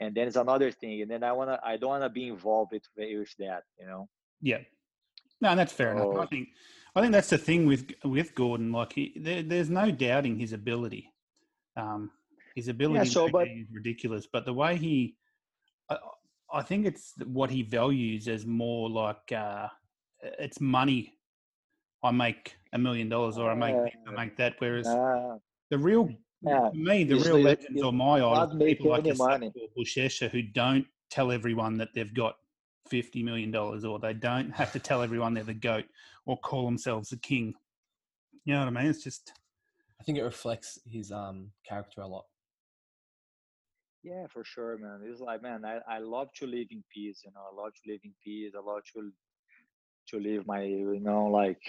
and 0.00 0.14
then 0.14 0.26
it's 0.26 0.36
another 0.36 0.70
thing 0.70 1.02
and 1.02 1.10
then 1.10 1.24
i 1.24 1.32
want 1.32 1.50
to 1.50 1.58
i 1.64 1.76
don't 1.76 1.90
want 1.90 2.02
to 2.02 2.08
be 2.08 2.28
involved 2.28 2.72
with, 2.72 2.82
with 2.96 3.34
that 3.38 3.62
you 3.78 3.86
know 3.86 4.08
yeah 4.40 4.58
no 5.42 5.50
and 5.50 5.58
that's 5.58 5.72
fair 5.72 5.92
enough. 5.92 6.16
I 6.18 6.26
think 6.26 6.48
i 6.94 7.00
think 7.00 7.12
that's 7.12 7.30
the 7.30 7.38
thing 7.38 7.66
with 7.66 7.92
with 8.04 8.34
gordon 8.34 8.72
like 8.72 8.92
he, 8.94 9.12
there, 9.16 9.42
there's 9.42 9.70
no 9.70 9.90
doubting 9.90 10.38
his 10.38 10.52
ability. 10.52 11.12
Um 11.76 12.10
his 12.54 12.68
ability 12.68 13.06
yeah, 13.06 13.12
so, 13.12 13.28
but, 13.28 13.48
is 13.48 13.66
ridiculous 13.72 14.26
but 14.30 14.44
the 14.44 14.52
way 14.52 14.76
he 14.76 15.16
I, 15.90 15.96
I 16.52 16.62
think 16.62 16.86
it's 16.86 17.14
what 17.24 17.50
he 17.50 17.62
values 17.62 18.28
as 18.28 18.44
more 18.44 18.90
like 18.90 19.32
uh, 19.32 19.68
it's 20.38 20.60
money. 20.60 21.14
I 22.02 22.10
make 22.10 22.56
a 22.72 22.78
million 22.78 23.08
dollars, 23.08 23.38
or 23.38 23.50
I 23.50 23.54
make 23.54 23.76
I 24.06 24.10
make 24.10 24.36
that. 24.36 24.54
Whereas 24.58 24.86
uh, 24.86 25.38
the 25.70 25.78
real, 25.78 26.10
uh, 26.46 26.70
me, 26.74 27.04
the 27.04 27.16
real 27.16 27.40
legends 27.40 27.82
or 27.82 27.92
my 27.92 28.16
idols, 28.16 28.62
people 28.62 28.90
like 28.90 29.04
Buchecha 29.04 30.30
who 30.30 30.42
don't 30.42 30.86
tell 31.10 31.32
everyone 31.32 31.78
that 31.78 31.88
they've 31.94 32.12
got 32.12 32.36
fifty 32.96 33.22
million 33.22 33.50
dollars, 33.50 33.84
or 33.84 33.98
they 33.98 34.12
don't 34.12 34.50
have 34.60 34.70
to 34.72 34.78
tell 34.78 35.00
everyone 35.02 35.32
they're 35.34 35.44
the 35.44 35.54
goat, 35.54 35.86
or 36.26 36.36
call 36.38 36.64
themselves 36.66 37.08
the 37.08 37.16
king. 37.16 37.54
You 38.44 38.54
know 38.54 38.60
what 38.60 38.76
I 38.76 38.82
mean? 38.82 38.90
It's 38.90 39.02
just. 39.02 39.32
I 40.00 40.04
think 40.04 40.18
it 40.18 40.24
reflects 40.24 40.80
his 40.84 41.12
um, 41.12 41.52
character 41.68 42.00
a 42.00 42.08
lot. 42.08 42.24
Yeah, 44.02 44.26
for 44.32 44.42
sure, 44.42 44.76
man. 44.78 44.98
It's 45.04 45.20
like, 45.20 45.42
man, 45.42 45.64
I, 45.64 45.78
I 45.88 45.98
love 46.00 46.28
to 46.40 46.46
live 46.46 46.66
in 46.72 46.82
peace. 46.92 47.22
You 47.24 47.30
know, 47.34 47.44
I 47.50 47.62
love 47.62 47.72
to 47.72 47.90
live 47.90 48.00
in 48.02 48.12
peace. 48.24 48.52
I 48.56 48.62
love 48.68 48.82
to 48.94 49.12
to 50.08 50.18
live 50.18 50.44
my, 50.44 50.62
you 50.64 50.98
know, 51.00 51.26
like 51.26 51.62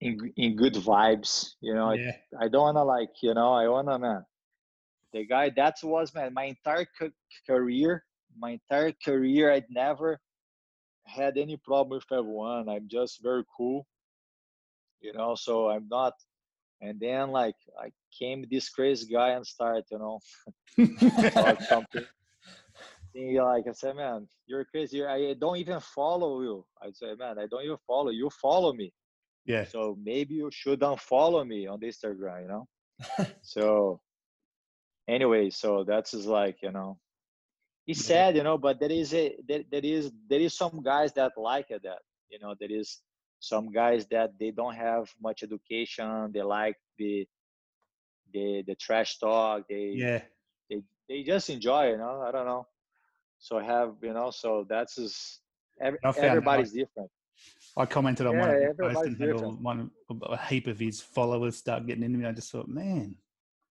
in 0.00 0.32
in 0.36 0.56
good 0.56 0.74
vibes. 0.74 1.54
You 1.60 1.74
know, 1.74 1.92
yeah. 1.92 2.16
I, 2.40 2.46
I 2.46 2.48
don't 2.48 2.62
wanna 2.62 2.84
like, 2.84 3.14
you 3.22 3.32
know, 3.32 3.52
I 3.52 3.68
wanna, 3.68 3.96
man. 3.96 4.24
The 5.12 5.24
guy 5.24 5.50
that 5.54 5.76
was 5.84 6.12
man, 6.14 6.34
my 6.34 6.46
entire 6.54 6.86
career, 7.48 8.04
my 8.36 8.50
entire 8.58 8.92
career, 9.04 9.52
I'd 9.52 9.70
never 9.70 10.18
had 11.08 11.38
any 11.38 11.56
problem 11.56 11.96
with 11.98 12.04
everyone. 12.12 12.68
I'm 12.68 12.88
just 12.88 13.22
very 13.22 13.44
cool. 13.56 13.86
You 15.00 15.12
know, 15.12 15.34
so 15.36 15.68
I'm 15.70 15.86
not 15.88 16.14
and 16.80 17.00
then 17.00 17.30
like 17.30 17.56
I 17.80 17.90
came 18.16 18.44
this 18.50 18.68
crazy 18.68 19.12
guy 19.12 19.30
and 19.30 19.46
started, 19.46 19.84
you 19.90 19.98
know, 19.98 20.20
something. 21.68 22.04
like 23.14 23.64
I 23.68 23.72
said, 23.72 23.96
man, 23.96 24.28
you're 24.46 24.64
crazy. 24.64 25.04
I 25.04 25.34
don't 25.34 25.56
even 25.56 25.80
follow 25.80 26.40
you. 26.42 26.64
I 26.80 26.90
said, 26.92 27.18
man, 27.18 27.38
I 27.38 27.46
don't 27.46 27.64
even 27.64 27.78
follow 27.86 28.10
you. 28.10 28.30
Follow 28.30 28.72
me. 28.72 28.92
Yeah. 29.44 29.64
So 29.64 29.98
maybe 30.02 30.34
you 30.34 30.50
should 30.52 30.80
unfollow 30.80 31.46
me 31.46 31.66
on 31.66 31.80
Instagram, 31.80 32.42
you 32.42 32.48
know. 32.48 32.68
so 33.42 34.00
anyway, 35.08 35.50
so 35.50 35.84
that's 35.84 36.12
just 36.12 36.26
like 36.26 36.58
you 36.62 36.70
know, 36.70 36.98
it's 37.88 38.04
sad, 38.04 38.36
you 38.36 38.42
know, 38.42 38.58
but 38.58 38.78
there 38.78 38.92
is 38.92 39.14
a 39.14 39.34
there, 39.48 39.62
there 39.72 39.84
is 39.84 40.12
there 40.28 40.40
is 40.40 40.54
some 40.54 40.82
guys 40.82 41.12
that 41.14 41.32
like 41.36 41.68
that 41.68 42.00
you 42.30 42.38
know 42.38 42.54
there 42.60 42.70
is 42.70 42.98
some 43.40 43.72
guys 43.72 44.06
that 44.10 44.30
they 44.38 44.50
don't 44.50 44.74
have 44.74 45.08
much 45.22 45.42
education 45.42 46.30
they 46.34 46.42
like 46.42 46.76
the 46.98 47.26
the 48.34 48.62
the 48.66 48.74
trash 48.74 49.18
talk 49.18 49.62
they 49.68 49.92
yeah. 49.94 50.20
they 50.68 50.82
they 51.08 51.22
just 51.22 51.48
enjoy 51.48 51.90
you 51.90 51.96
know 51.96 52.22
i 52.26 52.30
don't 52.30 52.46
know. 52.46 52.66
So 53.38 53.58
have 53.58 53.94
you 54.02 54.12
know 54.12 54.30
so 54.30 54.66
that's 54.68 54.96
just 54.96 55.40
every, 55.80 55.98
everybody's 56.18 56.72
different. 56.72 57.10
I 57.76 57.86
commented 57.86 58.26
on 58.26 58.34
yeah, 58.34 58.40
one 58.40 58.50
of 58.50 59.02
and 59.06 59.20
had 59.20 59.30
all, 59.32 59.52
one 59.52 59.90
a 60.24 60.36
heap 60.46 60.66
of 60.66 60.78
his 60.78 61.00
followers 61.00 61.56
start 61.56 61.86
getting 61.86 62.02
into 62.02 62.18
me. 62.18 62.26
I 62.26 62.32
just 62.32 62.50
thought, 62.50 62.68
man. 62.68 63.14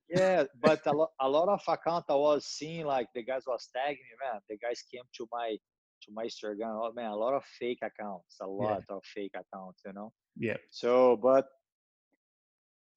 Yeah, 0.09 0.43
but 0.61 0.85
a 0.85 0.93
lot 0.93 1.11
a 1.19 1.29
lot 1.29 1.49
of 1.49 1.61
account 1.67 2.05
I 2.09 2.15
was 2.15 2.45
seeing 2.45 2.85
like 2.85 3.07
the 3.13 3.23
guys 3.23 3.43
was 3.47 3.67
tagging 3.75 3.95
me, 3.95 4.31
man. 4.31 4.41
The 4.49 4.57
guys 4.57 4.83
came 4.91 5.03
to 5.17 5.27
my 5.31 5.57
to 6.03 6.11
my 6.11 6.25
Instagram. 6.25 6.79
Oh 6.81 6.91
man, 6.95 7.11
a 7.11 7.15
lot 7.15 7.33
of 7.33 7.43
fake 7.59 7.79
accounts, 7.81 8.37
a 8.41 8.47
lot 8.47 8.83
yeah. 8.89 8.95
of 8.95 9.03
fake 9.03 9.33
accounts, 9.35 9.81
you 9.85 9.93
know. 9.93 10.11
Yeah. 10.37 10.57
So, 10.69 11.17
but 11.21 11.47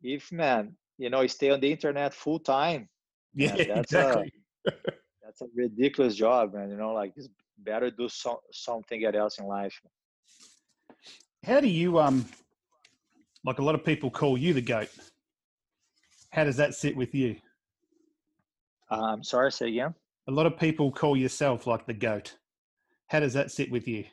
if 0.02 0.30
man, 0.32 0.76
you 0.98 1.10
know, 1.10 1.22
you 1.22 1.28
stay 1.28 1.50
on 1.50 1.60
the 1.60 1.70
internet 1.70 2.14
full 2.14 2.38
time, 2.38 2.88
yeah, 3.34 3.54
man, 3.54 3.68
that's 3.68 3.92
exactly. 3.92 4.32
a 4.66 4.72
that's 5.22 5.40
a 5.42 5.46
ridiculous 5.54 6.14
job, 6.14 6.54
man. 6.54 6.70
You 6.70 6.76
know, 6.76 6.92
like 6.92 7.12
it's 7.16 7.28
better 7.58 7.90
do 7.90 8.08
so, 8.08 8.40
something 8.52 9.04
else 9.04 9.38
in 9.38 9.46
life. 9.46 9.78
How 11.44 11.60
do 11.60 11.68
you 11.68 11.98
um, 11.98 12.26
like 13.44 13.58
a 13.58 13.62
lot 13.62 13.74
of 13.74 13.84
people 13.84 14.10
call 14.10 14.36
you 14.36 14.52
the 14.52 14.60
goat? 14.60 14.88
How 16.30 16.44
does 16.44 16.56
that 16.56 16.74
sit 16.74 16.96
with 16.96 17.14
you? 17.14 17.36
I'm 18.88 19.22
sorry, 19.22 19.52
say 19.52 19.68
again. 19.68 19.94
A 20.28 20.32
lot 20.32 20.46
of 20.46 20.58
people 20.58 20.90
call 20.92 21.16
yourself 21.16 21.66
like 21.66 21.86
the 21.86 21.94
goat. 21.94 22.36
How 23.08 23.20
does 23.20 23.34
that 23.34 23.50
sit 23.50 23.70
with 23.70 23.88
you? 23.88 24.04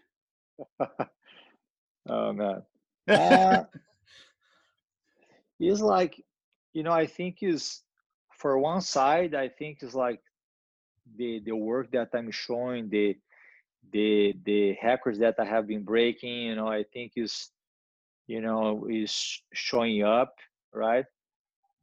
oh 2.10 2.34
man, 2.34 2.64
uh, 3.08 3.64
he's 5.60 5.82
like, 5.82 6.24
you 6.74 6.82
know, 6.82 6.92
I 6.92 7.06
think 7.06 7.38
is 7.42 7.82
for 8.36 8.58
one 8.58 8.82
side, 8.82 9.36
I 9.36 9.50
think 9.50 9.84
is 9.84 9.94
like 9.94 10.22
the 11.16 11.42
the 11.46 11.56
work 11.56 11.92
that 11.92 12.10
I'm 12.14 12.32
showing, 12.32 12.90
the 12.90 13.16
the 13.92 14.34
the 14.44 14.76
records 14.84 15.20
that 15.20 15.36
I 15.40 15.46
have 15.46 15.68
been 15.68 15.84
breaking, 15.84 16.48
you 16.48 16.56
know, 16.56 16.68
I 16.68 16.84
think 16.92 17.14
is 17.16 17.52
you 18.26 18.42
know 18.42 18.88
is 18.90 19.42
showing 19.54 20.02
up, 20.02 20.34
right? 20.74 21.06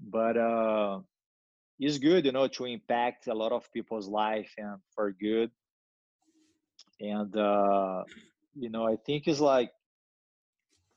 But 0.01 0.37
uh 0.37 1.03
it's 1.81 1.99
good, 1.99 2.27
you 2.27 2.33
know, 2.33 2.49
to 2.49 2.67
impact 2.67 3.29
a 3.29 3.35
lot 3.35 3.53
of 3.53 3.73
people's 3.73 4.09
life 4.09 4.53
and 4.59 4.81
for 4.95 5.13
good. 5.13 5.53
And 7.01 7.37
uh 7.37 8.05
you 8.55 8.71
know, 8.71 8.87
I 8.87 8.97
think 8.97 9.27
it's 9.29 9.41
like 9.41 9.73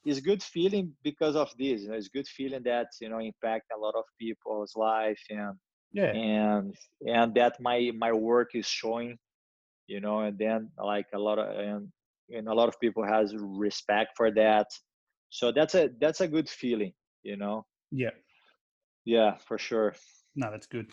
it's 0.06 0.20
good 0.22 0.42
feeling 0.44 0.96
because 1.04 1.36
of 1.36 1.50
this. 1.58 1.82
You 1.82 1.90
know, 1.90 1.96
it's 1.96 2.10
good 2.10 2.28
feeling 2.28 2.64
that 2.64 2.88
you 3.02 3.10
know 3.10 3.20
impact 3.20 3.66
a 3.76 3.80
lot 3.80 3.96
of 3.96 4.06
people's 4.20 4.76
life 4.76 5.22
and 5.30 5.58
Yeah. 5.92 6.14
and 6.14 6.76
and 7.08 7.36
that 7.36 7.60
my 7.62 7.92
my 7.96 8.14
work 8.14 8.56
is 8.56 8.68
showing 8.68 9.18
you 9.88 10.02
know 10.02 10.22
and 10.22 10.38
then 10.40 10.72
like 10.78 11.08
a 11.14 11.20
lot 11.20 11.40
of 11.40 11.50
and, 11.58 11.92
and 12.30 12.48
a 12.50 12.54
lot 12.54 12.70
of 12.70 12.80
people 12.80 13.06
has 13.06 13.36
respect 13.38 14.12
for 14.18 14.32
that 14.32 14.68
so 15.30 15.52
that's 15.52 15.76
a 15.76 15.90
that's 16.00 16.22
a 16.22 16.28
good 16.28 16.50
feeling 16.50 16.94
you 17.24 17.38
know 17.38 17.66
Yeah. 17.92 18.12
Yeah 19.08 19.38
for 19.48 19.58
sure 19.58 19.96
No, 20.36 20.52
that's 20.52 20.68
good. 20.68 20.88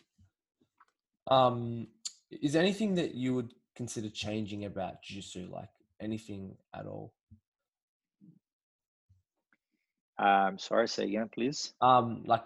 Um, 1.30 1.88
is 2.30 2.52
there 2.52 2.62
anything 2.62 2.94
that 2.96 3.14
you 3.14 3.34
would 3.34 3.52
consider 3.76 4.08
changing 4.08 4.64
about 4.64 5.02
jiu-jitsu, 5.02 5.48
like 5.52 5.68
anything 6.00 6.56
at 6.72 6.86
all? 6.86 7.12
um 10.18 10.58
sorry 10.58 10.86
say 10.88 11.04
again 11.04 11.28
please 11.34 11.74
Um, 11.80 12.22
like 12.24 12.44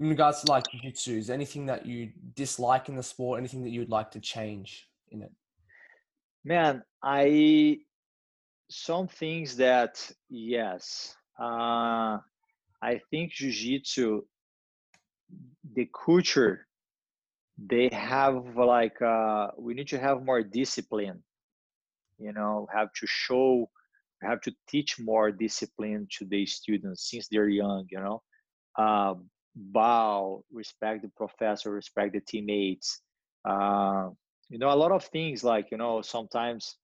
in 0.00 0.08
regards 0.08 0.42
to 0.42 0.50
like 0.50 0.64
jiu-jitsu, 0.70 1.18
is 1.18 1.26
there 1.28 1.34
anything 1.34 1.66
that 1.66 1.86
you 1.86 2.10
dislike 2.34 2.88
in 2.90 2.96
the 2.96 3.02
sport? 3.02 3.38
Anything 3.38 3.62
that 3.64 3.70
you'd 3.70 3.90
like 3.98 4.10
to 4.10 4.20
change 4.20 4.88
in 5.12 5.22
it? 5.22 5.32
man 6.44 6.82
i 7.02 7.78
some 8.70 9.06
things 9.08 9.56
that 9.56 9.94
yes 10.28 11.16
uh 11.40 12.18
i 12.82 13.00
think 13.10 13.32
jiu-jitsu 13.32 14.22
the 15.74 15.88
culture 16.04 16.66
they 17.58 17.88
have 17.92 18.56
like 18.56 19.00
uh 19.02 19.48
we 19.58 19.74
need 19.74 19.88
to 19.88 19.98
have 19.98 20.24
more 20.24 20.42
discipline 20.42 21.22
you 22.18 22.32
know 22.32 22.66
have 22.72 22.88
to 22.92 23.06
show 23.06 23.68
have 24.22 24.40
to 24.40 24.52
teach 24.68 24.98
more 24.98 25.30
discipline 25.30 26.06
to 26.10 26.24
the 26.26 26.46
students 26.46 27.10
since 27.10 27.28
they're 27.28 27.48
young 27.48 27.86
you 27.90 28.00
know? 28.00 28.22
Uh, 28.76 29.14
bow 29.54 30.42
respect 30.50 31.02
the 31.02 31.10
professor 31.16 31.70
respect 31.70 32.12
the 32.12 32.20
teammates 32.20 33.02
uh, 33.48 34.08
you 34.48 34.58
know 34.58 34.70
a 34.70 34.74
lot 34.74 34.90
of 34.92 35.04
things 35.04 35.44
like 35.44 35.70
you 35.70 35.76
know 35.78 36.02
sometimes 36.02 36.76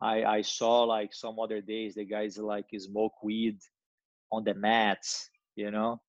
i 0.00 0.22
i 0.22 0.42
saw 0.42 0.84
like 0.84 1.12
some 1.12 1.38
other 1.40 1.60
days 1.60 1.94
the 1.94 2.04
guys 2.04 2.38
like 2.38 2.66
smoke 2.78 3.14
weed 3.22 3.58
on 4.30 4.44
the 4.44 4.54
mats 4.54 5.30
you 5.56 5.70
know 5.70 6.00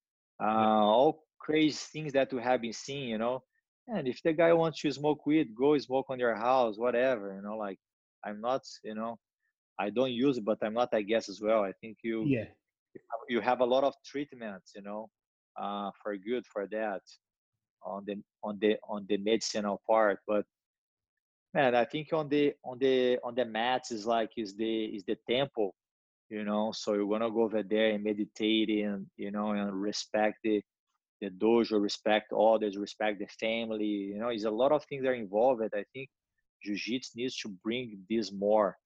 uh, 0.41 0.45
all 0.45 1.23
crazy 1.39 1.77
things 1.91 2.13
that 2.13 2.31
we 2.33 2.41
have 2.41 2.61
been 2.61 2.73
seeing 2.73 3.09
you 3.09 3.17
know? 3.17 3.43
And 3.87 4.07
if 4.07 4.21
the 4.23 4.33
guy 4.33 4.53
wants 4.53 4.81
to 4.81 4.91
smoke 4.91 5.25
weed 5.25 5.55
go 5.55 5.77
smoke 5.77 6.07
on 6.09 6.19
your 6.19 6.35
house 6.35 6.77
whatever 6.77 7.33
you 7.35 7.41
know 7.41 7.57
like 7.57 7.79
i'm 8.25 8.41
not 8.41 8.61
you 8.83 8.95
know 8.95 9.17
i 9.79 9.89
don't 9.89 10.11
use 10.11 10.37
it 10.37 10.45
but 10.45 10.57
i'm 10.63 10.73
not 10.73 10.89
i 10.93 11.01
guess 11.01 11.29
as 11.29 11.41
well. 11.41 11.63
I 11.63 11.73
think 11.81 11.97
you 12.03 12.31
Yeah. 12.31 12.45
you 13.29 13.41
have 13.41 13.61
a 13.61 13.65
lot 13.65 13.83
of 13.83 13.93
treatments 14.05 14.73
you 14.75 14.81
know 14.81 15.09
uh, 15.61 15.91
for 16.01 16.15
good 16.17 16.45
for 16.45 16.67
that 16.67 17.01
on 17.85 18.03
the 18.05 18.15
on 18.43 18.57
the 18.59 18.77
on 18.87 19.05
the 19.07 19.17
medicinal 19.17 19.81
part 19.87 20.19
but 20.27 20.45
man 21.53 21.75
i 21.75 21.85
think 21.85 22.11
on 22.13 22.29
the 22.29 22.53
on 22.63 22.77
the 22.79 23.17
on 23.23 23.35
the 23.35 23.45
mats 23.45 23.91
is 23.91 24.05
like 24.05 24.31
is 24.37 24.55
the 24.55 24.85
is 24.85 25.03
the 25.05 25.17
temple 25.29 25.73
you 26.29 26.43
know 26.43 26.71
so 26.71 26.93
you're 26.93 27.09
gonna 27.09 27.31
go 27.31 27.43
over 27.43 27.63
there 27.63 27.91
and 27.91 28.03
meditate 28.03 28.69
and 28.69 29.05
you 29.17 29.31
know 29.31 29.51
and 29.51 29.73
respect 29.73 30.37
the 30.43 30.61
the 31.21 31.29
dojo 31.29 31.81
respect 31.81 32.31
others 32.33 32.77
respect 32.77 33.19
the 33.19 33.27
family 33.27 33.85
you 33.85 34.19
know 34.19 34.29
it's 34.29 34.45
a 34.45 34.49
lot 34.49 34.71
of 34.71 34.83
things 34.85 35.03
that 35.03 35.09
are 35.09 35.13
involved 35.13 35.61
i 35.73 35.83
think 35.93 36.09
jiu-jitsu 36.63 37.11
needs 37.15 37.37
to 37.37 37.49
bring 37.63 37.99
this 38.09 38.31
more. 38.31 38.77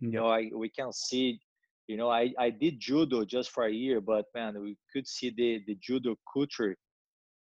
You 0.00 0.10
know 0.10 0.28
I, 0.28 0.50
we 0.54 0.68
can 0.68 0.92
see 0.92 1.40
you 1.88 1.96
know 1.96 2.08
I, 2.10 2.32
I 2.38 2.50
did 2.50 2.78
judo 2.78 3.24
just 3.24 3.50
for 3.50 3.64
a 3.64 3.72
year 3.72 4.00
but 4.00 4.26
man 4.34 4.60
we 4.60 4.76
could 4.92 5.06
see 5.06 5.30
the 5.30 5.62
the 5.66 5.76
judo 5.80 6.16
culture. 6.32 6.76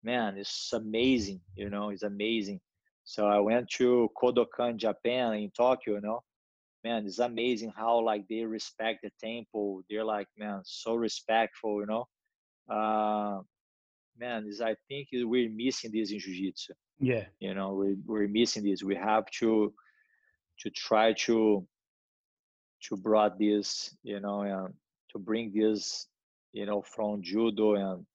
Man 0.05 0.39
it's 0.39 0.72
amazing 0.72 1.41
you 1.57 1.70
know 1.70 1.91
it's 1.91 2.05
amazing. 2.05 2.61
So 3.05 3.26
i 3.26 3.39
went 3.39 3.68
to 3.79 4.09
kodokan 4.20 4.76
japan 4.76 5.35
in 5.35 5.51
tokyo 5.51 5.95
you 5.95 6.01
know 6.01 6.20
man 6.85 7.07
it's 7.07 7.18
amazing 7.18 7.72
how 7.76 8.01
like 8.01 8.24
they 8.29 8.45
respect 8.45 9.01
the 9.03 9.11
temple. 9.20 9.83
They're 9.89 10.05
like 10.05 10.29
man 10.37 10.61
so 10.64 10.95
respectful 10.95 11.81
you 11.81 11.87
know? 11.87 12.05
Uh 12.68 13.41
man 14.18 14.47
is 14.49 14.61
i 14.61 14.74
think 14.89 15.09
we're 15.12 15.49
missing 15.51 15.91
this 15.93 16.11
in 16.12 16.18
jiu-jitsu 16.18 16.72
Yeah. 16.99 17.24
you 17.41 17.55
know? 17.55 17.74
We're, 17.74 17.97
we're 18.05 18.29
missing 18.29 18.64
this. 18.64 18.83
We 18.83 18.97
have 18.97 19.26
to 19.41 19.72
to 20.61 20.70
try 20.70 21.12
to 21.26 21.66
to 22.85 22.97
brought 22.97 23.39
this 23.39 23.95
you 24.03 24.20
know 24.20 24.43
and 24.43 24.74
to 25.11 25.18
bring 25.18 25.53
this 25.53 26.07
you 26.53 26.66
know 26.66 26.83
from 26.83 27.22
judo 27.22 27.74
and 27.74 28.07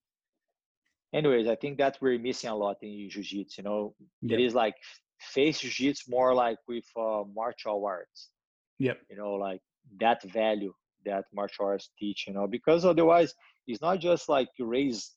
anyways 1.12 1.46
i 1.48 1.54
think 1.54 1.78
that 1.78 1.96
we're 2.00 2.18
missing 2.18 2.50
a 2.50 2.54
lot 2.56 2.76
in 2.82 3.08
jiu-jitsu 3.10 3.62
you 3.62 3.64
know? 3.68 3.94
Yep. 4.22 4.38
it 4.38 4.42
is 4.44 4.54
like 4.54 4.74
face 5.20 5.60
jiu-jitsu 5.60 6.10
more 6.10 6.34
like 6.34 6.58
with 6.68 6.84
uh, 6.96 7.22
martial 7.34 7.84
arts 7.86 8.30
Yep. 8.78 8.98
you 9.10 9.16
know 9.16 9.34
like 9.34 9.60
that 10.00 10.22
value 10.32 10.72
that 11.04 11.24
martial 11.34 11.66
arts 11.66 11.90
teach 11.98 12.24
you 12.26 12.34
know 12.34 12.46
because 12.46 12.84
otherwise 12.84 13.34
it's 13.66 13.80
not 13.80 14.00
just 14.00 14.28
like 14.28 14.48
you 14.58 14.66
raise 14.66 15.12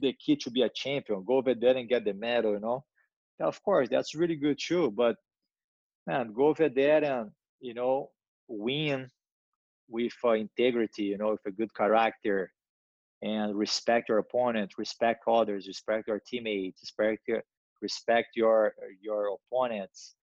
the 0.00 0.14
kid 0.24 0.40
to 0.40 0.50
be 0.50 0.62
a 0.62 0.70
champion 0.74 1.24
go 1.26 1.36
over 1.36 1.54
there 1.54 1.76
and 1.76 1.88
get 1.88 2.04
the 2.04 2.14
medal 2.14 2.52
you 2.52 2.60
know 2.60 2.84
Yeah, 3.40 3.46
of 3.46 3.62
course 3.62 3.88
that's 3.88 4.14
really 4.14 4.36
good 4.36 4.58
too 4.58 4.90
but 4.90 5.16
man 6.06 6.32
go 6.32 6.46
over 6.48 6.68
there 6.68 7.04
and 7.04 7.30
you 7.60 7.74
know 7.74 8.10
win 8.48 9.08
with 9.88 10.12
uh, 10.24 10.30
integrity 10.32 11.04
you 11.04 11.18
know 11.18 11.30
with 11.30 11.46
a 11.46 11.50
good 11.50 11.72
character 11.74 12.50
and 13.22 13.54
respect 13.56 14.08
your 14.08 14.18
opponent 14.18 14.72
respect 14.78 15.22
others 15.28 15.66
respect 15.66 16.08
your 16.08 16.20
teammates 16.26 16.80
respect 16.82 17.20
your 17.28 17.42
respect 17.82 18.28
your 18.34 18.74
your 19.00 19.36
opponents 19.36 20.16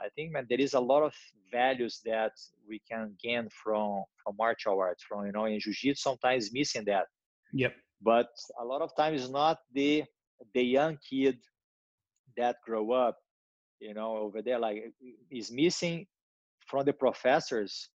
i 0.00 0.08
think 0.14 0.32
man 0.32 0.46
there 0.48 0.60
is 0.60 0.74
a 0.74 0.80
lot 0.80 1.02
of 1.02 1.14
values 1.52 2.00
that 2.04 2.32
we 2.68 2.80
can 2.90 3.14
gain 3.22 3.48
from 3.62 4.02
from 4.22 4.34
martial 4.38 4.78
arts 4.78 5.02
from 5.08 5.26
you 5.26 5.32
know 5.32 5.44
in 5.46 5.58
jiu-jitsu 5.60 5.94
sometimes 6.00 6.52
missing 6.52 6.84
that 6.84 7.06
Yep. 7.52 7.74
but 8.02 8.28
a 8.60 8.64
lot 8.64 8.82
of 8.82 8.94
times 8.96 9.30
not 9.30 9.58
the 9.72 10.04
the 10.54 10.62
young 10.62 10.98
kid 11.08 11.38
that 12.36 12.56
grow 12.64 12.92
up 12.92 13.16
you 13.80 13.94
know 13.94 14.16
over 14.16 14.42
there 14.42 14.58
like 14.58 14.92
is 15.30 15.50
missing 15.52 16.06
from 16.66 16.84
the 16.84 16.92
professors 16.92 17.88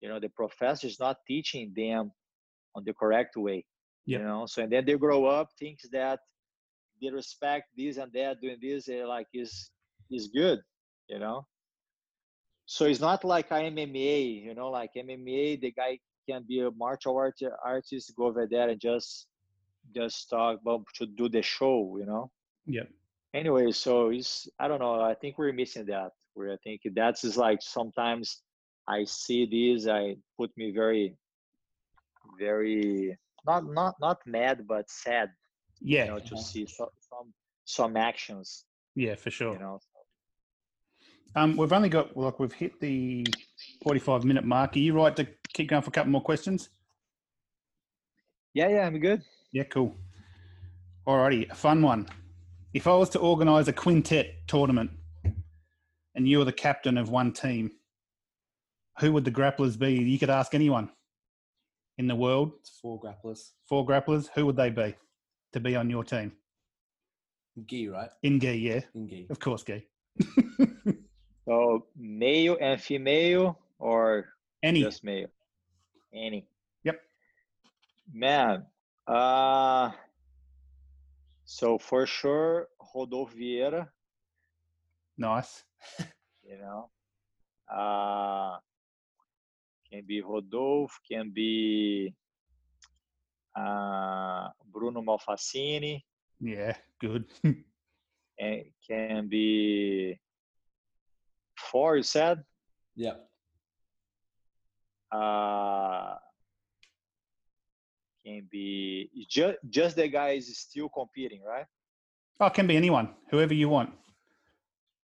you 0.00 0.08
know 0.08 0.18
the 0.18 0.28
professors 0.30 0.98
not 0.98 1.16
teaching 1.26 1.72
them 1.76 2.10
on 2.74 2.82
the 2.84 2.94
correct 2.94 3.36
way 3.36 3.64
Yep. 4.06 4.20
you 4.20 4.26
know 4.26 4.46
so 4.46 4.62
and 4.62 4.72
then 4.72 4.84
they 4.84 4.96
grow 4.96 5.26
up 5.26 5.48
thinks 5.58 5.84
that 5.92 6.20
they 7.00 7.10
respect 7.10 7.66
this 7.76 7.96
and 7.96 8.12
that 8.12 8.40
doing 8.40 8.58
this 8.60 8.88
like 9.06 9.26
is 9.34 9.70
is 10.10 10.28
good 10.28 10.60
you 11.08 11.18
know? 11.18 11.46
So 12.66 12.86
it's 12.86 13.00
not 13.00 13.24
like 13.24 13.50
a 13.50 13.54
mma 13.54 14.42
you 14.44 14.54
know 14.54 14.70
like 14.70 14.90
mma 14.96 15.60
the 15.60 15.70
guy 15.72 15.98
can 16.28 16.44
be 16.48 16.60
a 16.60 16.70
martial 16.70 17.16
art 17.16 17.38
artist 17.64 18.12
go 18.16 18.26
over 18.26 18.46
there 18.46 18.70
and 18.70 18.80
just 18.80 19.26
just 19.94 20.30
talk 20.30 20.60
about 20.62 20.84
to 20.94 21.06
do 21.06 21.28
the 21.28 21.42
show 21.42 21.96
you 21.98 22.06
know? 22.06 22.30
Yeah 22.66 22.84
anyway 23.34 23.72
so 23.72 24.08
it's 24.10 24.48
i 24.58 24.68
don't 24.68 24.78
know 24.78 25.00
i 25.02 25.14
think 25.14 25.36
we're 25.36 25.52
missing 25.52 25.84
that 25.84 26.12
where 26.34 26.52
i 26.52 26.56
think 26.64 26.80
that's 26.94 27.24
is 27.24 27.36
like 27.36 27.60
sometimes 27.60 28.42
i 28.88 29.04
see 29.04 29.44
this 29.44 29.88
i 29.88 30.16
put 30.38 30.50
me 30.56 30.70
very 30.70 31.16
very 32.38 33.16
not 33.44 33.64
not 33.66 33.94
not 34.00 34.18
mad 34.26 34.66
but 34.66 34.88
sad 34.88 35.30
Yeah. 35.80 36.04
you 36.04 36.10
know 36.12 36.18
to 36.20 36.36
see 36.38 36.66
so, 36.66 36.90
some 37.10 37.34
some 37.64 37.96
actions 37.96 38.64
Yeah, 38.94 39.16
for 39.16 39.30
sure. 39.30 39.52
you 39.52 39.58
know 39.58 39.80
Um, 41.36 41.56
we've 41.56 41.72
only 41.72 41.88
got 41.88 42.16
like 42.16 42.38
we've 42.38 42.52
hit 42.52 42.80
the 42.80 43.26
forty-five 43.82 44.24
minute 44.24 44.44
mark. 44.44 44.76
Are 44.76 44.78
you 44.78 44.92
right 44.94 45.14
to 45.16 45.26
keep 45.52 45.68
going 45.70 45.82
for 45.82 45.88
a 45.88 45.92
couple 45.92 46.12
more 46.12 46.22
questions? 46.22 46.68
yeah 48.56 48.68
yeah 48.68 48.86
i'm 48.86 48.98
good 49.00 49.20
Yeah, 49.52 49.64
cool. 49.64 49.96
Alrighty, 51.08 51.50
a 51.50 51.54
fun 51.56 51.82
one. 51.82 52.06
If 52.72 52.86
I 52.86 52.94
was 52.94 53.10
to 53.10 53.18
organise 53.18 53.66
a 53.68 53.72
quintet 53.72 54.46
tournament 54.46 54.90
and 56.14 56.26
you 56.28 56.38
were 56.38 56.44
the 56.44 56.52
captain 56.52 56.96
of 56.96 57.08
one 57.10 57.32
team, 57.32 57.72
who 59.00 59.12
would 59.12 59.24
the 59.24 59.30
grapplers 59.32 59.76
be? 59.78 59.94
You 59.94 60.18
could 60.20 60.30
ask 60.30 60.54
anyone 60.54 60.88
in 61.98 62.06
the 62.06 62.14
world, 62.16 62.52
It's 62.60 62.70
four 62.80 63.00
grapplers. 63.00 63.50
four 63.68 63.84
grapplers, 63.86 64.28
who 64.34 64.46
would 64.46 64.56
they 64.56 64.70
be 64.70 64.94
to 65.52 65.60
be 65.60 65.74
on 65.76 65.90
your 65.90 66.04
team? 66.04 66.32
Gi, 67.66 67.88
right? 67.88 68.10
In 68.22 68.38
gi, 68.40 68.54
yeah, 68.58 68.80
In 68.94 69.08
gi. 69.08 69.26
of 69.30 69.38
course, 69.40 69.62
gi. 69.64 69.84
So 71.44 71.86
male 71.96 72.56
and 72.60 72.80
female 72.80 73.58
or 73.78 74.26
Any, 74.62 74.82
just 74.82 75.04
male? 75.04 75.28
Any. 76.12 76.46
Yep. 76.84 77.00
Man, 78.12 78.64
uh, 79.06 79.90
so 81.44 81.78
for 81.78 82.06
sure, 82.06 82.68
Rodolfo 82.94 83.34
Vieira, 83.36 83.88
nice. 85.18 85.64
you 86.42 86.58
know, 86.58 86.90
uh, 87.68 88.56
can 89.90 90.04
be 90.06 90.22
Rodolfo, 90.22 90.94
can 91.10 91.30
be 91.34 92.14
uh, 93.56 94.48
Bruno 94.72 95.02
Malfacini, 95.02 96.02
Yeah, 96.40 96.76
good. 97.00 97.26
and 98.38 98.64
can 98.88 99.28
be 99.28 100.18
four, 101.74 101.96
you 101.96 102.04
said? 102.04 102.38
Yeah. 102.94 103.14
uh, 105.10 106.14
can 108.24 108.46
be 108.50 109.10
just 109.28 109.58
just 109.68 109.96
the 109.96 110.06
guys 110.08 110.46
still 110.56 110.88
competing, 110.88 111.42
right? 111.42 111.66
oh, 112.40 112.46
it 112.46 112.54
can 112.54 112.66
be 112.66 112.76
anyone, 112.76 113.08
whoever 113.30 113.54
you 113.54 113.68
want. 113.68 113.90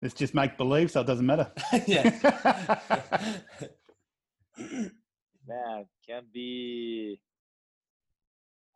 It's 0.03 0.15
just 0.15 0.35
make 0.35 0.57
believe, 0.59 0.91
so 0.91 1.01
it 1.01 1.07
doesn't 1.07 1.27
matter. 1.27 1.51
yeah. 1.87 2.05
Man, 5.49 5.87
can 6.07 6.25
be. 6.33 7.19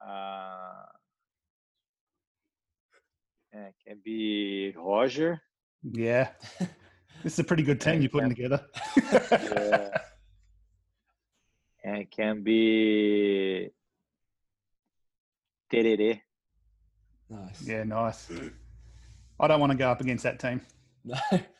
Uh, 0.00 0.86
yeah, 3.54 3.68
can 3.86 3.98
be 4.04 4.74
Roger. 4.76 5.40
yeah, 5.82 6.30
this 7.22 7.34
is 7.34 7.38
a 7.38 7.44
pretty 7.44 7.62
good 7.62 7.80
team 7.80 8.00
you're 8.00 8.10
putting 8.10 8.28
together. 8.28 8.64
Yeah. 8.96 9.88
and 11.84 12.10
can 12.10 12.42
be 12.42 13.70
Terere. 15.72 16.20
nice. 17.28 17.62
yeah, 17.66 17.84
nice. 17.84 18.28
I 19.40 19.48
don't 19.48 19.60
want 19.60 19.72
to 19.72 19.78
go 19.78 19.90
up 19.90 20.00
against 20.00 20.24
that 20.24 20.38
team. 20.38 20.60
No. 21.04 21.16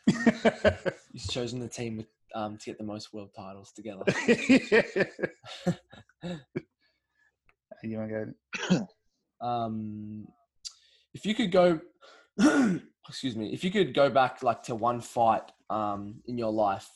He's 1.13 1.27
chosen 1.29 1.59
the 1.61 1.69
team 1.69 1.97
with, 1.97 2.07
um, 2.35 2.57
to 2.59 2.65
get 2.67 2.79
the 2.79 2.85
most 2.85 3.13
world 3.13 3.31
titles 3.37 3.73
together. 3.73 4.05
you 7.83 7.99
want 7.99 8.11
to 8.11 8.35
go? 8.71 8.87
um, 9.47 10.27
if 11.15 11.27
you 11.27 11.35
could 11.35 11.51
go, 11.51 11.81
excuse 13.09 13.37
me, 13.37 13.53
if 13.53 13.65
you 13.65 13.71
could 13.71 13.95
go 13.95 14.11
back 14.11 14.43
like 14.43 14.63
to 14.65 14.75
one 14.75 15.01
fight 15.01 15.51
um, 15.71 16.17
in 16.27 16.39
your 16.39 16.53
life 16.53 16.89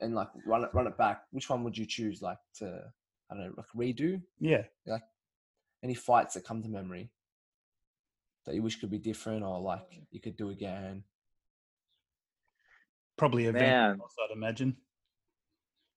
and 0.00 0.14
like 0.14 0.28
run 0.46 0.64
it 0.64 0.70
run 0.72 0.86
it 0.86 0.96
back, 0.98 1.22
which 1.30 1.48
one 1.48 1.64
would 1.64 1.76
you 1.76 1.86
choose? 1.86 2.22
Like 2.22 2.38
to 2.58 2.92
I 3.30 3.34
don't 3.34 3.44
know, 3.44 3.52
like 3.56 3.66
redo 3.74 4.20
Yeah, 4.38 4.64
Like 4.86 5.02
any 5.82 5.94
fights 5.94 6.34
that 6.34 6.44
come 6.44 6.62
to 6.62 6.68
memory 6.68 7.10
that 8.44 8.54
you 8.54 8.62
wish 8.62 8.76
could 8.76 8.90
be 8.90 8.98
different 8.98 9.42
or 9.42 9.60
like 9.60 9.82
you 10.10 10.20
could 10.20 10.36
do 10.36 10.50
again. 10.50 11.02
probably 13.16 13.46
avenge 13.46 13.62
Man. 13.62 13.96
a 13.98 14.02
loss, 14.02 14.14
I'd 14.22 14.32
imagine. 14.36 14.76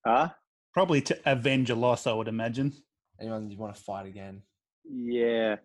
Huh? 0.06 0.30
Probably 0.72 1.00
to 1.02 1.20
avenge 1.30 1.70
a 1.70 1.74
loss, 1.74 2.06
I 2.06 2.12
would 2.12 2.28
imagine. 2.28 2.72
Anyone 3.20 3.50
you 3.50 3.58
want 3.58 3.74
to 3.74 3.82
fight 3.82 4.06
again? 4.06 4.42
Yeah, 4.84 5.56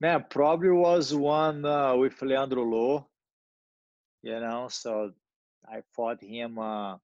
man, 0.00 0.24
probably 0.30 0.70
was 0.70 1.12
one 1.14 1.64
uh, 1.64 1.96
with 1.96 2.20
Leandro 2.22 2.62
Lo. 2.62 3.08
You 4.22 4.40
know, 4.40 4.68
so 4.70 5.12
I 5.66 5.82
fought 5.94 6.22
him 6.22 6.58
uh, 6.58 6.98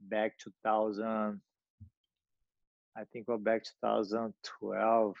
back 0.00 0.38
2000. 0.38 1.40
I 2.96 3.04
think 3.04 3.28
well, 3.28 3.38
back 3.38 3.64
2012. 3.80 5.14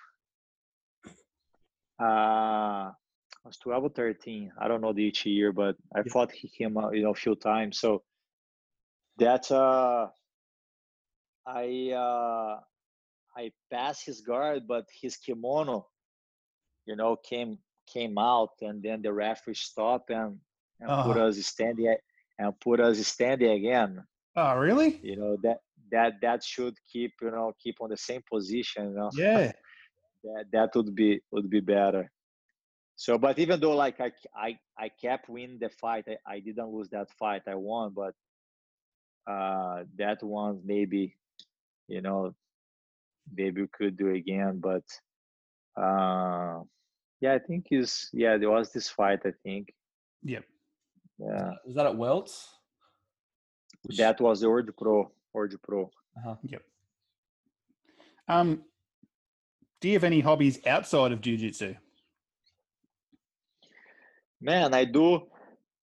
Uh, 2.00 2.90
it 3.44 3.46
was 3.46 3.58
12 3.58 3.84
or 3.84 3.88
13. 3.90 4.52
I 4.58 4.68
don't 4.68 4.80
know 4.80 4.92
the 4.92 5.02
each 5.04 5.24
year, 5.26 5.52
but 5.52 5.76
I 5.94 6.02
Yeah. 6.04 6.12
fought 6.12 6.32
him, 6.32 6.76
uh, 6.76 6.90
you 6.90 7.02
know, 7.02 7.10
a 7.10 7.14
few 7.14 7.36
times. 7.36 7.78
So 7.78 8.02
that's 9.16 9.50
uh, 9.52 10.08
I 11.46 11.92
uh, 11.92 12.60
I 13.36 13.52
passed 13.70 14.04
his 14.06 14.20
guard, 14.20 14.66
but 14.66 14.86
his 15.00 15.16
kimono, 15.16 15.88
you 16.86 16.96
know, 16.96 17.16
came 17.16 17.58
came 17.86 18.18
out, 18.18 18.54
and 18.60 18.82
then 18.82 19.02
the 19.02 19.12
referee 19.12 19.54
stopped 19.54 20.10
and, 20.10 20.40
and 20.80 20.92
put 21.02 21.16
Oh. 21.16 21.18
us 21.18 21.38
standing 21.46 21.96
and 22.38 22.60
put 22.60 22.80
us 22.80 22.98
standing 23.06 23.50
again. 23.50 24.04
Oh, 24.36 24.56
really? 24.56 25.02
You 25.02 25.16
know 25.16 25.36
that 25.42 25.58
that 25.90 26.14
that 26.22 26.42
should 26.44 26.74
keep 26.92 27.12
you 27.22 27.30
know 27.30 27.52
keep 27.62 27.76
on 27.80 27.90
the 27.90 27.96
same 27.96 28.22
position. 28.30 28.90
You 28.90 28.96
know 28.96 29.10
Yeah. 29.12 29.52
that 30.24 30.44
that 30.52 30.70
would 30.74 30.94
be 30.94 31.20
would 31.30 31.50
be 31.50 31.60
better. 31.60 32.10
So, 32.96 33.18
but 33.18 33.38
even 33.38 33.60
though 33.60 33.76
like 33.76 34.00
I 34.00 34.12
I 34.36 34.58
I 34.78 34.88
kept 34.88 35.28
winning 35.28 35.58
the 35.60 35.70
fight, 35.70 36.04
I, 36.08 36.16
I 36.34 36.40
didn't 36.40 36.70
lose 36.72 36.88
that 36.90 37.08
fight. 37.18 37.42
I 37.46 37.54
won, 37.54 37.92
but 37.94 38.14
uh 39.30 39.84
that 39.96 40.22
one 40.22 40.60
maybe, 40.64 41.14
you 41.88 42.00
know, 42.00 42.34
maybe 43.34 43.62
we 43.62 43.68
could 43.68 43.96
do 43.96 44.10
again. 44.14 44.60
But 44.60 44.84
uh 45.80 46.62
yeah, 47.20 47.34
I 47.34 47.38
think 47.38 47.66
is 47.70 48.08
yeah 48.12 48.36
there 48.36 48.50
was 48.50 48.72
this 48.72 48.88
fight. 48.88 49.20
I 49.24 49.32
think 49.42 49.72
Yep. 50.22 50.44
Yeah 51.18 51.50
Was 51.66 51.74
that 51.74 51.86
at 51.86 51.96
Worlds? 51.96 52.48
That 53.96 54.20
was 54.20 54.40
the 54.40 54.48
World 54.48 54.70
Pro 54.76 55.10
World 55.32 55.54
Pro. 55.62 55.90
uh-huh. 56.16 56.36
Yep. 56.42 56.62
Um, 58.28 58.62
do 59.80 59.88
you 59.88 59.94
have 59.94 60.04
any 60.04 60.20
hobbies 60.20 60.58
outside 60.66 61.12
of 61.12 61.20
jujitsu? 61.20 61.76
Man, 64.40 64.74
I 64.74 64.84
do 64.84 65.26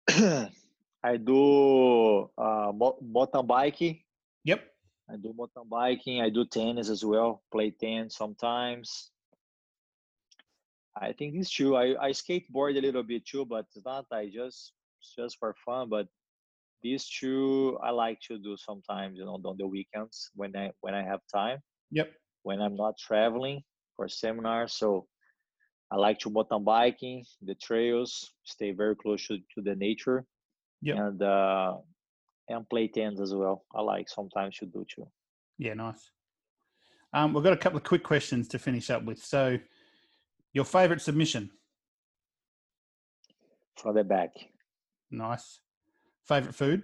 I 0.09 1.17
do 1.17 2.29
uh 2.37 2.71
mountain 2.73 3.45
biking. 3.45 3.99
Yep. 4.43 4.63
I 5.09 5.15
do 5.17 5.33
mountain 5.37 5.67
biking. 5.69 6.21
I 6.21 6.29
do 6.29 6.45
tennis 6.45 6.89
as 6.89 7.03
well. 7.05 7.43
Play 7.51 7.71
tennis 7.71 8.15
sometimes. 8.15 9.11
I 10.95 11.11
think 11.13 11.33
these 11.33 11.49
two. 11.51 11.75
I, 11.75 11.95
I 11.99 12.11
skateboard 12.11 12.77
a 12.77 12.81
little 12.81 13.03
bit 13.03 13.25
too, 13.25 13.45
but 13.45 13.65
it's 13.75 13.85
not. 13.85 14.05
I 14.11 14.27
just 14.27 14.73
it's 14.81 14.82
just 15.17 15.37
for 15.39 15.55
fun. 15.65 15.89
But 15.89 16.07
these 16.81 17.07
two 17.07 17.77
I 17.83 17.91
like 17.91 18.19
to 18.27 18.37
do 18.37 18.55
sometimes. 18.57 19.17
You 19.17 19.25
know, 19.25 19.39
on 19.43 19.57
the 19.57 19.67
weekends 19.67 20.29
when 20.35 20.55
I 20.55 20.71
when 20.81 20.93
I 20.93 21.03
have 21.03 21.21
time. 21.33 21.59
Yep. 21.91 22.11
When 22.43 22.61
I'm 22.61 22.75
not 22.75 22.97
traveling 22.97 23.61
for 23.95 24.07
seminars, 24.09 24.73
so 24.73 25.07
I 25.91 25.95
like 25.95 26.19
to 26.19 26.29
mountain 26.29 26.63
biking, 26.63 27.23
the 27.41 27.55
trails, 27.55 28.33
stay 28.43 28.71
very 28.71 28.95
close 28.95 29.27
to, 29.27 29.37
to 29.37 29.61
the 29.61 29.75
nature, 29.75 30.25
Yep. 30.81 30.97
and 30.97 31.21
uh, 31.21 31.77
and 32.49 32.67
play 32.69 32.87
tennis 32.87 33.21
as 33.21 33.33
well. 33.33 33.63
I 33.73 33.81
like 33.81 34.09
sometimes 34.09 34.57
to 34.57 34.65
do 34.65 34.85
too. 34.93 35.07
Yeah, 35.57 35.75
nice. 35.75 36.09
Um, 37.13 37.33
we've 37.33 37.43
got 37.43 37.53
a 37.53 37.57
couple 37.57 37.77
of 37.77 37.83
quick 37.83 38.03
questions 38.03 38.47
to 38.49 38.59
finish 38.59 38.89
up 38.89 39.05
with. 39.05 39.23
So, 39.23 39.59
your 40.51 40.65
favorite 40.65 41.01
submission? 41.01 41.51
from 43.77 43.95
the 43.95 44.03
back. 44.03 44.31
Nice. 45.13 45.61
Favorite 46.23 46.55
food? 46.55 46.83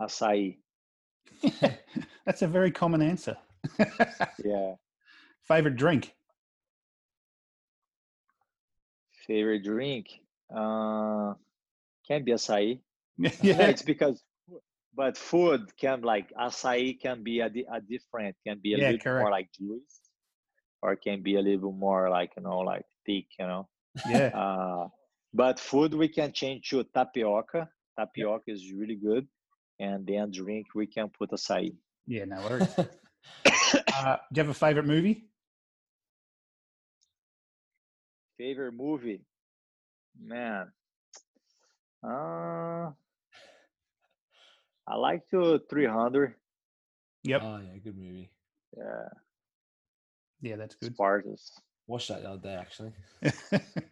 Açaí. 0.00 0.58
That's 2.24 2.42
a 2.42 2.46
very 2.46 2.70
common 2.70 3.02
answer. 3.02 3.36
Yeah. 4.44 4.74
favorite 5.42 5.76
drink? 5.76 6.14
Favorite 9.26 9.64
drink? 9.64 10.08
Uh, 10.54 11.34
can 12.06 12.24
be 12.24 12.32
açaí. 12.32 12.80
Yeah, 13.18 13.30
yeah. 13.42 13.68
it's 13.68 13.82
because, 13.82 14.22
but 14.94 15.16
food 15.16 15.76
can 15.76 16.02
like 16.02 16.32
açaí 16.34 17.00
can 17.00 17.22
be 17.24 17.40
a, 17.40 17.46
a 17.46 17.80
different, 17.80 18.36
can 18.46 18.58
be 18.60 18.74
a 18.74 18.78
Yeah, 18.78 18.90
little 18.90 18.98
correct. 18.98 19.22
more 19.22 19.30
like 19.30 19.50
juice, 19.52 20.00
or 20.80 20.96
can 20.96 21.22
be 21.22 21.36
a 21.36 21.40
little 21.40 21.72
more 21.72 22.08
like 22.10 22.32
you 22.36 22.42
know 22.42 22.58
like 22.60 22.84
thick, 23.06 23.26
you 23.38 23.46
know. 23.46 23.68
Yeah. 24.08 24.30
Uh, 24.34 24.88
but 25.34 25.58
food 25.58 25.94
we 25.94 26.08
can 26.08 26.32
change 26.32 26.68
to 26.70 26.84
tapioca. 26.84 27.68
Tapioca 27.98 28.50
is 28.50 28.72
really 28.72 28.96
good, 28.96 29.26
and 29.78 30.06
then 30.06 30.30
drink 30.30 30.66
we 30.74 30.86
can 30.86 31.08
put 31.08 31.30
açaí. 31.30 31.74
Yeah, 32.06 32.24
no 32.24 32.40
worries. 32.42 32.68
Uh, 34.04 34.16
do 34.32 34.40
you 34.40 34.44
have 34.44 34.50
a 34.50 34.54
favorite 34.54 34.84
movie? 34.86 35.28
Favorite 38.36 38.72
movie? 38.72 39.24
Man. 40.20 40.72
Uh 42.02 42.90
I 44.86 44.96
like 44.96 45.28
to 45.30 45.60
300. 45.70 46.34
Yep. 47.22 47.42
Oh 47.44 47.58
yeah, 47.58 47.78
good 47.78 47.96
movie. 47.96 48.30
Yeah, 48.76 49.08
Yeah, 50.40 50.56
that's 50.56 50.74
good. 50.74 50.94
Spartans. 50.94 51.52
Watched 51.86 52.08
that 52.08 52.22
the 52.22 52.30
other 52.30 52.42
day 52.42 52.54
actually. 52.54 52.92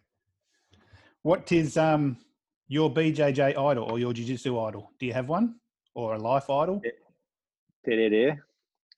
what 1.23 1.51
is 1.51 1.77
um 1.77 2.17
your 2.67 2.93
BJJ 2.93 3.57
idol 3.57 3.83
or 3.91 3.99
your 3.99 4.13
jiu-jitsu 4.13 4.57
idol? 4.59 4.91
Do 4.99 5.05
you 5.05 5.13
have 5.13 5.27
one 5.27 5.55
or 5.93 6.15
a 6.15 6.17
life 6.19 6.49
idol? 6.49 6.81
Tererê. 7.87 8.37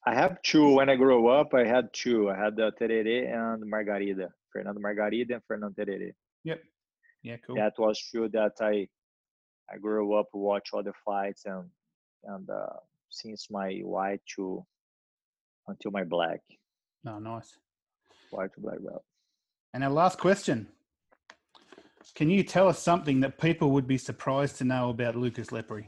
I 0.06 0.14
have 0.16 0.42
two. 0.42 0.76
When 0.76 0.90
I 0.90 0.96
grew 0.96 1.28
up, 1.30 1.54
I 1.54 1.66
had 1.66 1.90
two. 1.94 2.30
I 2.30 2.38
had 2.38 2.56
the 2.56 2.72
Tererê 2.80 3.34
and 3.34 3.64
Margarida. 3.72 4.28
Fernando 4.52 4.80
Margarida 4.82 5.36
and 5.36 5.44
Fernando 5.48 5.74
Tererê. 5.74 6.12
Yep. 6.44 6.62
Yeah, 7.24 7.38
cool. 7.48 7.56
That 7.56 7.74
was 7.80 8.00
true 8.00 8.30
that 8.30 8.54
I 8.60 8.88
I 9.72 9.78
grew 9.78 10.14
up 10.16 10.28
watch 10.34 10.70
other 10.74 10.94
fights 11.06 11.46
and 11.46 11.70
and 12.26 12.50
uh, 12.50 12.78
since 13.10 13.50
my 13.50 13.80
white 13.84 14.22
to 14.36 14.66
until 15.68 15.92
my 15.92 16.04
black 16.04 16.42
No, 17.06 17.20
nice. 17.20 17.58
white 18.32 18.54
to 18.56 18.60
black 18.60 18.80
belt. 18.84 19.04
And 19.74 19.84
our 19.84 19.90
last 19.90 20.20
question. 20.20 20.68
Can 22.16 22.30
you 22.30 22.44
tell 22.44 22.68
us 22.68 22.80
something 22.80 23.22
that 23.22 23.40
people 23.40 23.72
would 23.72 23.88
be 23.88 23.98
surprised 23.98 24.58
to 24.58 24.64
know 24.64 24.90
about 24.90 25.16
Lucas 25.16 25.48
Lepri? 25.48 25.88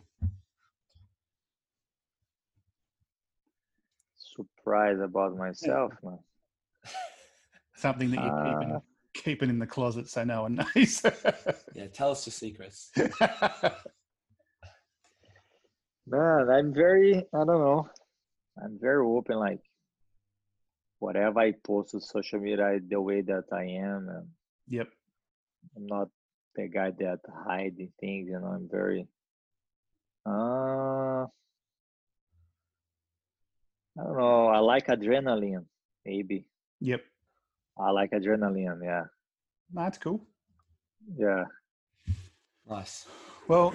Surprised 4.18 5.02
about 5.02 5.36
myself, 5.38 5.94
man. 6.04 6.20
Something 7.76 8.12
that 8.12 8.22
you're 8.24 8.32
Uh, 8.34 8.60
keeping, 8.60 8.82
keeping 9.14 9.50
in 9.50 9.60
the 9.60 9.68
closet 9.68 10.08
so 10.10 10.24
no 10.24 10.44
one 10.44 10.56
knows. 10.56 11.04
Yeah, 11.76 11.88
tell 11.88 12.12
us 12.12 12.26
your 12.26 12.32
secrets. 12.32 12.92
Man, 16.08 16.50
I'm 16.50 16.74
very 16.74 17.18
I 17.18 17.38
don't 17.38 17.48
know. 17.48 17.90
I'm 18.64 18.78
very 18.80 19.04
open. 19.06 19.38
Like 19.40 19.60
whatever 21.00 21.40
I 21.40 21.52
post 21.64 21.96
on 21.96 22.02
social 22.02 22.40
media, 22.40 22.66
I, 22.66 22.80
the 22.88 23.02
way 23.02 23.22
that 23.22 23.46
I 23.52 23.64
am, 23.64 24.08
and 24.10 24.28
yep. 24.68 24.88
I'm 25.76 25.88
not 25.88 26.10
the 26.56 26.68
guy 26.68 26.92
that 27.00 27.20
hiding 27.46 27.92
things. 28.00 28.28
You 28.30 28.40
know, 28.40 28.48
I'm 28.48 28.68
very. 28.72 29.08
Uh, 30.26 31.26
I 33.98 34.04
don't 34.04 34.18
know. 34.18 34.48
I 34.48 34.60
like 34.60 34.88
adrenaline. 34.88 35.66
Maybe 36.06 36.46
Yep. 36.82 37.02
I 37.78 37.90
like 37.92 38.12
adrenaline. 38.12 38.84
Yeah, 38.84 39.06
That's 39.74 39.98
cool. 39.98 40.22
yeah. 41.18 41.46
Nice. 42.68 43.06
Well, 43.48 43.74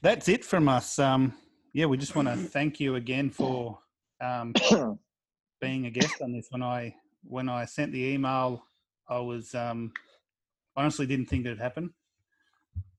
that's 0.00 0.28
it 0.28 0.44
from 0.44 0.68
us. 0.68 0.98
Um, 0.98 1.34
yeah, 1.72 1.86
we 1.86 1.96
just 1.96 2.16
want 2.16 2.28
to 2.28 2.36
thank 2.36 2.80
you 2.80 2.94
again 2.96 3.30
for 3.30 3.78
um, 4.20 4.54
being 5.60 5.86
a 5.86 5.90
guest 5.90 6.20
on 6.22 6.32
this. 6.32 6.48
When 6.50 6.62
I 6.62 6.94
when 7.24 7.48
I 7.48 7.64
sent 7.66 7.92
the 7.92 8.02
email, 8.02 8.64
I 9.08 9.18
was 9.18 9.54
um, 9.54 9.92
honestly 10.76 11.06
didn't 11.06 11.26
think 11.26 11.46
it'd 11.46 11.58
happen. 11.58 11.92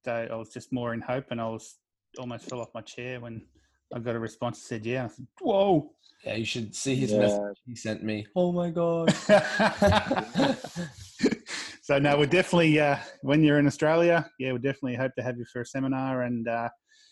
So 0.06 0.28
I 0.32 0.36
was 0.36 0.50
just 0.50 0.72
more 0.74 0.94
in 0.94 1.02
hope, 1.02 1.26
and 1.32 1.40
I 1.42 1.48
was 1.48 1.78
almost 2.20 2.46
fell 2.46 2.62
off 2.62 2.70
my 2.74 2.82
chair 2.82 3.20
when 3.20 3.46
I 3.94 4.00
got 4.00 4.16
a 4.16 4.20
response 4.20 4.60
that 4.62 4.68
said, 4.68 4.86
"Yeah." 4.86 5.06
I 5.06 5.08
said, 5.08 5.28
"Whoa!" 5.40 5.94
Yeah, 6.26 6.36
you 6.36 6.46
should 6.46 6.76
see 6.76 6.96
his 6.96 7.12
Yeah. 7.12 7.20
message 7.20 7.58
he 7.66 7.76
sent 7.76 8.04
me. 8.04 8.26
Oh 8.36 8.52
my 8.52 8.70
god. 8.70 9.14
so 11.82 12.00
no, 12.00 12.18
we're 12.18 12.26
definitely 12.26 12.80
uh, 12.80 12.98
when 13.22 13.44
you're 13.44 13.60
in 13.60 13.68
Australia, 13.68 14.30
yeah, 14.40 14.52
we 14.52 14.60
definitely 14.60 14.96
hope 14.96 15.14
to 15.18 15.24
have 15.24 15.38
you 15.38 15.46
for 15.52 15.62
a 15.62 15.66
seminar, 15.66 16.24
and 16.24 16.48
uh, 16.48 16.70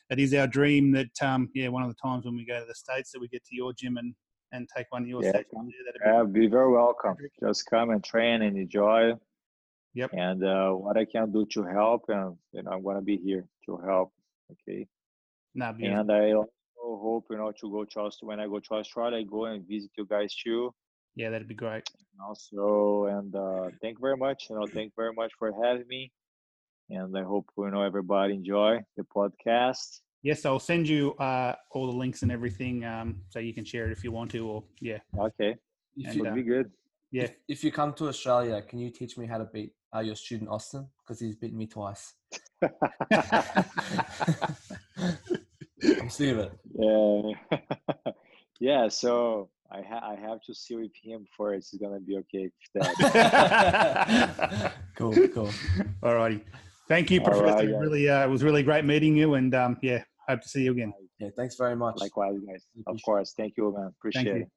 it 0.10 0.20
is 0.20 0.34
our 0.34 0.48
dream 0.48 0.92
that 0.92 1.12
um, 1.22 1.50
yeah, 1.56 1.70
one 1.70 1.84
of 1.84 1.90
the 1.90 1.96
times 2.02 2.26
when 2.26 2.36
we 2.36 2.46
go 2.46 2.60
to 2.60 2.66
the 2.66 2.76
states, 2.76 3.12
that 3.12 3.20
we 3.20 3.28
get 3.30 3.44
to 3.46 3.56
your 3.56 3.74
gym 3.74 3.98
and 3.98 4.14
and 4.54 4.68
take 4.76 4.86
one 4.90 5.04
of 5.04 5.08
your 5.08 5.24
Yeah, 5.24 5.32
sessions. 5.32 5.48
come. 5.54 5.68
there. 5.68 5.76
That'd 5.86 6.02
Yeah, 6.06 6.24
be- 6.32 6.42
be 6.42 6.48
very 6.48 6.72
welcome. 6.74 7.16
Just 7.42 7.66
come 7.68 7.92
and 7.92 8.04
train 8.04 8.42
and 8.42 8.58
enjoy. 8.58 9.14
Yep. 9.94 10.12
And 10.14 10.44
uh, 10.44 10.72
what 10.72 10.98
I 10.98 11.06
can 11.06 11.32
do 11.32 11.46
to 11.54 11.64
help, 11.64 12.04
and 12.08 12.38
you 12.54 12.64
know, 12.64 12.72
I'm 12.72 12.84
gonna 12.84 13.02
be 13.02 13.18
here 13.18 13.46
to 13.66 13.78
help. 13.86 14.12
Okay. 14.52 14.88
No, 15.54 15.74
beautiful. 15.74 16.00
And 16.00 16.12
I 16.12 16.32
also 16.32 16.52
hope 16.82 17.26
you 17.30 17.38
know 17.38 17.52
to 17.52 17.72
go 17.72 17.84
to 17.84 18.00
Australia. 18.00 18.30
When 18.30 18.40
I 18.40 18.48
go 18.48 18.60
to 18.60 18.74
Australia, 18.76 19.18
I 19.18 19.24
go 19.24 19.46
and 19.46 19.68
visit 19.68 19.92
you 19.98 20.06
guys 20.06 20.34
too. 20.36 20.74
yeah, 21.16 21.30
that'd 21.30 21.48
be 21.48 21.56
great. 21.56 21.84
Also, 22.26 23.06
and 23.18 23.36
uh, 23.36 23.70
thank 23.82 23.98
you 23.98 24.02
very 24.02 24.18
much. 24.18 24.48
You 24.50 24.56
know, 24.58 24.66
thank 24.66 24.88
you 24.92 24.94
very 24.96 25.14
much 25.14 25.32
for 25.38 25.52
having 25.64 25.88
me. 25.88 26.12
And 26.90 27.18
I 27.18 27.24
hope 27.24 27.46
you 27.58 27.70
know 27.70 27.82
everybody 27.84 28.34
enjoy 28.36 28.80
the 28.98 29.04
podcast. 29.04 30.00
Yes, 30.24 30.46
I'll 30.46 30.60
send 30.60 30.88
you 30.88 31.14
uh, 31.16 31.56
all 31.72 31.88
the 31.92 31.98
links 31.98 32.22
and 32.22 32.32
everything, 32.32 32.86
um, 32.86 33.22
so 33.30 33.40
you 33.40 33.54
can 33.54 33.66
share 33.66 33.88
it 33.88 33.92
if 33.92 34.04
you 34.04 34.12
want 34.12 34.30
to. 34.32 34.48
Or 34.48 34.64
yeah, 34.80 35.00
Okay, 35.18 35.56
If 35.98 36.08
And, 36.08 36.16
you, 36.16 36.26
uh, 36.28 36.34
be 36.36 36.44
good. 36.44 36.70
yeah. 37.12 37.24
if, 37.24 37.32
if 37.48 37.64
you 37.64 37.72
come 37.72 37.94
to 37.94 38.08
Australia, 38.08 38.62
can 38.62 38.78
you 38.80 38.92
teach 38.92 39.18
me 39.18 39.26
how 39.26 39.40
to 39.40 39.46
beat 39.46 39.72
uh, 39.96 40.00
your 40.00 40.16
student 40.16 40.50
Austin? 40.50 40.88
Because 41.04 41.20
he's 41.20 41.36
beaten 41.36 41.58
me 41.58 41.68
twice. 41.68 42.14
I'm 45.84 46.10
sick 46.10 46.32
of 46.32 46.40
it. 46.40 46.52
Yeah, 46.74 48.12
yeah. 48.60 48.88
So 48.90 49.50
I 49.72 49.82
ha- 49.82 50.08
I 50.12 50.16
have 50.16 50.42
to 50.44 50.54
see 50.54 50.76
with 50.76 50.92
him 51.02 51.26
first. 51.38 51.74
It's 51.74 51.82
gonna 51.82 52.00
be 52.00 52.18
okay 52.18 52.52
with 52.76 52.84
that. 52.98 54.74
Cool, 54.96 55.16
cool. 55.30 55.50
All 56.04 56.14
righty. 56.16 56.44
Thank 56.88 57.10
you, 57.10 57.22
Professor. 57.22 57.46
right, 57.46 57.68
It 57.68 57.76
really, 57.76 58.08
uh, 58.10 58.24
it 58.26 58.30
was 58.30 58.44
really 58.44 58.62
great 58.62 58.86
meeting 58.86 59.16
you, 59.16 59.34
and 59.34 59.56
um, 59.56 59.78
yeah, 59.82 60.04
hope 60.28 60.42
to 60.42 60.50
see 60.50 60.64
you 60.64 60.72
again. 60.74 60.94
Yeah, 61.20 61.30
thanks 61.36 61.56
very 61.56 61.76
much. 61.76 61.98
Likewise, 62.00 62.38
guys. 62.46 62.66
Of 62.86 63.00
course. 63.04 63.34
Thank 63.36 63.54
you, 63.58 63.74
man. 63.76 63.88
Appreciate 63.98 64.26
you. 64.26 64.42
it. 64.44 64.50